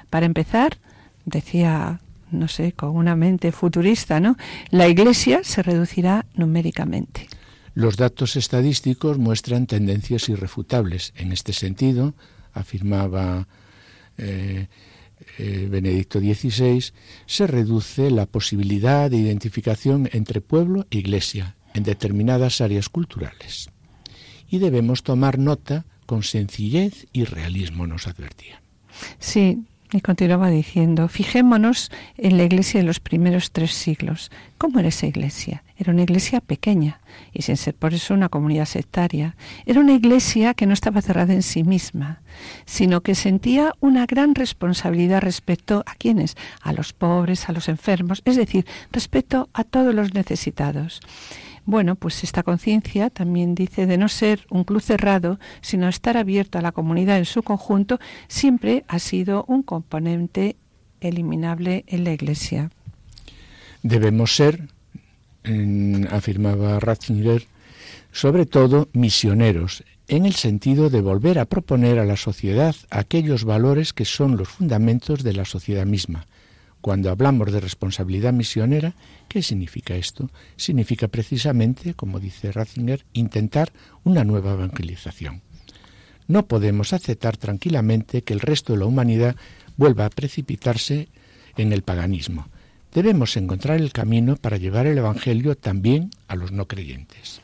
Para 0.09 0.25
empezar, 0.25 0.79
decía 1.23 2.01
no 2.33 2.47
sé, 2.47 2.73
con 2.73 2.95
una 2.95 3.15
mente 3.15 3.51
futurista, 3.51 4.19
¿no? 4.19 4.35
La 4.69 4.87
Iglesia 4.87 5.41
se 5.43 5.63
reducirá 5.63 6.25
numéricamente. 6.35 7.27
Los 7.75 7.97
datos 7.97 8.35
estadísticos 8.35 9.17
muestran 9.17 9.65
tendencias 9.65 10.29
irrefutables. 10.29 11.13
En 11.15 11.31
este 11.31 11.53
sentido, 11.53 12.13
afirmaba 12.53 13.47
eh, 14.17 14.67
eh, 15.37 15.67
Benedicto 15.69 16.19
XVI, 16.19 16.83
se 17.25 17.47
reduce 17.47 18.11
la 18.11 18.25
posibilidad 18.25 19.09
de 19.09 19.17
identificación 19.17 20.09
entre 20.11 20.41
pueblo 20.41 20.85
e 20.91 20.97
iglesia 20.97 21.55
en 21.73 21.83
determinadas 21.83 22.61
áreas 22.61 22.89
culturales. 22.89 23.69
Y 24.47 24.59
debemos 24.59 25.01
tomar 25.01 25.39
nota 25.39 25.85
con 26.05 26.21
sencillez 26.23 27.07
y 27.13 27.23
realismo, 27.23 27.87
nos 27.87 28.07
advertía. 28.07 28.61
Sí, 29.17 29.63
y 29.93 30.01
continuaba 30.01 30.49
diciendo, 30.49 31.07
fijémonos 31.07 31.91
en 32.17 32.37
la 32.37 32.43
iglesia 32.43 32.79
de 32.79 32.85
los 32.85 32.99
primeros 32.99 33.51
tres 33.51 33.71
siglos. 33.73 34.31
¿Cómo 34.57 34.79
era 34.79 34.89
esa 34.89 35.07
iglesia? 35.07 35.63
Era 35.77 35.91
una 35.91 36.03
iglesia 36.03 36.41
pequeña 36.41 36.99
y 37.33 37.41
sin 37.41 37.57
ser 37.57 37.75
por 37.75 37.93
eso 37.93 38.13
una 38.13 38.29
comunidad 38.29 38.65
sectaria. 38.65 39.35
Era 39.65 39.81
una 39.81 39.93
iglesia 39.93 40.53
que 40.53 40.65
no 40.65 40.73
estaba 40.73 41.01
cerrada 41.01 41.33
en 41.33 41.43
sí 41.43 41.63
misma, 41.63 42.21
sino 42.65 43.01
que 43.01 43.15
sentía 43.15 43.73
una 43.79 44.05
gran 44.05 44.35
responsabilidad 44.35 45.21
respecto 45.21 45.83
a 45.85 45.95
quienes, 45.95 46.35
a 46.61 46.73
los 46.73 46.93
pobres, 46.93 47.49
a 47.49 47.51
los 47.51 47.69
enfermos, 47.69 48.21
es 48.25 48.35
decir, 48.35 48.65
respecto 48.91 49.49
a 49.53 49.63
todos 49.63 49.93
los 49.93 50.13
necesitados. 50.13 51.01
Bueno, 51.65 51.95
pues 51.95 52.23
esta 52.23 52.43
conciencia 52.43 53.09
también 53.09 53.55
dice 53.55 53.85
de 53.85 53.97
no 53.97 54.09
ser 54.09 54.45
un 54.49 54.65
club 54.65 54.81
cerrado, 54.81 55.39
sino 55.61 55.87
estar 55.87 56.17
abierto 56.17 56.57
a 56.57 56.61
la 56.61 56.73
comunidad 56.73 57.17
en 57.17 57.25
su 57.25 57.41
conjunto, 57.41 57.99
siempre 58.27 58.83
ha 58.87 58.99
sido 58.99 59.45
un 59.47 59.63
componente 59.63 60.57
eliminable 60.99 61.85
en 61.87 62.03
la 62.03 62.11
Iglesia. 62.11 62.69
Debemos 63.81 64.35
ser, 64.35 64.67
afirmaba 66.11 66.79
Ratzinger, 66.79 67.45
sobre 68.11 68.45
todo 68.45 68.89
misioneros, 68.93 69.83
en 70.07 70.25
el 70.25 70.35
sentido 70.35 70.89
de 70.89 71.01
volver 71.01 71.39
a 71.39 71.45
proponer 71.45 71.97
a 71.97 72.05
la 72.05 72.17
sociedad 72.17 72.75
aquellos 72.89 73.45
valores 73.45 73.93
que 73.93 74.05
son 74.05 74.37
los 74.37 74.49
fundamentos 74.49 75.23
de 75.23 75.33
la 75.33 75.45
sociedad 75.45 75.85
misma, 75.85 76.27
cuando 76.83 77.09
hablamos 77.09 77.49
de 77.53 77.61
responsabilidad 77.61 78.33
misionera, 78.33 78.93
¿qué 79.29 79.41
significa 79.41 79.95
esto? 79.95 80.29
Significa 80.57 81.07
precisamente, 81.07 81.93
como 81.93 82.19
dice 82.19 82.51
Ratzinger, 82.51 83.05
intentar 83.13 83.71
una 84.03 84.25
nueva 84.25 84.51
evangelización. 84.51 85.41
No 86.27 86.45
podemos 86.45 86.91
aceptar 86.91 87.37
tranquilamente 87.37 88.21
que 88.23 88.33
el 88.33 88.41
resto 88.41 88.73
de 88.73 88.79
la 88.79 88.85
humanidad 88.85 89.37
vuelva 89.77 90.05
a 90.05 90.09
precipitarse 90.09 91.07
en 91.55 91.71
el 91.71 91.83
paganismo. 91.83 92.49
Debemos 92.93 93.37
encontrar 93.37 93.79
el 93.79 93.93
camino 93.93 94.35
para 94.35 94.57
llevar 94.57 94.85
el 94.85 94.97
Evangelio 94.97 95.55
también 95.55 96.11
a 96.27 96.35
los 96.35 96.51
no 96.51 96.67
creyentes. 96.67 97.39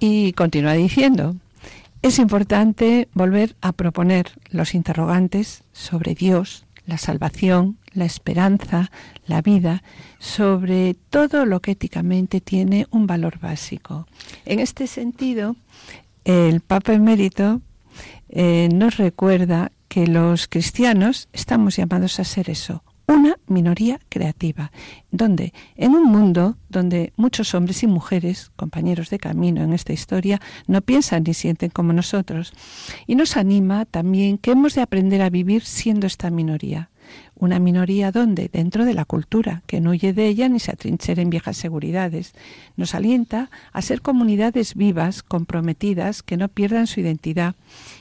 Y 0.00 0.32
continúa 0.32 0.72
diciendo, 0.72 1.36
es 2.00 2.18
importante 2.18 3.08
volver 3.12 3.56
a 3.60 3.72
proponer 3.72 4.30
los 4.48 4.74
interrogantes 4.74 5.64
sobre 5.74 6.14
Dios, 6.14 6.64
la 6.88 6.96
salvación, 6.96 7.76
la 7.92 8.06
esperanza, 8.06 8.90
la 9.26 9.42
vida, 9.42 9.82
sobre 10.18 10.96
todo 11.10 11.44
lo 11.44 11.60
que 11.60 11.72
éticamente 11.72 12.40
tiene 12.40 12.86
un 12.90 13.06
valor 13.06 13.38
básico. 13.38 14.08
En 14.46 14.58
este 14.58 14.86
sentido, 14.86 15.54
el 16.24 16.60
Papa 16.60 16.94
Emérito 16.94 17.60
eh, 18.30 18.70
nos 18.72 18.96
recuerda 18.96 19.70
que 19.88 20.06
los 20.06 20.48
cristianos 20.48 21.28
estamos 21.34 21.76
llamados 21.76 22.18
a 22.20 22.24
ser 22.24 22.48
eso, 22.48 22.82
una 23.08 23.38
minoría 23.46 23.98
creativa, 24.10 24.70
donde 25.10 25.54
en 25.76 25.94
un 25.94 26.04
mundo 26.04 26.58
donde 26.68 27.12
muchos 27.16 27.54
hombres 27.54 27.82
y 27.82 27.86
mujeres, 27.86 28.52
compañeros 28.54 29.08
de 29.08 29.18
camino 29.18 29.62
en 29.64 29.72
esta 29.72 29.94
historia, 29.94 30.40
no 30.66 30.82
piensan 30.82 31.24
ni 31.26 31.32
sienten 31.32 31.70
como 31.70 31.94
nosotros, 31.94 32.52
y 33.06 33.14
nos 33.14 33.36
anima 33.36 33.86
también 33.86 34.36
que 34.36 34.52
hemos 34.52 34.74
de 34.74 34.82
aprender 34.82 35.22
a 35.22 35.30
vivir 35.30 35.64
siendo 35.64 36.06
esta 36.06 36.30
minoría. 36.30 36.90
Una 37.36 37.58
minoría 37.58 38.12
donde, 38.12 38.50
dentro 38.52 38.84
de 38.84 38.92
la 38.92 39.04
cultura, 39.04 39.62
que 39.66 39.80
no 39.80 39.90
huye 39.90 40.12
de 40.12 40.26
ella 40.26 40.48
ni 40.48 40.58
se 40.58 40.72
atrinchera 40.72 41.22
en 41.22 41.30
viejas 41.30 41.56
seguridades, 41.56 42.34
nos 42.76 42.94
alienta 42.94 43.50
a 43.72 43.80
ser 43.80 44.02
comunidades 44.02 44.74
vivas, 44.74 45.22
comprometidas, 45.22 46.22
que 46.22 46.36
no 46.36 46.48
pierdan 46.48 46.86
su 46.86 47.00
identidad 47.00 47.54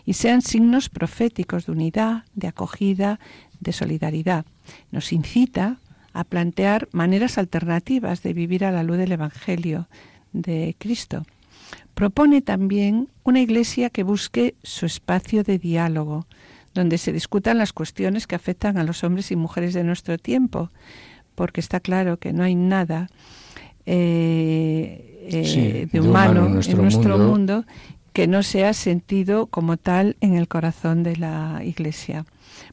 y 0.06 0.14
sean 0.14 0.42
signos 0.42 0.90
proféticos 0.90 1.68
de 1.68 1.72
unidad, 1.72 2.24
de 2.34 2.48
acogida, 2.48 3.20
de 3.60 3.72
solidaridad. 3.72 4.46
Nos 4.92 5.12
incita 5.12 5.80
a 6.14 6.24
plantear 6.24 6.90
maneras 6.92 7.38
alternativas 7.38 8.24
de 8.24 8.34
vivir 8.34 8.66
a 8.66 8.72
la 8.72 8.84
luz 8.84 8.98
del 8.98 9.12
Evangelio 9.12 9.88
de 10.34 10.76
Cristo. 10.80 11.26
Propone 11.94 12.42
también 12.42 13.10
una 13.24 13.40
iglesia 13.40 13.90
que 13.90 14.04
busque 14.04 14.56
su 14.64 14.86
espacio 14.86 15.44
de 15.44 15.60
diálogo, 15.60 16.26
donde 16.74 16.98
se 16.98 17.12
discutan 17.12 17.58
las 17.58 17.74
cuestiones 17.74 18.28
que 18.28 18.36
afectan 18.36 18.78
a 18.78 18.84
los 18.84 19.04
hombres 19.04 19.32
y 19.32 19.36
mujeres 19.36 19.74
de 19.74 19.84
nuestro 19.84 20.18
tiempo, 20.18 20.70
porque 21.36 21.60
está 21.60 21.80
claro 21.80 22.18
que 22.18 22.34
no 22.34 22.44
hay 22.44 22.56
nada 22.56 23.10
eh, 23.86 25.28
eh, 25.30 25.88
de, 25.92 26.02
humano 26.02 26.46
en 26.48 26.54
nuestro, 26.54 27.18
mundo. 27.18 27.66
que 28.14 28.28
no 28.28 28.44
sea 28.44 28.74
sentido 28.74 29.48
como 29.48 29.78
tal 29.78 30.18
en 30.22 30.36
el 30.36 30.48
corazón 30.48 31.04
de 31.04 31.16
la 31.16 31.62
Iglesia. 31.64 32.26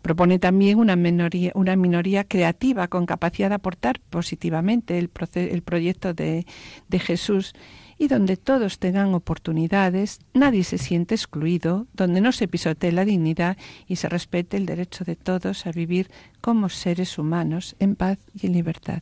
Propone 0.05 0.39
también 0.39 0.79
una 0.79 0.97
minoría, 0.97 1.51
una 1.55 1.77
minoría 1.77 2.25
creativa 2.25 2.89
con 2.89 3.07
capacidad 3.07 3.49
de 3.49 3.55
aportar 3.55 4.01
positivamente 4.11 4.99
el, 4.99 5.11
el 5.33 5.63
proyecto 5.63 6.13
de, 6.13 6.45
de 6.91 6.99
Jesús 6.99 7.55
y 7.97 8.09
donde 8.09 8.37
todos 8.37 8.79
tengan 8.79 9.15
oportunidades, 9.15 10.19
nadie 10.35 10.63
se 10.63 10.77
siente 10.77 11.15
excluido, 11.15 11.87
donde 11.95 12.21
no 12.21 12.33
se 12.33 12.49
pisotee 12.49 12.93
la 12.93 13.07
dignidad 13.07 13.57
y 13.87 13.97
se 13.97 14.11
respete 14.11 14.59
el 14.59 14.67
derecho 14.67 15.05
de 15.05 15.17
todos 15.17 15.67
a 15.67 15.73
vivir 15.73 16.11
como 16.43 16.69
seres 16.69 17.17
humanos 17.17 17.75
en 17.79 17.97
paz 17.97 18.19
y 18.39 18.49
en 18.49 18.53
libertad. 18.53 19.01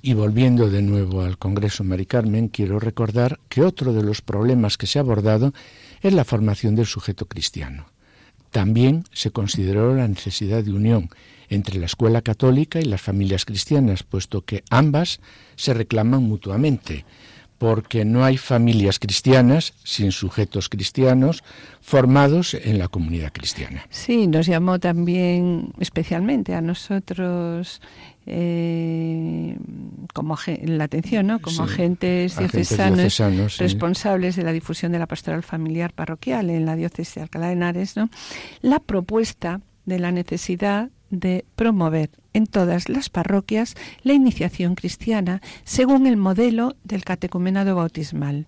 Y 0.00 0.14
volviendo 0.14 0.70
de 0.70 0.82
nuevo 0.82 1.22
al 1.22 1.38
Congreso 1.38 1.82
Mari 1.82 2.06
Carmen, 2.06 2.46
quiero 2.46 2.78
recordar 2.78 3.40
que 3.48 3.62
otro 3.62 3.92
de 3.92 4.04
los 4.04 4.22
problemas 4.22 4.78
que 4.78 4.86
se 4.86 5.00
ha 5.00 5.02
abordado 5.02 5.52
es 6.02 6.12
la 6.12 6.24
formación 6.24 6.76
del 6.76 6.86
sujeto 6.86 7.26
cristiano. 7.26 7.86
También 8.54 9.02
se 9.10 9.32
consideró 9.32 9.96
la 9.96 10.06
necesidad 10.06 10.62
de 10.62 10.72
unión 10.72 11.10
entre 11.48 11.80
la 11.80 11.86
escuela 11.86 12.22
católica 12.22 12.78
y 12.78 12.84
las 12.84 13.00
familias 13.00 13.44
cristianas, 13.44 14.04
puesto 14.04 14.42
que 14.42 14.62
ambas 14.70 15.18
se 15.56 15.74
reclaman 15.74 16.22
mutuamente 16.22 17.04
porque 17.58 18.04
no 18.04 18.24
hay 18.24 18.36
familias 18.36 18.98
cristianas 18.98 19.74
sin 19.84 20.12
sujetos 20.12 20.68
cristianos 20.68 21.42
formados 21.80 22.54
en 22.54 22.78
la 22.78 22.88
comunidad 22.88 23.32
cristiana. 23.32 23.86
Sí, 23.90 24.26
nos 24.26 24.46
llamó 24.46 24.78
también 24.78 25.72
especialmente 25.78 26.54
a 26.54 26.60
nosotros 26.60 27.80
eh, 28.26 29.56
como 30.14 30.36
la 30.64 30.84
atención, 30.84 31.26
¿no? 31.26 31.40
Como 31.40 31.62
agentes 31.64 32.38
diocesanos, 32.38 33.58
responsables 33.58 34.36
de 34.36 34.44
la 34.44 34.52
difusión 34.52 34.92
de 34.92 34.98
la 34.98 35.06
pastoral 35.06 35.42
familiar 35.42 35.92
parroquial 35.92 36.50
en 36.50 36.64
la 36.64 36.74
diócesis 36.74 37.16
de 37.16 37.22
Alcalá 37.22 37.48
de 37.48 37.52
Henares, 37.52 37.96
¿no? 37.96 38.08
La 38.62 38.80
propuesta 38.80 39.60
de 39.84 39.98
la 39.98 40.10
necesidad 40.10 40.90
de 41.20 41.44
promover 41.56 42.10
en 42.32 42.46
todas 42.46 42.88
las 42.88 43.10
parroquias 43.10 43.74
la 44.02 44.12
iniciación 44.12 44.74
cristiana 44.74 45.40
según 45.64 46.06
el 46.06 46.16
modelo 46.16 46.76
del 46.84 47.04
catecumenado 47.04 47.76
bautismal 47.76 48.46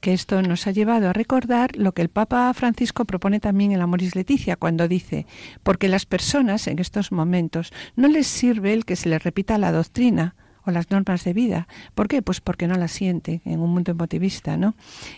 que 0.00 0.12
esto 0.12 0.42
nos 0.42 0.66
ha 0.66 0.72
llevado 0.72 1.08
a 1.08 1.12
recordar 1.12 1.76
lo 1.76 1.92
que 1.92 2.02
el 2.02 2.08
Papa 2.08 2.52
Francisco 2.54 3.04
propone 3.04 3.40
también 3.40 3.72
en 3.72 3.78
la 3.78 3.86
Moris 3.86 4.14
Leticia 4.14 4.56
cuando 4.56 4.88
dice, 4.88 5.26
porque 5.62 5.88
las 5.88 6.06
personas 6.06 6.66
en 6.66 6.78
estos 6.78 7.12
momentos 7.12 7.72
no 7.96 8.08
les 8.08 8.26
sirve 8.26 8.72
el 8.72 8.84
que 8.84 8.96
se 8.96 9.08
les 9.08 9.22
repita 9.22 9.58
la 9.58 9.72
doctrina 9.72 10.34
o 10.64 10.70
las 10.70 10.90
normas 10.90 11.24
de 11.24 11.32
vida. 11.32 11.68
¿Por 11.94 12.08
qué? 12.08 12.22
Pues 12.22 12.40
porque 12.40 12.68
no 12.68 12.74
las 12.76 12.92
sienten 12.92 13.42
en 13.44 13.60
un 13.60 13.70
mundo 13.70 13.92
emotivista, 13.92 14.56
¿no? 14.56 14.74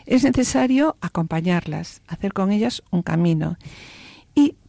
Es 0.06 0.24
necesario 0.24 0.96
acompañarlas, 1.00 2.02
hacer 2.06 2.32
con 2.32 2.50
ellas 2.50 2.82
un 2.90 3.02
camino. 3.02 3.56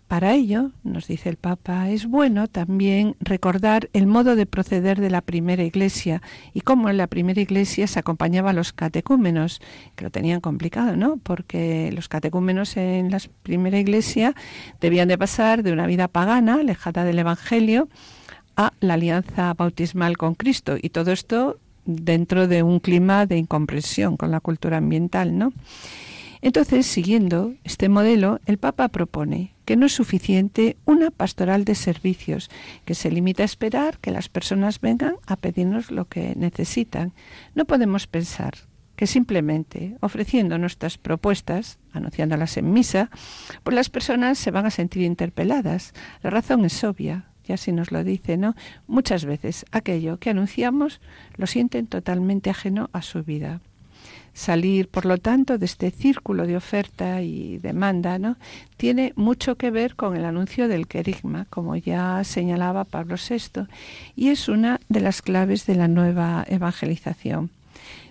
Para 0.08 0.36
ello, 0.36 0.70
nos 0.84 1.08
dice 1.08 1.30
el 1.30 1.38
Papa, 1.38 1.90
es 1.90 2.06
bueno 2.06 2.48
también 2.48 3.16
recordar 3.20 3.90
el 3.94 4.06
modo 4.06 4.36
de 4.36 4.46
proceder 4.46 5.02
de 5.02 5.10
la 5.10 5.22
primera 5.22 5.64
iglesia 5.64 6.22
y 6.54 6.62
cómo 6.62 6.90
en 6.90 6.98
la 6.98 7.08
primera 7.08 7.42
iglesia 7.42 7.88
se 7.88 7.98
acompañaba 8.00 8.52
a 8.52 8.54
los 8.54 8.72
catecúmenos, 8.72 9.62
que 9.96 10.04
lo 10.04 10.12
tenían 10.12 10.42
complicado, 10.42 10.96
¿no? 10.96 11.18
Porque 11.18 11.92
los 11.92 12.08
catecúmenos 12.08 12.78
en 12.78 13.10
la 13.10 13.20
primera 13.42 13.80
iglesia 13.80 14.36
debían 14.80 15.08
de 15.08 15.18
pasar 15.18 15.64
de 15.64 15.72
una 15.72 15.88
vida 15.88 16.08
pagana, 16.08 16.60
alejada 16.60 17.04
del 17.04 17.18
Evangelio, 17.18 17.90
a 18.56 18.74
la 18.82 18.94
alianza 18.94 19.56
bautismal 19.56 20.18
con 20.18 20.36
Cristo 20.36 20.78
y 20.80 20.90
todo 20.90 21.12
esto 21.12 21.58
dentro 21.86 22.48
de 22.48 22.62
un 22.62 22.80
clima 22.80 23.26
de 23.26 23.38
incomprensión 23.38 24.18
con 24.18 24.30
la 24.30 24.40
cultura 24.40 24.78
ambiental, 24.78 25.36
¿no? 25.36 25.52
Entonces, 26.46 26.86
siguiendo 26.86 27.56
este 27.64 27.90
modelo, 27.90 28.40
el 28.46 28.60
Papa 28.60 28.90
propone 28.90 29.56
que 29.66 29.76
no 29.76 29.88
es 29.88 29.94
suficiente 29.94 30.78
una 30.86 31.10
pastoral 31.10 31.66
de 31.66 31.74
servicios 31.74 32.52
que 32.86 32.94
se 32.94 33.10
limita 33.10 33.42
a 33.42 33.48
esperar 33.48 33.98
que 33.98 34.12
las 34.12 34.30
personas 34.30 34.80
vengan 34.80 35.16
a 35.26 35.38
pedirnos 35.38 35.90
lo 35.90 36.06
que 36.06 36.36
necesitan. 36.36 37.14
No 37.56 37.66
podemos 37.66 38.06
pensar 38.06 38.54
que 38.96 39.08
simplemente 39.08 39.98
ofreciendo 40.02 40.60
nuestras 40.60 41.00
propuestas, 41.00 41.80
anunciándolas 41.94 42.58
en 42.58 42.72
misa, 42.72 43.10
pues 43.64 43.74
las 43.74 43.90
personas 43.90 44.38
se 44.38 44.52
van 44.52 44.68
a 44.68 44.70
sentir 44.70 45.02
interpeladas. 45.02 45.94
La 46.22 46.30
razón 46.30 46.64
es 46.64 46.84
obvia, 46.84 47.26
ya 47.44 47.58
si 47.58 47.72
nos 47.72 47.92
lo 47.92 48.04
dice, 48.04 48.38
¿no? 48.38 48.54
Muchas 48.86 49.26
veces 49.26 49.66
aquello 49.72 50.20
que 50.20 50.30
anunciamos 50.30 51.02
lo 51.38 51.48
sienten 51.48 51.88
totalmente 51.88 52.52
ajeno 52.52 52.92
a 52.94 53.02
su 53.02 53.24
vida. 53.24 53.62
Salir, 54.36 54.90
por 54.90 55.06
lo 55.06 55.18
tanto, 55.18 55.58
de 55.58 55.66
este 55.66 55.92
círculo 55.92 56.46
de 56.46 56.58
oferta 56.58 57.22
y 57.22 57.58
demanda, 57.60 58.20
¿no? 58.20 58.36
Tiene 58.76 59.14
mucho 59.16 59.56
que 59.56 59.72
ver 59.72 59.96
con 59.96 60.18
el 60.18 60.26
anuncio 60.26 60.68
del 60.68 60.88
querigma, 60.88 61.46
como 61.50 61.78
ya 61.78 62.22
señalaba 62.26 62.84
Pablo 62.84 63.16
VI, 63.16 63.68
y 64.18 64.28
es 64.28 64.50
una 64.50 64.82
de 64.90 65.00
las 65.00 65.22
claves 65.22 65.66
de 65.66 65.76
la 65.76 65.88
nueva 65.88 66.44
evangelización. 66.50 67.50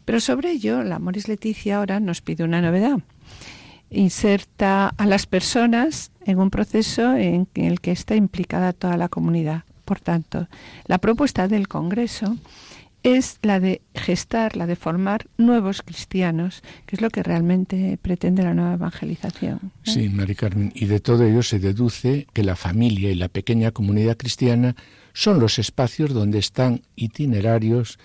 Pero 0.06 0.18
sobre 0.18 0.52
ello, 0.52 0.82
la 0.82 0.98
Moris 0.98 1.28
Leticia 1.28 1.76
ahora 1.76 2.00
nos 2.00 2.22
pide 2.22 2.42
una 2.42 2.62
novedad. 2.62 3.00
Inserta 3.90 4.88
a 4.88 5.04
las 5.04 5.26
personas 5.26 6.10
en 6.24 6.38
un 6.38 6.48
proceso 6.48 7.16
en 7.16 7.46
el 7.54 7.82
que 7.82 7.92
está 7.92 8.16
implicada 8.16 8.72
toda 8.72 8.96
la 8.96 9.10
comunidad. 9.10 9.64
Por 9.84 10.00
tanto, 10.00 10.48
la 10.86 10.96
propuesta 10.96 11.48
del 11.48 11.68
Congreso 11.68 12.38
es 13.04 13.38
la 13.42 13.60
de 13.60 13.82
gestar, 13.94 14.56
la 14.56 14.66
de 14.66 14.76
formar 14.76 15.26
nuevos 15.36 15.82
cristianos, 15.82 16.62
que 16.86 16.96
es 16.96 17.02
lo 17.02 17.10
que 17.10 17.22
realmente 17.22 17.98
pretende 18.00 18.42
la 18.42 18.54
nueva 18.54 18.74
evangelización. 18.74 19.72
Sí, 19.82 20.08
Mari 20.08 20.34
Carmen, 20.34 20.72
y 20.74 20.86
de 20.86 21.00
todo 21.00 21.24
ello 21.24 21.42
se 21.42 21.58
deduce 21.58 22.26
que 22.32 22.42
la 22.42 22.56
familia 22.56 23.10
y 23.10 23.14
la 23.14 23.28
pequeña 23.28 23.70
comunidad 23.70 24.16
cristiana 24.16 24.74
son 25.14 25.38
los 25.38 25.60
espacios 25.60 26.12
donde 26.12 26.40
están 26.40 26.82
itinerarios, 26.96 27.98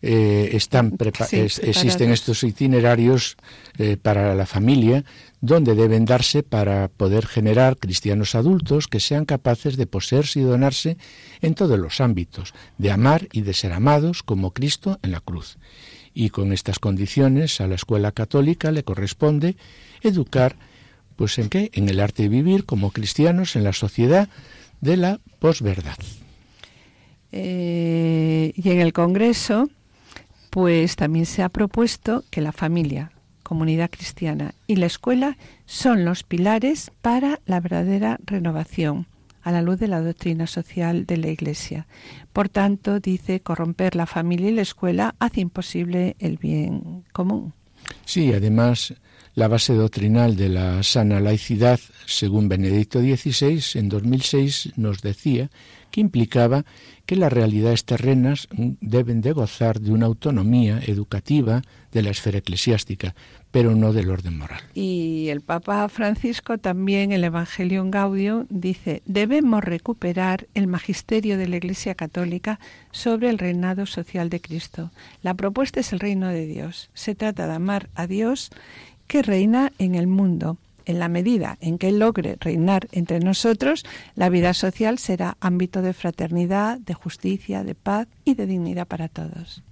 eh, 0.00 0.50
están 0.54 0.96
existen 0.98 2.10
estos 2.10 2.42
itinerarios 2.42 3.36
eh, 3.78 3.98
para 4.00 4.34
la 4.34 4.46
familia, 4.46 5.04
donde 5.42 5.74
deben 5.74 6.06
darse 6.06 6.42
para 6.42 6.88
poder 6.88 7.26
generar 7.26 7.76
cristianos 7.76 8.34
adultos 8.34 8.88
que 8.88 8.98
sean 8.98 9.26
capaces 9.26 9.76
de 9.76 9.86
poseerse 9.86 10.40
y 10.40 10.42
donarse 10.42 10.96
en 11.42 11.54
todos 11.54 11.78
los 11.78 12.00
ámbitos, 12.00 12.54
de 12.78 12.90
amar 12.90 13.28
y 13.30 13.42
de 13.42 13.52
ser 13.52 13.74
amados 13.74 14.22
como 14.22 14.52
Cristo 14.52 14.98
en 15.02 15.12
la 15.12 15.20
cruz. 15.20 15.58
Y 16.14 16.30
con 16.30 16.50
estas 16.52 16.78
condiciones 16.78 17.60
a 17.60 17.66
la 17.66 17.74
escuela 17.74 18.10
católica 18.10 18.72
le 18.72 18.84
corresponde 18.84 19.56
educar, 20.00 20.56
pues 21.16 21.38
en 21.38 21.50
qué? 21.50 21.70
En 21.74 21.90
el 21.90 22.00
arte 22.00 22.22
de 22.22 22.28
vivir 22.30 22.64
como 22.64 22.90
cristianos 22.90 23.54
en 23.54 23.64
la 23.64 23.74
sociedad 23.74 24.30
de 24.80 24.96
la 24.96 25.20
posverdad. 25.40 25.96
Eh, 27.36 28.52
y 28.54 28.70
en 28.70 28.80
el 28.80 28.92
Congreso, 28.92 29.68
pues 30.50 30.94
también 30.94 31.26
se 31.26 31.42
ha 31.42 31.48
propuesto 31.48 32.22
que 32.30 32.40
la 32.40 32.52
familia, 32.52 33.10
comunidad 33.42 33.90
cristiana 33.90 34.54
y 34.68 34.76
la 34.76 34.86
escuela 34.86 35.36
son 35.66 36.04
los 36.04 36.22
pilares 36.22 36.92
para 37.02 37.40
la 37.44 37.58
verdadera 37.58 38.20
renovación 38.24 39.08
a 39.42 39.50
la 39.50 39.62
luz 39.62 39.80
de 39.80 39.88
la 39.88 40.00
doctrina 40.00 40.46
social 40.46 41.06
de 41.06 41.16
la 41.16 41.26
Iglesia. 41.26 41.88
Por 42.32 42.48
tanto, 42.48 43.00
dice, 43.00 43.40
corromper 43.40 43.96
la 43.96 44.06
familia 44.06 44.50
y 44.50 44.54
la 44.54 44.62
escuela 44.62 45.16
hace 45.18 45.40
imposible 45.40 46.14
el 46.20 46.38
bien 46.38 47.02
común. 47.12 47.52
Sí, 48.04 48.32
además, 48.32 48.94
la 49.34 49.48
base 49.48 49.74
doctrinal 49.74 50.36
de 50.36 50.50
la 50.50 50.84
sana 50.84 51.18
laicidad, 51.18 51.80
según 52.06 52.48
Benedicto 52.48 53.00
XVI, 53.00 53.60
en 53.80 53.88
2006 53.88 54.74
nos 54.76 55.02
decía 55.02 55.50
que 55.94 56.00
implicaba 56.00 56.64
que 57.06 57.14
las 57.14 57.32
realidades 57.32 57.84
terrenas 57.84 58.48
deben 58.80 59.20
de 59.20 59.30
gozar 59.30 59.80
de 59.80 59.92
una 59.92 60.06
autonomía 60.06 60.80
educativa 60.84 61.62
de 61.92 62.02
la 62.02 62.10
esfera 62.10 62.38
eclesiástica, 62.38 63.14
pero 63.52 63.76
no 63.76 63.92
del 63.92 64.10
orden 64.10 64.36
moral. 64.36 64.60
Y 64.74 65.28
el 65.28 65.40
Papa 65.40 65.88
Francisco 65.88 66.58
también, 66.58 67.12
el 67.12 67.22
Evangelium 67.22 67.92
Gaudium, 67.92 68.46
dice, 68.50 69.02
debemos 69.06 69.62
recuperar 69.62 70.48
el 70.54 70.66
magisterio 70.66 71.38
de 71.38 71.46
la 71.46 71.58
Iglesia 71.58 71.94
Católica 71.94 72.58
sobre 72.90 73.30
el 73.30 73.38
reinado 73.38 73.86
social 73.86 74.30
de 74.30 74.40
Cristo. 74.40 74.90
La 75.22 75.34
propuesta 75.34 75.78
es 75.78 75.92
el 75.92 76.00
reino 76.00 76.26
de 76.26 76.44
Dios. 76.44 76.90
Se 76.94 77.14
trata 77.14 77.46
de 77.46 77.52
amar 77.52 77.88
a 77.94 78.08
Dios 78.08 78.50
que 79.06 79.22
reina 79.22 79.70
en 79.78 79.94
el 79.94 80.08
mundo 80.08 80.58
en 80.86 80.98
la 80.98 81.08
medida 81.08 81.56
en 81.60 81.78
que 81.78 81.92
logre 81.92 82.36
reinar 82.40 82.88
entre 82.92 83.20
nosotros, 83.20 83.84
la 84.14 84.28
vida 84.28 84.54
social 84.54 84.98
será 84.98 85.36
ámbito 85.40 85.82
de 85.82 85.92
fraternidad, 85.92 86.78
de 86.78 86.94
justicia, 86.94 87.64
de 87.64 87.74
paz 87.74 88.08
y 88.24 88.34
de 88.34 88.46
dignidad 88.46 88.86
para 88.86 89.08
todos. 89.08 89.62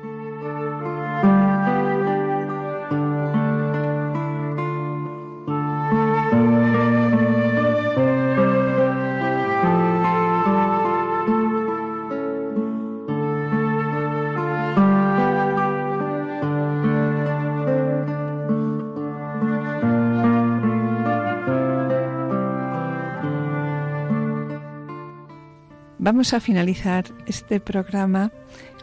Vamos 26.12 26.34
a 26.34 26.40
finalizar 26.40 27.06
este 27.24 27.58
programa 27.58 28.30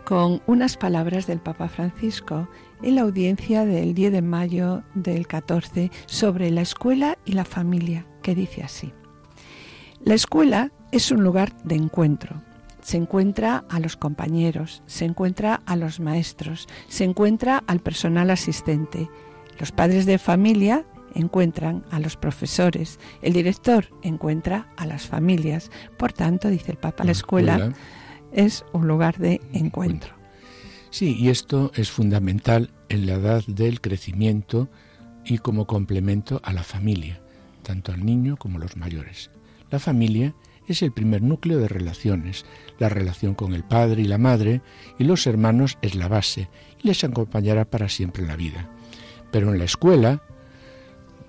con 0.03 0.41
unas 0.47 0.77
palabras 0.77 1.27
del 1.27 1.39
Papa 1.39 1.69
Francisco 1.69 2.49
en 2.81 2.95
la 2.95 3.01
audiencia 3.01 3.65
del 3.65 3.93
10 3.93 4.13
de 4.13 4.21
mayo 4.23 4.81
del 4.95 5.27
14 5.27 5.91
sobre 6.07 6.49
la 6.49 6.61
escuela 6.61 7.19
y 7.25 7.33
la 7.33 7.45
familia, 7.45 8.07
que 8.23 8.33
dice 8.33 8.63
así. 8.63 8.93
La 10.03 10.15
escuela 10.15 10.71
es 10.91 11.11
un 11.11 11.21
lugar 11.21 11.55
de 11.65 11.75
encuentro. 11.75 12.41
Se 12.81 12.97
encuentra 12.97 13.63
a 13.69 13.79
los 13.79 13.95
compañeros, 13.95 14.81
se 14.87 15.05
encuentra 15.05 15.61
a 15.67 15.75
los 15.75 15.99
maestros, 15.99 16.67
se 16.87 17.03
encuentra 17.03 17.63
al 17.67 17.79
personal 17.79 18.31
asistente. 18.31 19.07
Los 19.59 19.71
padres 19.71 20.07
de 20.07 20.17
familia 20.17 20.83
encuentran 21.15 21.83
a 21.91 21.99
los 21.99 22.17
profesores, 22.17 22.99
el 23.21 23.33
director 23.33 23.87
encuentra 24.01 24.67
a 24.77 24.85
las 24.85 25.07
familias. 25.07 25.71
Por 25.97 26.13
tanto, 26.13 26.49
dice 26.49 26.71
el 26.71 26.77
Papa, 26.77 27.03
la 27.03 27.11
escuela, 27.11 27.73
es 28.31 28.65
un 28.73 28.87
lugar 28.87 29.17
de 29.17 29.41
encuentro. 29.53 30.13
Sí, 30.91 31.15
y 31.19 31.29
esto 31.29 31.71
es 31.75 31.91
fundamental 31.91 32.71
en 32.89 33.05
la 33.05 33.13
edad 33.13 33.43
del 33.45 33.79
crecimiento 33.81 34.69
y 35.25 35.37
como 35.37 35.67
complemento 35.67 36.41
a 36.43 36.53
la 36.53 36.63
familia, 36.63 37.21
tanto 37.63 37.91
al 37.91 38.05
niño 38.05 38.37
como 38.37 38.57
a 38.57 38.61
los 38.61 38.75
mayores. 38.75 39.29
La 39.69 39.79
familia 39.79 40.33
es 40.67 40.81
el 40.81 40.91
primer 40.91 41.21
núcleo 41.21 41.59
de 41.59 41.67
relaciones. 41.67 42.45
La 42.77 42.89
relación 42.89 43.35
con 43.35 43.53
el 43.53 43.63
padre 43.63 44.03
y 44.03 44.05
la 44.05 44.17
madre 44.17 44.61
y 44.97 45.03
los 45.03 45.27
hermanos 45.27 45.77
es 45.81 45.95
la 45.95 46.07
base 46.07 46.49
y 46.81 46.87
les 46.87 47.03
acompañará 47.03 47.65
para 47.65 47.89
siempre 47.89 48.23
en 48.23 48.29
la 48.29 48.35
vida. 48.35 48.69
Pero 49.31 49.51
en 49.51 49.59
la 49.59 49.65
escuela, 49.65 50.23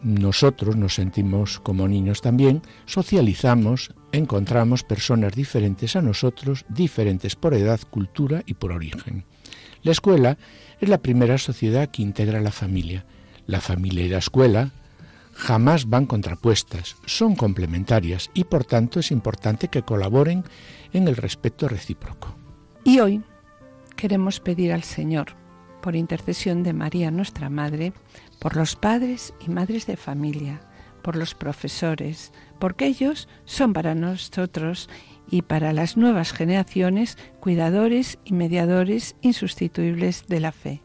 nosotros 0.02 0.76
nos 0.76 0.94
sentimos 0.94 1.60
como 1.60 1.88
niños 1.88 2.20
también, 2.20 2.62
socializamos, 2.86 3.92
encontramos 4.12 4.82
personas 4.82 5.34
diferentes 5.34 5.96
a 5.96 6.02
nosotros, 6.02 6.64
diferentes 6.68 7.36
por 7.36 7.54
edad, 7.54 7.80
cultura 7.90 8.42
y 8.46 8.54
por 8.54 8.72
origen. 8.72 9.24
La 9.82 9.92
escuela 9.92 10.38
es 10.80 10.88
la 10.88 10.98
primera 10.98 11.38
sociedad 11.38 11.90
que 11.90 12.02
integra 12.02 12.40
la 12.40 12.50
familia. 12.50 13.06
La 13.46 13.60
familia 13.60 14.04
y 14.04 14.08
la 14.08 14.18
escuela 14.18 14.70
jamás 15.32 15.88
van 15.88 16.06
contrapuestas, 16.06 16.96
son 17.06 17.34
complementarias 17.34 18.30
y 18.34 18.44
por 18.44 18.64
tanto 18.64 19.00
es 19.00 19.10
importante 19.10 19.68
que 19.68 19.82
colaboren 19.82 20.44
en 20.92 21.08
el 21.08 21.16
respeto 21.16 21.68
recíproco. 21.68 22.36
Y 22.84 23.00
hoy 23.00 23.22
queremos 23.96 24.40
pedir 24.40 24.72
al 24.72 24.82
Señor, 24.82 25.34
por 25.80 25.96
intercesión 25.96 26.62
de 26.62 26.74
María 26.74 27.10
nuestra 27.10 27.48
Madre, 27.48 27.92
por 28.40 28.56
los 28.56 28.74
padres 28.74 29.32
y 29.46 29.50
madres 29.50 29.86
de 29.86 29.96
familia, 29.96 30.60
por 31.02 31.14
los 31.14 31.34
profesores, 31.34 32.32
porque 32.58 32.86
ellos 32.86 33.28
son 33.44 33.72
para 33.72 33.94
nosotros 33.94 34.88
y 35.30 35.42
para 35.42 35.72
las 35.72 35.96
nuevas 35.96 36.32
generaciones 36.32 37.16
cuidadores 37.38 38.18
y 38.24 38.32
mediadores 38.32 39.14
insustituibles 39.20 40.26
de 40.26 40.40
la 40.40 40.52
fe. 40.52 40.82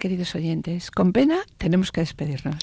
Queridos 0.00 0.34
oyentes, 0.34 0.90
con 0.90 1.12
pena 1.12 1.38
tenemos 1.58 1.92
que 1.92 2.00
despedirnos. 2.00 2.56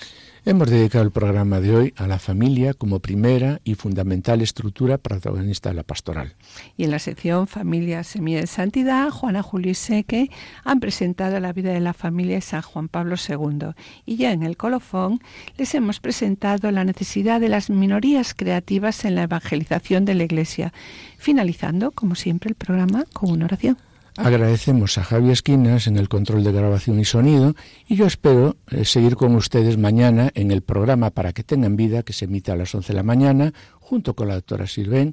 Hemos 0.44 0.70
dedicado 0.70 1.04
el 1.04 1.12
programa 1.12 1.60
de 1.60 1.76
hoy 1.76 1.94
a 1.98 2.08
la 2.08 2.20
familia 2.20 2.74
como 2.74 3.00
primera 3.00 3.60
y 3.64 3.76
fundamental 3.76 4.42
estructura 4.42 4.98
protagonista 4.98 5.70
de 5.70 5.76
la 5.76 5.84
pastoral. 5.84 6.36
Y 6.78 6.86
en 6.86 6.92
la 6.92 7.00
sección 7.00 7.48
Familia 7.48 8.04
Semilla 8.04 8.42
de 8.42 8.48
Santidad, 8.48 9.10
Juana 9.10 9.44
Julio 9.44 9.72
y 9.72 9.76
Seque 9.76 10.32
han 10.64 10.80
presentado 10.80 11.40
la 11.40 11.54
vida 11.54 11.72
de 11.74 11.82
la 11.82 11.94
familia 11.94 12.36
de 12.36 12.42
San 12.42 12.62
Juan 12.62 12.88
Pablo 12.88 13.16
II. 13.18 13.74
Y 14.06 14.16
ya 14.16 14.32
en 14.32 14.44
el 14.44 14.58
colofón 14.58 15.20
les 15.58 15.76
hemos 15.76 16.00
presentado 16.00 16.72
la 16.72 16.86
necesidad 16.86 17.40
de 17.40 17.50
las 17.50 17.70
minorías 17.70 18.34
creativas 18.34 19.06
en 19.06 19.16
la 19.16 19.24
evangelización 19.24 20.06
de 20.06 20.16
la 20.16 20.24
Iglesia, 20.24 20.74
finalizando, 21.18 21.92
como 21.92 22.16
siempre, 22.16 22.50
el 22.50 22.56
programa 22.56 23.06
con 23.14 23.32
una 23.32 23.46
oración. 23.46 23.78
Agradecemos 24.18 24.98
a 24.98 25.04
Javi 25.04 25.30
Esquinas 25.30 25.86
en 25.86 25.98
el 25.98 26.10
control 26.10 26.44
de 26.44 26.52
grabación 26.52 27.00
y 27.00 27.06
sonido 27.06 27.56
y 27.88 27.96
yo 27.96 28.08
espero 28.08 28.58
eh, 28.72 28.84
seguir 28.84 29.16
con 29.16 29.36
ustedes 29.36 29.78
mañana 29.78 30.32
en 30.34 30.52
el 30.52 30.64
programa 30.64 31.12
Para 31.12 31.34
que 31.34 31.44
tengan 31.44 31.76
vida 31.76 32.04
que 32.04 32.14
se 32.14 32.26
emite 32.26 32.52
a 32.52 32.56
las 32.56 32.74
11 32.74 32.94
de 32.94 32.98
la 32.98 33.04
mañana 33.04 33.54
junto 33.80 34.16
con 34.16 34.28
la 34.28 34.36
doctora 34.36 34.66
Silven 34.66 35.12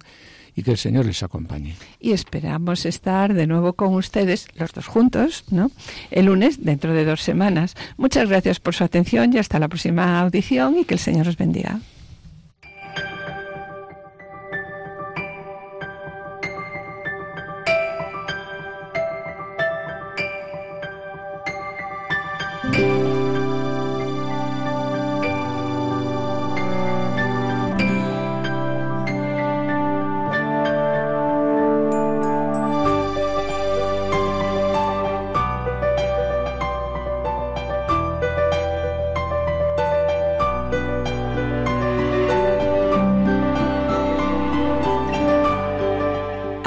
y 0.57 0.63
que 0.63 0.71
el 0.71 0.79
Señor 0.79 1.05
les 1.05 1.23
acompañe. 1.23 1.75
Y 2.01 2.13
esperamos 2.13 2.87
estar 2.87 3.35
de 3.35 3.47
nuevo 3.47 3.75
con 3.75 3.95
ustedes, 3.95 4.47
los 4.57 4.73
dos 4.73 4.87
juntos, 4.87 5.45
¿no? 5.51 5.71
El 6.11 6.27
lunes, 6.27 6.65
dentro 6.65 6.95
de 6.95 7.05
dos 7.05 7.23
semanas. 7.23 7.75
Muchas 7.97 8.29
gracias 8.29 8.61
por 8.61 8.75
su 8.75 8.85
atención 8.85 9.33
y 9.35 9.39
hasta 9.39 9.59
la 9.59 9.69
próxima 9.69 10.21
audición 10.21 10.79
y 10.79 10.85
que 10.85 10.95
el 10.95 11.01
Señor 11.01 11.29
os 11.29 11.37
bendiga. 11.37 11.81